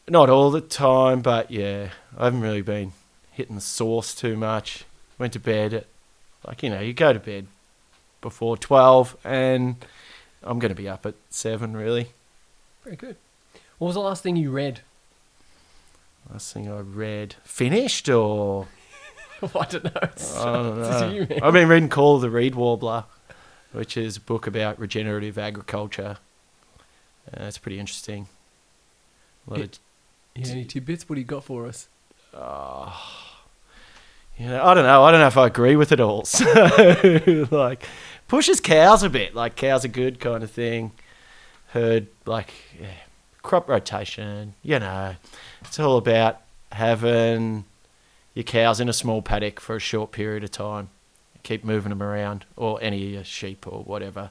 [0.08, 1.90] Not all the time, but yeah.
[2.16, 2.92] I haven't really been
[3.32, 4.84] hitting the sauce too much.
[5.18, 5.86] Went to bed at,
[6.46, 7.46] like you know, you go to bed
[8.20, 9.84] before twelve, and
[10.42, 11.76] I'm gonna be up at seven.
[11.76, 12.12] Really.
[12.84, 13.16] Very good.
[13.78, 14.80] What was the last thing you read?
[16.30, 18.66] Last thing I read, finished or
[19.42, 19.90] I don't know.
[20.02, 21.26] It's, I don't it's know.
[21.36, 21.42] man.
[21.42, 23.04] I've been reading Call of the Reed Warbler,
[23.72, 26.18] which is a book about regenerative agriculture.
[27.32, 28.26] Uh, it's pretty interesting.
[29.46, 29.70] A lot of,
[30.34, 31.08] Yeah, any tidbits?
[31.08, 31.88] What do you got for us?
[32.34, 32.92] uh,
[34.36, 35.02] you know, I don't know.
[35.04, 36.24] I don't know if I agree with it all.
[36.26, 37.84] So, like,
[38.28, 39.34] pushes cows a bit.
[39.34, 40.92] Like, cows are good kind of thing.
[41.68, 42.86] Heard, like, yeah,
[43.48, 44.54] crop rotation.
[44.62, 45.16] You know,
[45.62, 47.64] it's all about having
[48.34, 50.90] your cows in a small paddock for a short period of time.
[51.42, 54.30] Keep moving them around, or any of your sheep or whatever.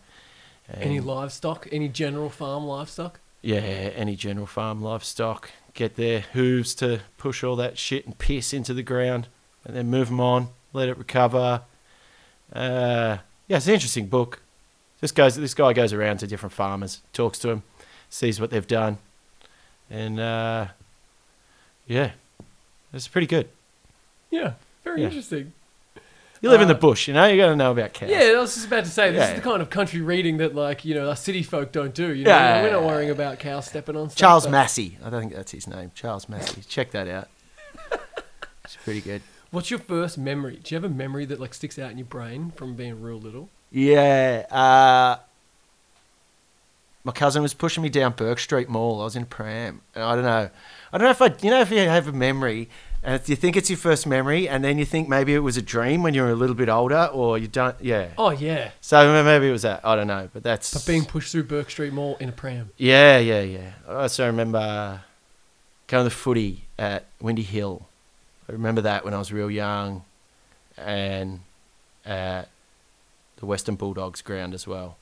[0.72, 1.68] Any livestock?
[1.72, 3.19] Any general farm livestock?
[3.41, 8.53] yeah, any general farm livestock get their hooves to push all that shit and piss
[8.53, 9.27] into the ground,
[9.64, 11.61] and then move them on, let it recover.
[12.52, 13.18] Uh,
[13.48, 14.41] yeah, it's an interesting book.
[14.99, 17.64] This goes, this guy goes around to different farmers, talks to them,
[18.10, 18.98] sees what they've done,
[19.89, 20.68] and uh,
[21.88, 22.11] yeah,
[22.93, 23.49] it's pretty good.
[24.31, 24.53] Yeah,
[24.84, 25.07] very Yeah.
[25.07, 25.53] interesting.
[26.39, 27.26] You live in the Uh, bush, you know.
[27.26, 28.11] You got to know about cows.
[28.11, 29.30] Yeah, I was just about to say this Yeah.
[29.35, 32.14] is the kind of country reading that, like, you know, us city folk don't do.
[32.14, 32.61] You know, Yeah.
[32.61, 34.19] we're not worrying about cows stepping on stuff.
[34.19, 35.91] Charles but- Massy, I don't think that's his name.
[35.95, 36.61] Charles Massy.
[36.68, 37.27] Check that out.
[38.65, 39.22] It's pretty good.
[39.49, 40.59] What's your first memory?
[40.61, 43.18] Do you have a memory that like sticks out in your brain from being real
[43.18, 43.47] little?
[43.72, 44.45] Yeah.
[44.51, 45.23] Uh,
[47.07, 48.99] my cousin was pushing me down Bourke Street Mall.
[48.99, 50.49] I was in a pram, and I don't know.
[50.91, 52.67] I don't know if I, you know, if you have a memory,
[53.01, 55.55] and if you think it's your first memory, and then you think maybe it was
[55.55, 57.77] a dream when you were a little bit older, or you don't.
[57.79, 58.09] Yeah.
[58.17, 59.85] Oh yeah, So maybe it was that.
[59.85, 60.73] I don't know, but that's.
[60.73, 62.71] but being pushed through Bourke Street Mall in a pram.
[62.75, 63.71] Yeah, yeah, yeah.
[63.88, 64.99] I also remember
[65.88, 67.88] going to the footy at Windy Hill.
[68.49, 70.03] I remember that when I was real young,
[70.77, 71.39] and
[72.05, 72.49] at
[73.38, 74.97] the Western Bulldogs ground as well.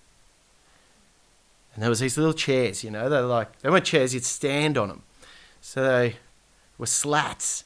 [1.75, 4.77] And there was these little chairs, you know, they're like they weren't chairs, you'd stand
[4.77, 5.03] on them.
[5.61, 6.15] So they
[6.77, 7.65] were slats,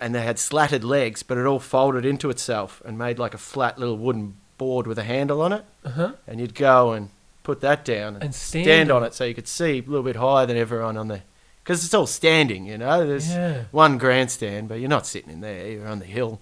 [0.00, 3.38] and they had slatted legs, but it all folded into itself and made like a
[3.38, 5.64] flat little wooden board with a handle on it.
[5.84, 6.12] Uh huh.
[6.26, 7.10] And you'd go and
[7.44, 9.82] put that down and, And stand stand on on it so you could see a
[9.82, 11.22] little bit higher than everyone on the.
[11.62, 13.06] Because it's all standing, you know.
[13.06, 13.64] There's Yeah.
[13.70, 15.66] one grandstand, but you're not sitting in there.
[15.70, 16.40] You're on the hill.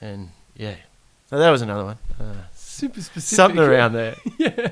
[0.00, 0.74] And yeah,
[1.30, 1.98] so that was another one.
[2.20, 2.34] Uh,
[2.78, 3.36] Super specific.
[3.36, 4.14] something around there.
[4.38, 4.68] yeah.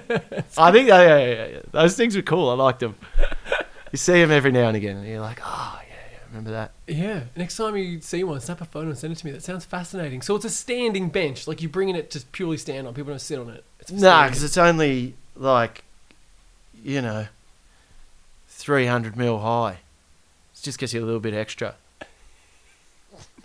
[0.56, 1.60] I think yeah, oh, yeah, yeah, yeah.
[1.72, 2.50] those things were cool.
[2.50, 2.94] I liked them.
[3.90, 6.70] you see them every now and again, and you're like, oh yeah, yeah, remember that?
[6.86, 7.24] Yeah.
[7.34, 9.32] Next time you see one, snap a photo and send it to me.
[9.32, 10.22] That sounds fascinating.
[10.22, 11.48] So it's a standing bench.
[11.48, 12.94] Like you're bringing it to purely stand on.
[12.94, 13.64] People don't sit on it.
[13.80, 15.82] It's for Nah, because it's only like,
[16.84, 17.26] you know,
[18.46, 19.78] 300 mil high.
[20.54, 21.74] It just gets you a little bit extra.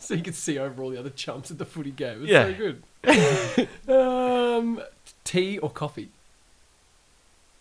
[0.06, 2.24] so you could see over all the other chumps at the footy game.
[2.24, 2.48] It's Yeah.
[2.48, 3.88] so good.
[3.90, 4.82] um,
[5.24, 6.10] tea or coffee?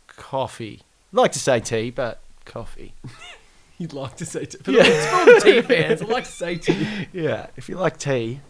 [0.08, 0.82] Coffee.
[1.12, 2.94] I'd like to say tea, but coffee.
[3.78, 4.58] You'd like to say tea.
[4.58, 4.82] For, Yeah.
[4.84, 7.08] the, tea fans, I'd like to say tea.
[7.12, 8.40] Yeah, if you like tea,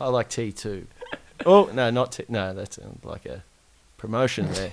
[0.00, 0.86] I like tea too.
[1.46, 2.24] oh no, not tea.
[2.28, 3.42] No, that's uh, like a
[3.96, 4.72] promotion there.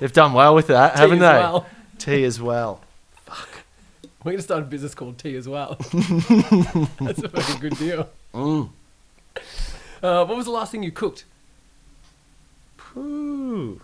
[0.00, 1.24] They've done well with that, Tea haven't they?
[1.26, 1.66] well.
[1.98, 2.80] Tea as well.
[4.28, 5.76] We're going to start a business called Tea as well.
[5.80, 8.10] That's a fucking good deal.
[8.34, 8.68] Mm.
[10.02, 11.24] Uh, what was the last thing you cooked?
[12.94, 13.80] Ooh.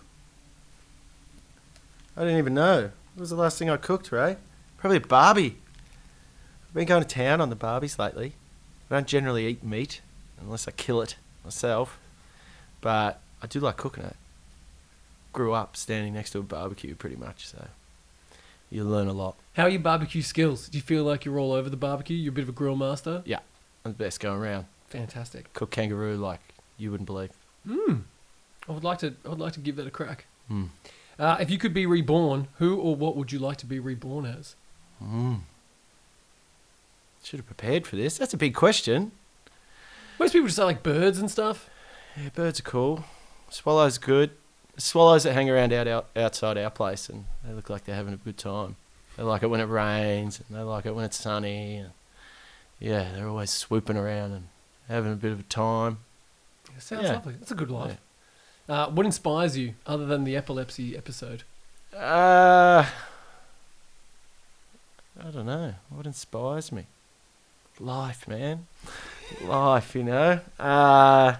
[2.15, 2.91] I didn't even know.
[3.15, 4.37] What was the last thing I cooked, Ray?
[4.77, 5.57] Probably a barbie.
[6.67, 8.33] I've been going to town on the barbies lately.
[8.91, 10.01] I don't generally eat meat
[10.39, 11.97] unless I kill it myself,
[12.81, 14.15] but I do like cooking it.
[15.33, 17.65] Grew up standing next to a barbecue pretty much, so
[18.69, 19.35] you learn a lot.
[19.53, 20.67] How are your barbecue skills?
[20.67, 22.17] Do you feel like you're all over the barbecue?
[22.17, 23.21] You're a bit of a grill master?
[23.25, 23.39] Yeah,
[23.83, 24.65] I'm the best going around.
[24.87, 25.51] Fantastic.
[25.53, 26.41] Cook kangaroo like
[26.77, 27.31] you wouldn't believe.
[27.67, 28.03] Mm.
[28.67, 29.13] I would like to.
[29.25, 30.25] I would like to give that a crack.
[30.51, 30.69] Mm.
[31.17, 34.25] Uh, if you could be reborn, who or what would you like to be reborn
[34.25, 34.55] as?
[35.03, 35.41] Mm.
[37.23, 38.17] Should have prepared for this.
[38.17, 39.11] That's a big question.
[40.19, 41.69] Most people just say like birds and stuff.
[42.15, 43.03] Yeah, birds are cool.
[43.49, 44.31] Swallows good.
[44.77, 48.13] Swallows that hang around out, out outside our place and they look like they're having
[48.13, 48.75] a good time.
[49.15, 51.77] They like it when it rains and they like it when it's sunny.
[51.77, 51.91] And
[52.79, 54.47] yeah, they're always swooping around and
[54.89, 55.99] having a bit of a time.
[56.75, 57.13] It sounds Yeah.
[57.13, 57.35] lovely.
[57.39, 57.97] That's a good life.
[58.67, 61.43] Uh, what inspires you other than the epilepsy episode?
[61.95, 62.85] Uh,
[65.23, 65.75] I don't know.
[65.89, 66.87] What inspires me?
[67.79, 68.67] Life, man.
[69.41, 70.39] Life, you know.
[70.59, 71.35] Uh,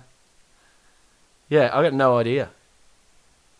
[1.50, 2.50] yeah, I got no idea.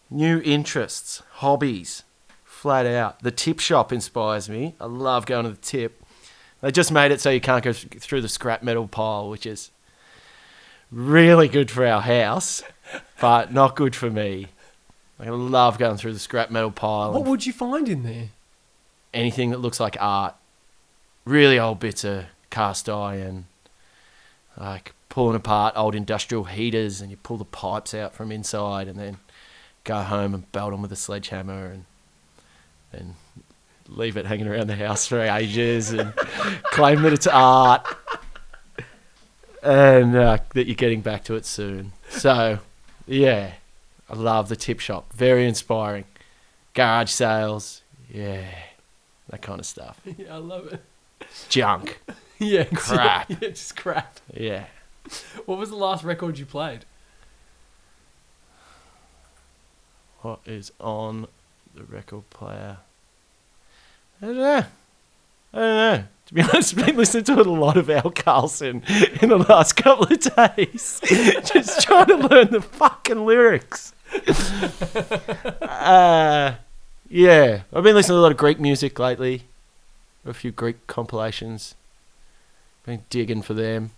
[0.10, 2.04] New interests, hobbies,
[2.44, 3.22] flat out.
[3.22, 4.76] The tip shop inspires me.
[4.80, 6.02] I love going to the tip.
[6.62, 9.72] They just made it so you can't go through the scrap metal pile, which is
[10.92, 12.64] really good for our house,
[13.20, 14.48] but not good for me.
[15.20, 17.14] I love going through the scrap metal pile.
[17.14, 18.30] What would you find in there?
[19.16, 20.36] anything that looks like art.
[21.24, 23.46] Really old bits of cast iron,
[24.60, 29.00] like pulling apart old industrial heaters, and you pull the pipes out from inside, and
[29.00, 29.18] then
[29.86, 31.86] go home and belt them with a sledgehammer, and
[32.92, 33.16] then
[33.88, 36.14] leave it hanging around the house for ages, and
[36.72, 37.86] claim that it's art,
[39.64, 41.94] and uh, that you're getting back to it soon.
[42.10, 42.60] So,
[43.08, 43.54] yeah,
[44.10, 45.12] I love the tip shop.
[45.14, 46.06] Very inspiring.
[46.74, 47.82] Garage sales,
[48.14, 48.44] yeah,
[49.30, 50.00] that kind of stuff.
[50.18, 50.82] yeah, I love it.
[51.50, 52.00] Junk,
[52.40, 53.30] Yeah, Crap.
[53.30, 54.20] Yeah, just crap.
[54.34, 54.66] yeah.
[55.46, 56.84] What was the last record you played?
[60.26, 61.28] What is on
[61.76, 62.78] the record player?
[64.20, 64.66] I don't know.
[65.54, 66.04] I don't know.
[66.26, 68.82] To be honest, I've been listening to a lot of Al Carlson
[69.22, 70.20] in the last couple of
[70.56, 71.00] days.
[71.06, 73.94] Just trying to learn the fucking lyrics.
[75.62, 76.56] uh,
[77.08, 77.62] yeah.
[77.72, 79.44] I've been listening to a lot of Greek music lately.
[80.26, 81.76] A few Greek compilations.
[82.84, 83.92] Been digging for them.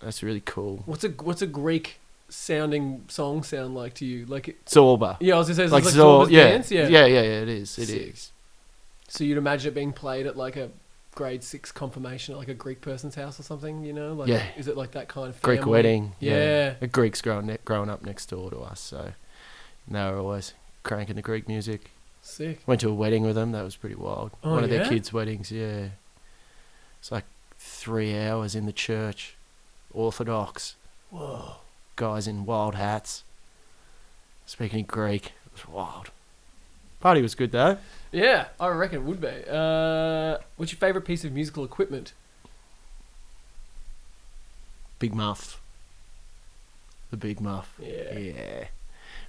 [0.00, 0.84] That's really cool.
[0.86, 1.98] What's a what's a Greek
[2.28, 4.26] sounding song sound like to you?
[4.26, 5.16] Like, it, Zorba.
[5.20, 6.44] yeah, I was gonna say, it's Like, like, Zor- Zorba's yeah.
[6.48, 6.70] dance?
[6.70, 7.78] yeah, yeah, yeah, it is.
[7.78, 8.14] It Sick.
[8.14, 8.32] is.
[9.08, 10.70] So you'd imagine it being played at like a
[11.14, 14.14] grade six confirmation at like a Greek person's house or something, you know?
[14.14, 14.42] Like, Yeah.
[14.56, 16.12] Is it like that kind of Greek wedding.
[16.18, 16.74] Yeah.
[16.80, 19.12] A Greek's growing ne- growing up next door to us, so
[19.86, 21.90] they were always cranking the Greek music.
[22.22, 22.62] Sick.
[22.66, 23.52] Went to a wedding with them.
[23.52, 24.30] That was pretty wild.
[24.42, 25.52] Oh, One of their kids' weddings.
[25.52, 25.88] Yeah.
[26.98, 27.24] It's like
[27.58, 29.36] three hours in the church,
[29.92, 30.74] Orthodox
[31.10, 31.56] Whoa.
[31.96, 33.24] Guys in wild hats,
[34.46, 35.26] speaking Greek.
[35.46, 36.10] It was wild.
[37.00, 37.76] Party was good though.
[38.12, 39.28] Yeah, I reckon it would be.
[39.50, 42.12] Uh, what's your favourite piece of musical equipment?
[44.98, 45.60] Big muff.
[47.10, 47.74] The big muff.
[47.78, 48.18] Yeah.
[48.18, 48.64] Yeah.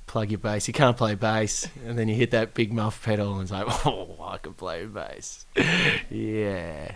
[0.08, 0.68] Plug your bass.
[0.68, 3.66] You can't play bass, and then you hit that big muff pedal, and it's like,
[3.86, 5.46] oh, I can play bass.
[6.10, 6.92] yeah.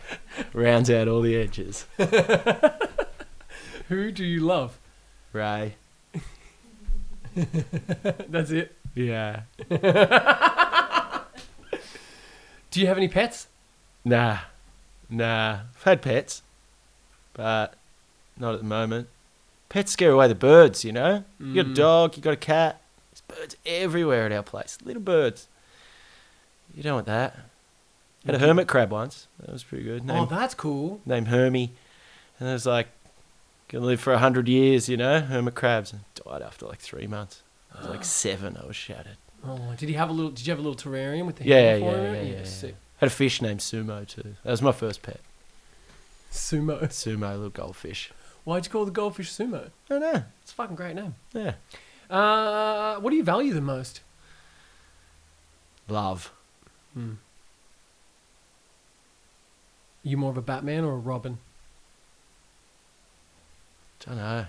[0.53, 1.85] Rounds out all the edges.
[3.89, 4.78] Who do you love?
[5.33, 5.75] Ray.
[7.35, 8.75] That's it.
[8.95, 9.41] Yeah.
[12.71, 13.47] Do you have any pets?
[14.05, 14.39] Nah.
[15.09, 15.59] Nah.
[15.75, 16.41] I've had pets,
[17.33, 17.73] but
[18.37, 19.07] not at the moment.
[19.69, 21.23] Pets scare away the birds, you know?
[21.39, 21.75] You got a Mm.
[21.75, 22.81] dog, you got a cat.
[23.11, 24.77] There's birds everywhere at our place.
[24.83, 25.47] Little birds.
[26.73, 27.37] You don't want that.
[28.25, 29.27] Had a hermit crab once.
[29.39, 30.03] That was pretty good.
[30.09, 31.01] Oh, that's cool.
[31.05, 31.71] named Hermie.
[32.39, 32.87] And it was like,
[33.69, 35.21] gonna live for a hundred years, you know?
[35.21, 35.93] Hermit crabs.
[35.93, 37.41] And died after like three months.
[37.73, 38.57] I was like seven.
[38.61, 39.17] I was shattered.
[39.45, 40.31] Oh, did he have a little?
[40.31, 42.43] Did you have a little terrarium with the Yeah, yeah, yeah, yeah, yeah.
[42.43, 42.75] sick.
[42.97, 44.35] Had a fish named Sumo too.
[44.43, 45.21] That was my first pet.
[46.31, 46.83] Sumo.
[46.89, 48.11] Sumo little goldfish.
[48.43, 49.65] Why'd you call the goldfish sumo?
[49.67, 50.23] I don't know.
[50.41, 51.15] It's a fucking great name.
[51.33, 51.53] Yeah.
[52.09, 54.01] Uh, what do you value the most?
[55.87, 56.31] Love.
[56.93, 57.13] hmm
[60.03, 61.37] You more of a Batman or a Robin?
[64.05, 64.45] Don't know.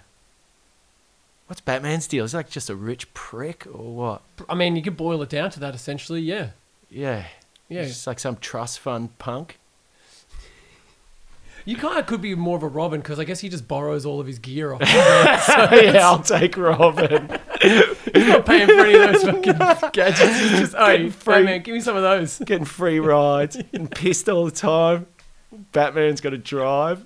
[1.46, 2.24] What's Batman's deal?
[2.24, 4.22] Is he like just a rich prick or what?
[4.48, 6.20] I mean, you could boil it down to that essentially.
[6.20, 6.50] Yeah.
[6.88, 7.26] Yeah.
[7.68, 7.82] Yeah.
[7.82, 9.58] He's just like some trust fund punk.
[11.64, 14.06] You kind of could be more of a Robin because I guess he just borrows
[14.06, 14.80] all of his gear off.
[14.82, 17.28] yeah, I'll take Robin.
[17.62, 20.40] He's not paying for any of those fucking gadgets.
[20.40, 21.34] He's just, oh, free.
[21.34, 22.38] Batman, give me some of those.
[22.38, 23.56] Getting free rides.
[23.56, 25.06] Getting pissed all the time.
[25.72, 27.04] Batman's got to drive.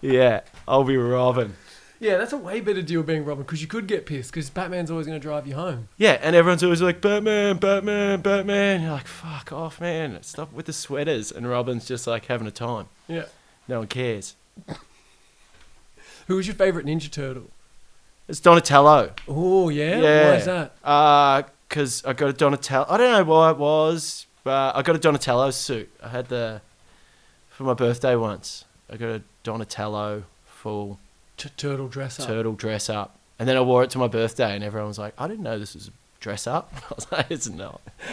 [0.00, 1.54] Yeah, I'll be Robin.
[2.00, 4.90] Yeah, that's a way better deal being Robin because you could get pissed because Batman's
[4.90, 5.88] always going to drive you home.
[5.98, 8.82] Yeah, and everyone's always like, Batman, Batman, Batman.
[8.82, 10.22] You're like, fuck off, man.
[10.22, 11.30] Stop with the sweaters.
[11.30, 12.86] And Robin's just like having a time.
[13.06, 13.26] Yeah.
[13.68, 14.34] No one cares.
[16.26, 17.50] Who was your favorite Ninja Turtle?
[18.28, 19.12] It's Donatello.
[19.28, 20.00] Oh, yeah?
[20.00, 20.30] Yeah.
[20.30, 20.72] Why is that?
[20.82, 22.86] Uh, cause I got a Donatello.
[22.88, 25.90] I don't know why it was, but I got a Donatello suit.
[26.02, 26.62] I had the
[27.50, 28.64] for my birthday once.
[28.90, 30.98] I got a Donatello full
[31.36, 32.26] T- turtle dress up.
[32.26, 35.14] turtle dress up, and then I wore it to my birthday, and everyone was like,
[35.18, 37.80] "I didn't know this was a dress up." I was like, "It's not.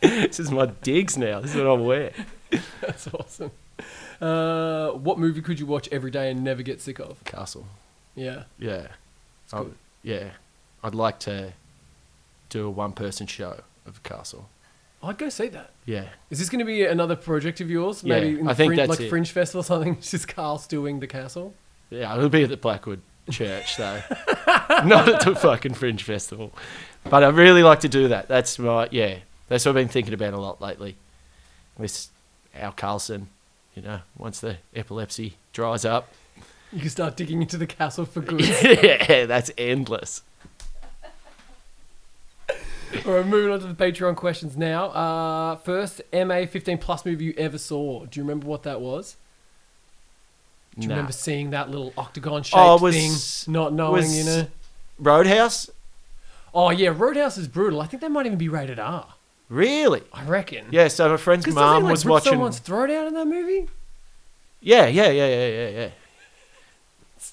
[0.00, 1.40] this is my digs now.
[1.40, 2.12] This is what I wear."
[2.80, 3.50] That's awesome.
[4.20, 7.22] Uh, what movie could you watch every day and never get sick of?
[7.24, 7.66] Castle.
[8.14, 8.44] Yeah.
[8.58, 8.88] Yeah.
[9.44, 9.74] It's I- good.
[10.02, 10.30] yeah.
[10.84, 11.52] I'd like to
[12.48, 14.48] do a one-person show of Castle.
[15.02, 15.70] I'd go see that.
[15.84, 16.04] Yeah.
[16.30, 18.04] Is this going to be another project of yours?
[18.04, 19.08] Yeah, Maybe in I think fringe, that's like it.
[19.10, 19.94] Fringe Festival or something?
[19.94, 21.54] It's just Carl stewing the castle.
[21.90, 24.00] Yeah, it'll be at the Blackwood Church though,
[24.84, 26.52] not at the fucking Fringe Festival.
[27.04, 28.28] But I really like to do that.
[28.28, 29.18] That's my yeah.
[29.48, 30.96] That's what I've been thinking about a lot lately.
[31.76, 32.08] With
[32.54, 33.28] Al Carlson,
[33.74, 36.08] you know, once the epilepsy dries up,
[36.72, 38.40] You can start digging into the castle for good.
[38.62, 40.22] yeah, that's endless.
[43.06, 44.86] All right, moving on to the Patreon questions now.
[44.90, 48.04] Uh, first, MA 15 plus movie you ever saw.
[48.06, 49.16] Do you remember what that was?
[50.76, 50.94] Do you Nah.
[50.94, 53.52] remember seeing that little octagon shaped Oh, was- thing?
[53.52, 54.46] Not knowing, was- you know?
[54.98, 55.68] Roadhouse,
[56.54, 57.80] Oh, yeah, Roadhouse is brutal.
[57.80, 59.06] I think that might even be rated R.
[59.48, 60.02] really?
[60.12, 60.66] I reckon.
[60.70, 60.88] Yeah.
[60.88, 62.32] So my friend's Because mum like, was rip watching.
[62.32, 63.68] someone's throat out in that movie?
[64.60, 65.88] Yeah, yeah, yeah, yeah, yeah, yeah.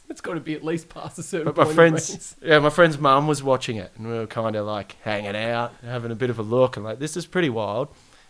[0.09, 1.75] It's, got to be at least past a certain But my point.
[1.75, 5.35] friend's yeah, my friend's mum was watching it, and we were kind of like hanging
[5.35, 7.87] out, having a bit of a look, and like this is pretty wild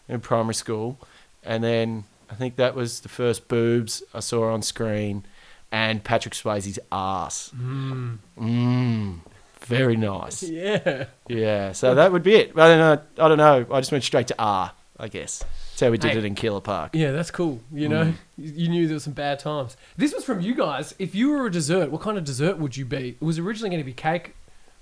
[0.07, 0.99] in primary school.
[1.43, 5.25] And then I think that was the first boobs I saw on screen,
[5.71, 7.51] and Patrick Swayze's ass.
[7.55, 8.17] Mm.
[8.37, 9.19] Mmm,
[9.61, 10.43] very nice.
[10.49, 11.05] Yeah.
[11.27, 12.51] Yeah, so that would be it.
[12.57, 13.01] I don't know.
[13.23, 13.65] I don't know.
[13.75, 14.71] I just went straight to R.
[15.01, 15.43] I guess
[15.79, 16.17] that's how we did Hey.
[16.17, 16.91] it in Keilor Park.
[16.93, 17.61] Yeah, that's cool.
[17.71, 17.91] You Mm.
[17.91, 19.77] know, you you knew there were some bad times.
[19.97, 20.93] This was from you guys.
[20.99, 23.09] If you were a dessert, what kind of dessert would you be?
[23.19, 24.33] It was originally going to be cake,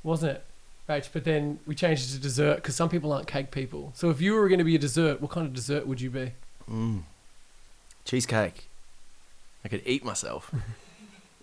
[0.04, 0.44] wasn't it?
[0.90, 1.10] Rach?
[1.14, 3.92] But then we changed it to dessert because some people aren't cake people.
[3.96, 6.10] So if you were going to be a dessert, what kind of dessert would you
[6.10, 6.32] be?
[6.70, 7.04] Mm.
[8.06, 8.68] Cheesecake.
[9.64, 10.52] I could eat myself.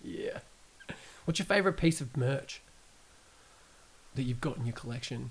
[0.07, 0.41] Yeah.
[1.25, 2.61] What's your favorite piece of merch
[4.15, 5.31] that you've got in your collection?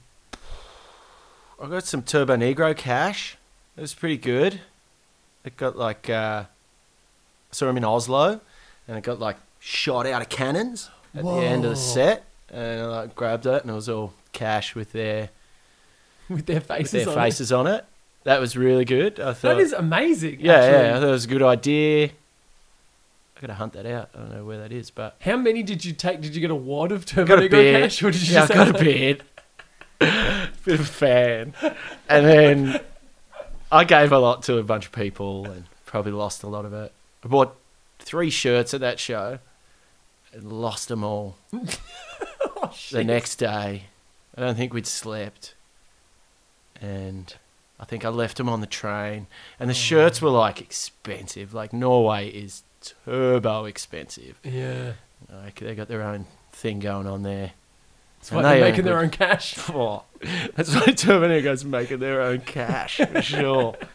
[1.61, 3.37] I got some Turbonegro cash.
[3.77, 4.61] It was pretty good.
[5.43, 6.47] It got like uh, I
[7.51, 8.39] saw him in Oslo,
[8.87, 12.81] and it got like shot out of cannons at the end of the set, and
[12.81, 15.29] I like, grabbed it, and it was all cash with their
[16.29, 17.85] With their with faces their on faces on it.
[18.23, 19.19] That was really good.
[19.19, 20.39] I thought, That is amazing.
[20.39, 20.83] yeah, actually.
[20.87, 22.05] yeah, I thought it was a good idea.
[22.05, 24.09] I gotta hunt that out.
[24.15, 26.21] I don't know where that is, but How many did you take?
[26.21, 28.73] Did you get a wad of Turbo cash, or did you yeah, I got a
[28.73, 29.23] bit.
[29.99, 31.53] bit of a fan,
[32.07, 32.79] and then
[33.73, 36.73] I gave a lot to a bunch of people, and probably lost a lot of
[36.73, 36.91] it.
[37.23, 37.55] I bought
[37.99, 39.39] three shirts at that show,
[40.31, 43.85] and lost them all Oh, the next day.
[44.37, 45.53] I don't think we'd slept,
[46.81, 47.33] and
[47.79, 49.27] I think I left them on the train.
[49.59, 49.75] And the Oh.
[49.75, 51.53] shirts were like expensive.
[51.53, 52.63] Like Norway is
[53.05, 54.39] turbo expensive.
[54.43, 54.93] Yeah.
[55.31, 57.51] Like they got their own thing going on there.
[58.31, 59.57] And like they're making their own cash.
[59.69, 60.03] Oh,
[60.55, 63.75] that's why Terminator's making their own cash for sure.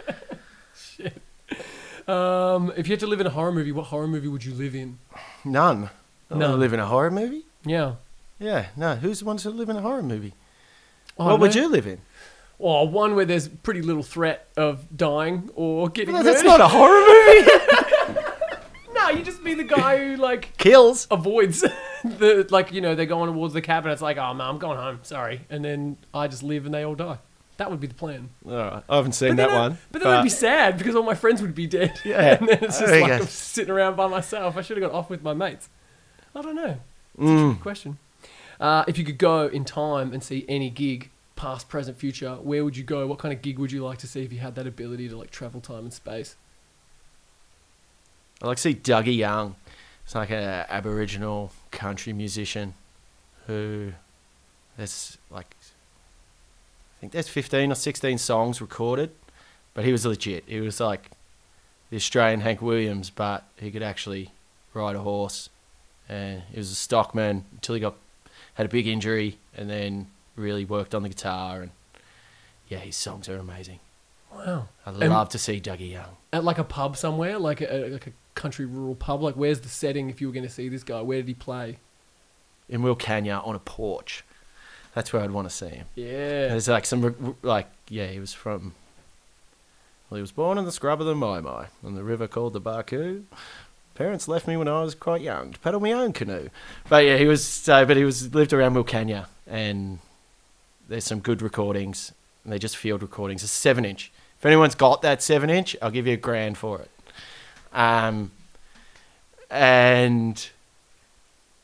[2.09, 4.55] Um, if you had to live in a horror movie, what horror movie would you
[4.55, 4.99] live in?
[5.45, 5.91] None.
[6.31, 6.59] None.
[6.59, 7.45] live in a horror movie?
[7.67, 7.97] Yeah.
[8.39, 8.95] Yeah, no.
[8.97, 10.33] Who's the ones who live in a horror movie?
[11.19, 11.61] Oh, what would no.
[11.61, 12.01] you live in?
[12.59, 16.69] Or one where there's pretty little threat of dying or getting No, that's not a
[16.69, 17.51] horror movie.
[19.49, 21.07] No, you just be the guy who like Kills.
[21.11, 21.61] avoids
[22.05, 23.91] the like you know they're going towards the cabin.
[23.93, 25.01] It's like oh man, I'm going home.
[25.03, 27.19] Sorry, and then I just live and they all die.
[27.57, 28.29] That would be the plan.
[28.47, 28.83] All right.
[28.89, 29.79] I haven't seen But that I- one.
[29.91, 31.99] But then I'd be sad because all my friends would be dead.
[32.05, 32.37] Yeah.
[32.39, 33.17] and then it's just There you like go.
[33.17, 34.57] I'm sitting around by myself.
[34.57, 35.69] I should have got off with my mates.
[36.37, 36.77] I don't know.
[37.19, 37.55] Mm.
[37.55, 37.99] Good question.
[38.61, 42.65] Uh, if you could go in time and see any gig, past, present, future, where
[42.65, 43.09] would you go?
[43.09, 45.17] What kind of gig would you like to see if you had that ability to
[45.17, 46.37] like travel time and space?
[48.43, 49.57] I like to see Dougie Young.
[50.05, 52.75] It's like an Aboriginal country musician
[53.47, 53.93] who
[54.77, 59.11] there's like I think there's 15 or 16 songs recorded,
[59.75, 60.45] but he was legit.
[60.47, 61.11] He was like
[61.91, 64.33] the Australian Hank Williams, but he could actually
[64.75, 65.49] ride a horse.
[66.09, 67.95] And he was a stockman until he got
[68.55, 71.61] had a big injury, and then really worked on the guitar.
[71.63, 71.71] And
[72.69, 73.79] yeah, his songs are amazing.
[74.35, 74.69] Wow.
[74.85, 76.17] I'd And- love to see Dougie Young.
[76.33, 79.23] At like a pub somewhere, like a, like a country rural pub.
[79.23, 81.03] Like, where's the setting if you were going to see this guy?
[81.03, 81.79] Where did he play?
[82.69, 84.25] in Wilcannia on a porch.
[84.95, 85.87] That's where I'd want to see him.
[85.95, 86.49] Yeah.
[86.49, 88.75] There's like some like yeah, he was from.
[90.11, 92.55] Well, he was born in the scrub of the Mai Mai on the river called
[92.55, 93.25] the Barcoo.
[93.95, 96.49] Parents left me when I was quite young to paddle my own canoe.
[96.89, 97.85] But yeah, he was so.
[97.85, 99.99] But he was lived around Wilcannia, and
[100.89, 102.13] there's some good recordings.
[102.45, 103.43] And they're just field recordings.
[103.43, 104.11] A seven inch.
[104.39, 106.91] If anyone's got that seven inch, I'll give you a grand for it.
[107.73, 108.31] Um,
[109.51, 110.49] and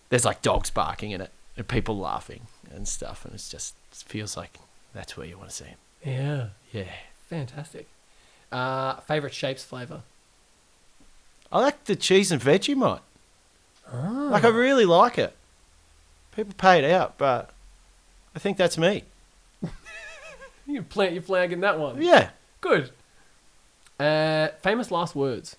[0.09, 2.43] there's like dogs barking in it and people laughing
[2.75, 4.59] and stuff, and it's just it feels like
[4.95, 5.79] that's where you want to see him.
[6.05, 6.47] Yeah.
[6.73, 6.91] Yeah,
[7.29, 7.89] Fantastic.
[8.53, 10.03] Uh, favorite shapes flavor?
[11.51, 13.01] I like the cheese and Vegemite.
[13.93, 14.29] Oh.
[14.31, 15.35] Like I really like it.
[16.35, 17.51] People pay it out, but
[18.35, 19.05] I think that's me.
[20.67, 22.01] You plant your flag in that one.
[22.01, 22.31] Yeah.
[22.63, 22.91] Good.
[24.01, 25.57] Uh, famous last words.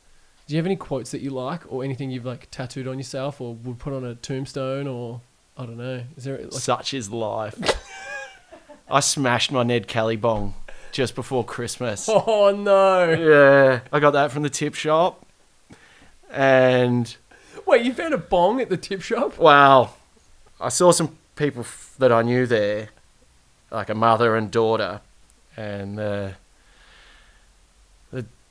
[0.48, 3.42] Do you have any quotes that you like, or anything you've like tattooed on yourself,
[3.42, 5.22] or would put on a tombstone, or
[5.58, 6.04] I don't know?
[6.16, 7.56] Is there like Such is life.
[8.90, 10.54] I smashed my Ned Kelly bong
[10.92, 12.08] just before Christmas.
[12.12, 13.10] Oh no!
[13.12, 15.26] Yeah, I got that from the tip shop.
[16.32, 17.16] And
[17.66, 19.38] Wait, you found a bong at the tip shop?
[19.40, 19.96] Well,
[20.62, 22.90] I saw some people f- that I knew there,
[23.72, 25.02] like a mother and daughter,
[25.58, 26.30] and uh,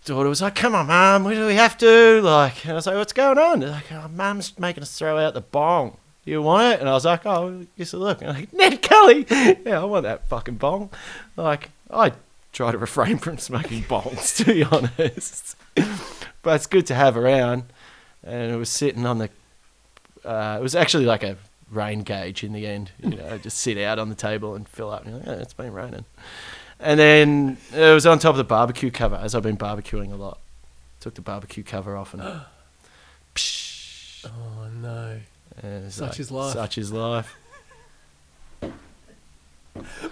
[0.04, 3.12] daughter was like, "Come on, mum, we have to?" Like, and I was like, "What's
[3.12, 5.96] going on?" They're like, oh, "Mum's making us throw out the bong.
[6.24, 8.82] You want it?" And I was like, "Oh, just a look." And I'm like, Ned
[8.82, 10.90] Kelly, yeah, I want that fucking bong.
[11.36, 12.12] Like, I
[12.52, 15.56] try to refrain from smoking bongs, to be honest,
[16.42, 17.64] but it's good to have around.
[18.22, 19.30] And it was sitting on the
[20.24, 21.36] uh, it was actually like a
[21.70, 22.92] rain gauge in the end.
[23.02, 25.04] You know, just sit out on the table and fill up.
[25.04, 26.04] And you're like, yeah, it's been raining.
[26.80, 30.16] And then it was on top of the barbecue cover, as I've been barbecuing a
[30.16, 30.38] lot.
[31.00, 32.22] Took the barbecue cover off and.
[33.34, 35.18] Psh, Oh no!
[35.62, 36.52] and Such is life.
[36.52, 37.34] Such is life.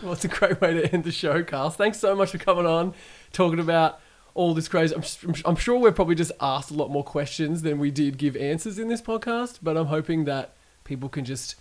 [0.02, 1.70] Well, it's a great way to end the show, Carl.
[1.70, 2.94] Thanks so much for coming on,
[3.32, 4.00] talking about
[4.34, 4.92] all this crazy.
[4.92, 5.04] I'm,
[5.44, 8.78] I'm sure we're probably just asked a lot more questions than we did give answers
[8.80, 11.54] in this podcast, but I'm hoping that people can just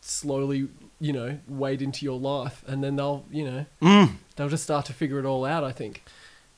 [0.00, 0.68] slowly,
[1.00, 4.16] you know, wade into your life, and then they'll, you know, Mm.
[4.36, 5.62] they'll just start to figure it all out.
[5.64, 6.02] I think.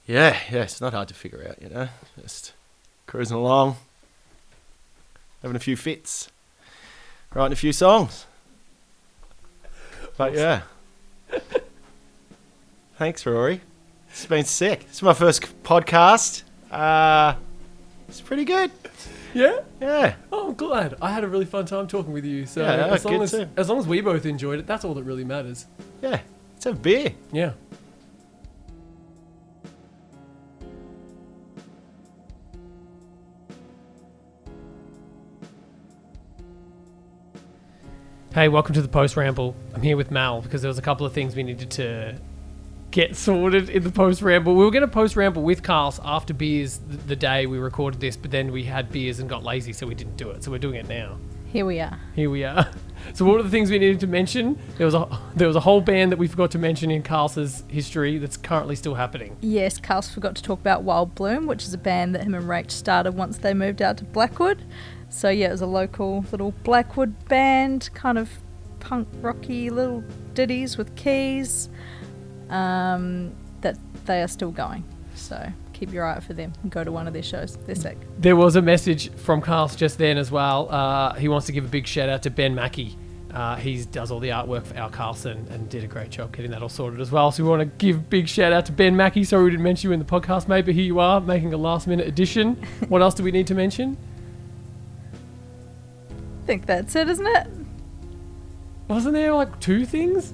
[0.06, 1.89] Yeah, yeah, it's not hard to figure out, you know.
[2.20, 2.52] Just
[3.06, 3.77] cruising along,
[5.43, 6.31] having a few fits,
[7.35, 8.24] writing a few songs.
[10.16, 10.62] But yeah.
[12.98, 13.60] Thanks, Rory.
[14.10, 14.86] It's been sick.
[14.86, 16.43] This is my first podcast.
[16.70, 17.35] Uh,
[18.09, 18.70] it's pretty good.
[19.35, 19.61] Yeah.
[19.81, 20.15] Yeah.
[20.33, 20.95] Oh, I'm glad.
[21.03, 22.47] I had a really fun time talking with you.
[22.47, 23.49] So Yeah, as long good as too.
[23.57, 25.67] as long as we both enjoyed it, that's all that really matters.
[26.03, 26.21] Yeah.
[26.55, 27.13] Let's a beer.
[27.33, 27.53] Yeah.
[38.35, 39.57] Hey, welcome to the post ramble.
[39.75, 42.17] I'm here with Mal because there was a couple of things we needed to
[42.99, 44.57] get sorted in the post ramble.
[44.57, 48.01] We were going to post ramble with Carls after beers th- the day we recorded
[48.01, 50.43] this, but then we had beers and got lazy, so we didn't do it.
[50.43, 51.16] So we're doing it now.
[51.47, 51.97] Here we are.
[52.16, 52.69] Here we are.
[53.15, 54.59] So what are the things we needed to mention?
[54.77, 57.37] There was a there was a whole band that we forgot to mention in Carl's
[57.69, 59.37] history that's currently still happening.
[59.41, 62.47] Yes, Carl's forgot to talk about Wild Bloom, which is a band that him and
[62.47, 64.62] Rach started once they moved out to Blackwood.
[65.09, 68.31] So yeah, it was a local little Blackwood band, kind of
[68.81, 70.03] punk rocky little
[70.35, 71.70] ditties with keys.
[72.51, 73.77] Um, that
[74.07, 74.85] they are still going.
[75.15, 77.57] So keep your eye out for them and go to one of their shows.
[77.66, 77.99] They're sick.
[78.19, 80.69] There was a message from Carl's just then as well.
[80.70, 82.97] Uh, he wants to give a big shout out to Ben Mackey.
[83.33, 86.51] Uh, he does all the artwork for Al Carlson and did a great job getting
[86.51, 87.31] that all sorted as well.
[87.31, 89.23] So we want to give big shout out to Ben Mackey.
[89.23, 91.59] Sorry we didn't mention you in the podcast, mate, but here you are making a
[91.59, 92.55] last minute addition.
[92.89, 93.97] what else do we need to mention?
[96.43, 97.47] I think that's it, isn't it?
[98.89, 100.33] Wasn't there like two things?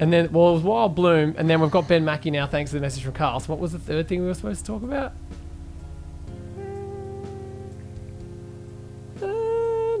[0.00, 2.70] And then, well, it was Wild Bloom, and then we've got Ben Mackey now, thanks
[2.70, 3.38] to the message from Carl.
[3.38, 5.12] So, what was the third thing we were supposed to talk about?
[9.22, 9.26] Uh,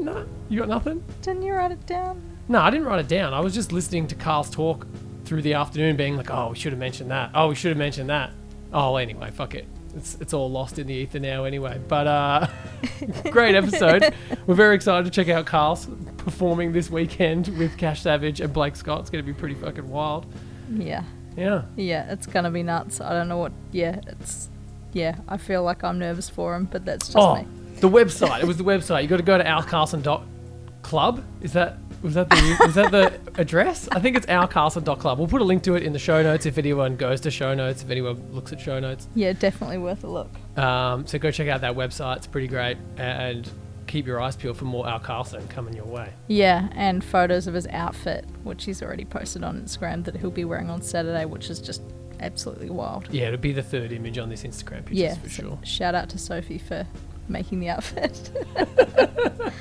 [0.00, 1.04] no, you got nothing.
[1.20, 2.22] Didn't you write it down?
[2.48, 3.34] No, I didn't write it down.
[3.34, 4.86] I was just listening to Carl's talk
[5.26, 7.30] through the afternoon, being like, "Oh, we should have mentioned that.
[7.34, 8.32] Oh, we should have mentioned that."
[8.72, 9.66] Oh, anyway, fuck it.
[9.96, 11.80] It's it's all lost in the ether now, anyway.
[11.88, 12.46] But uh,
[13.30, 14.14] great episode.
[14.46, 15.86] We're very excited to check out Carl's
[16.18, 19.00] performing this weekend with Cash Savage and Blake Scott.
[19.00, 20.26] It's going to be pretty fucking wild.
[20.72, 21.02] Yeah.
[21.36, 21.62] Yeah.
[21.76, 23.00] Yeah, it's gonna be nuts.
[23.00, 23.52] I don't know what.
[23.72, 24.48] Yeah, it's.
[24.92, 27.46] Yeah, I feel like I'm nervous for him, but that's just Oh, me.
[27.76, 28.40] the website.
[28.42, 29.02] It was the website.
[29.02, 31.24] You got to go to ourcarlson.club.
[31.40, 33.88] Is that was that the is that the address?
[33.92, 35.18] I think it's alcarlson.club.
[35.18, 37.54] We'll put a link to it in the show notes if anyone goes to show
[37.54, 37.82] notes.
[37.82, 39.08] If anyone looks at show notes.
[39.14, 40.30] Yeah, definitely worth a look.
[40.58, 42.18] Um, so go check out that website.
[42.18, 42.78] It's pretty great.
[42.96, 43.50] And
[43.86, 46.12] keep your eyes peeled for more Al Carlson coming your way.
[46.28, 50.44] Yeah, and photos of his outfit, which he's already posted on Instagram that he'll be
[50.44, 51.82] wearing on Saturday, which is just
[52.20, 53.08] absolutely wild.
[53.10, 55.58] Yeah, it'll be the third image on this Instagram picture yeah, for so sure.
[55.64, 56.86] shout out to Sophie for
[57.28, 58.30] making the outfit.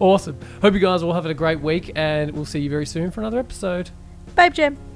[0.00, 0.36] Awesome.
[0.60, 3.12] Hope you guys are all having a great week, and we'll see you very soon
[3.12, 3.90] for another episode.
[4.34, 4.91] Babe Jam.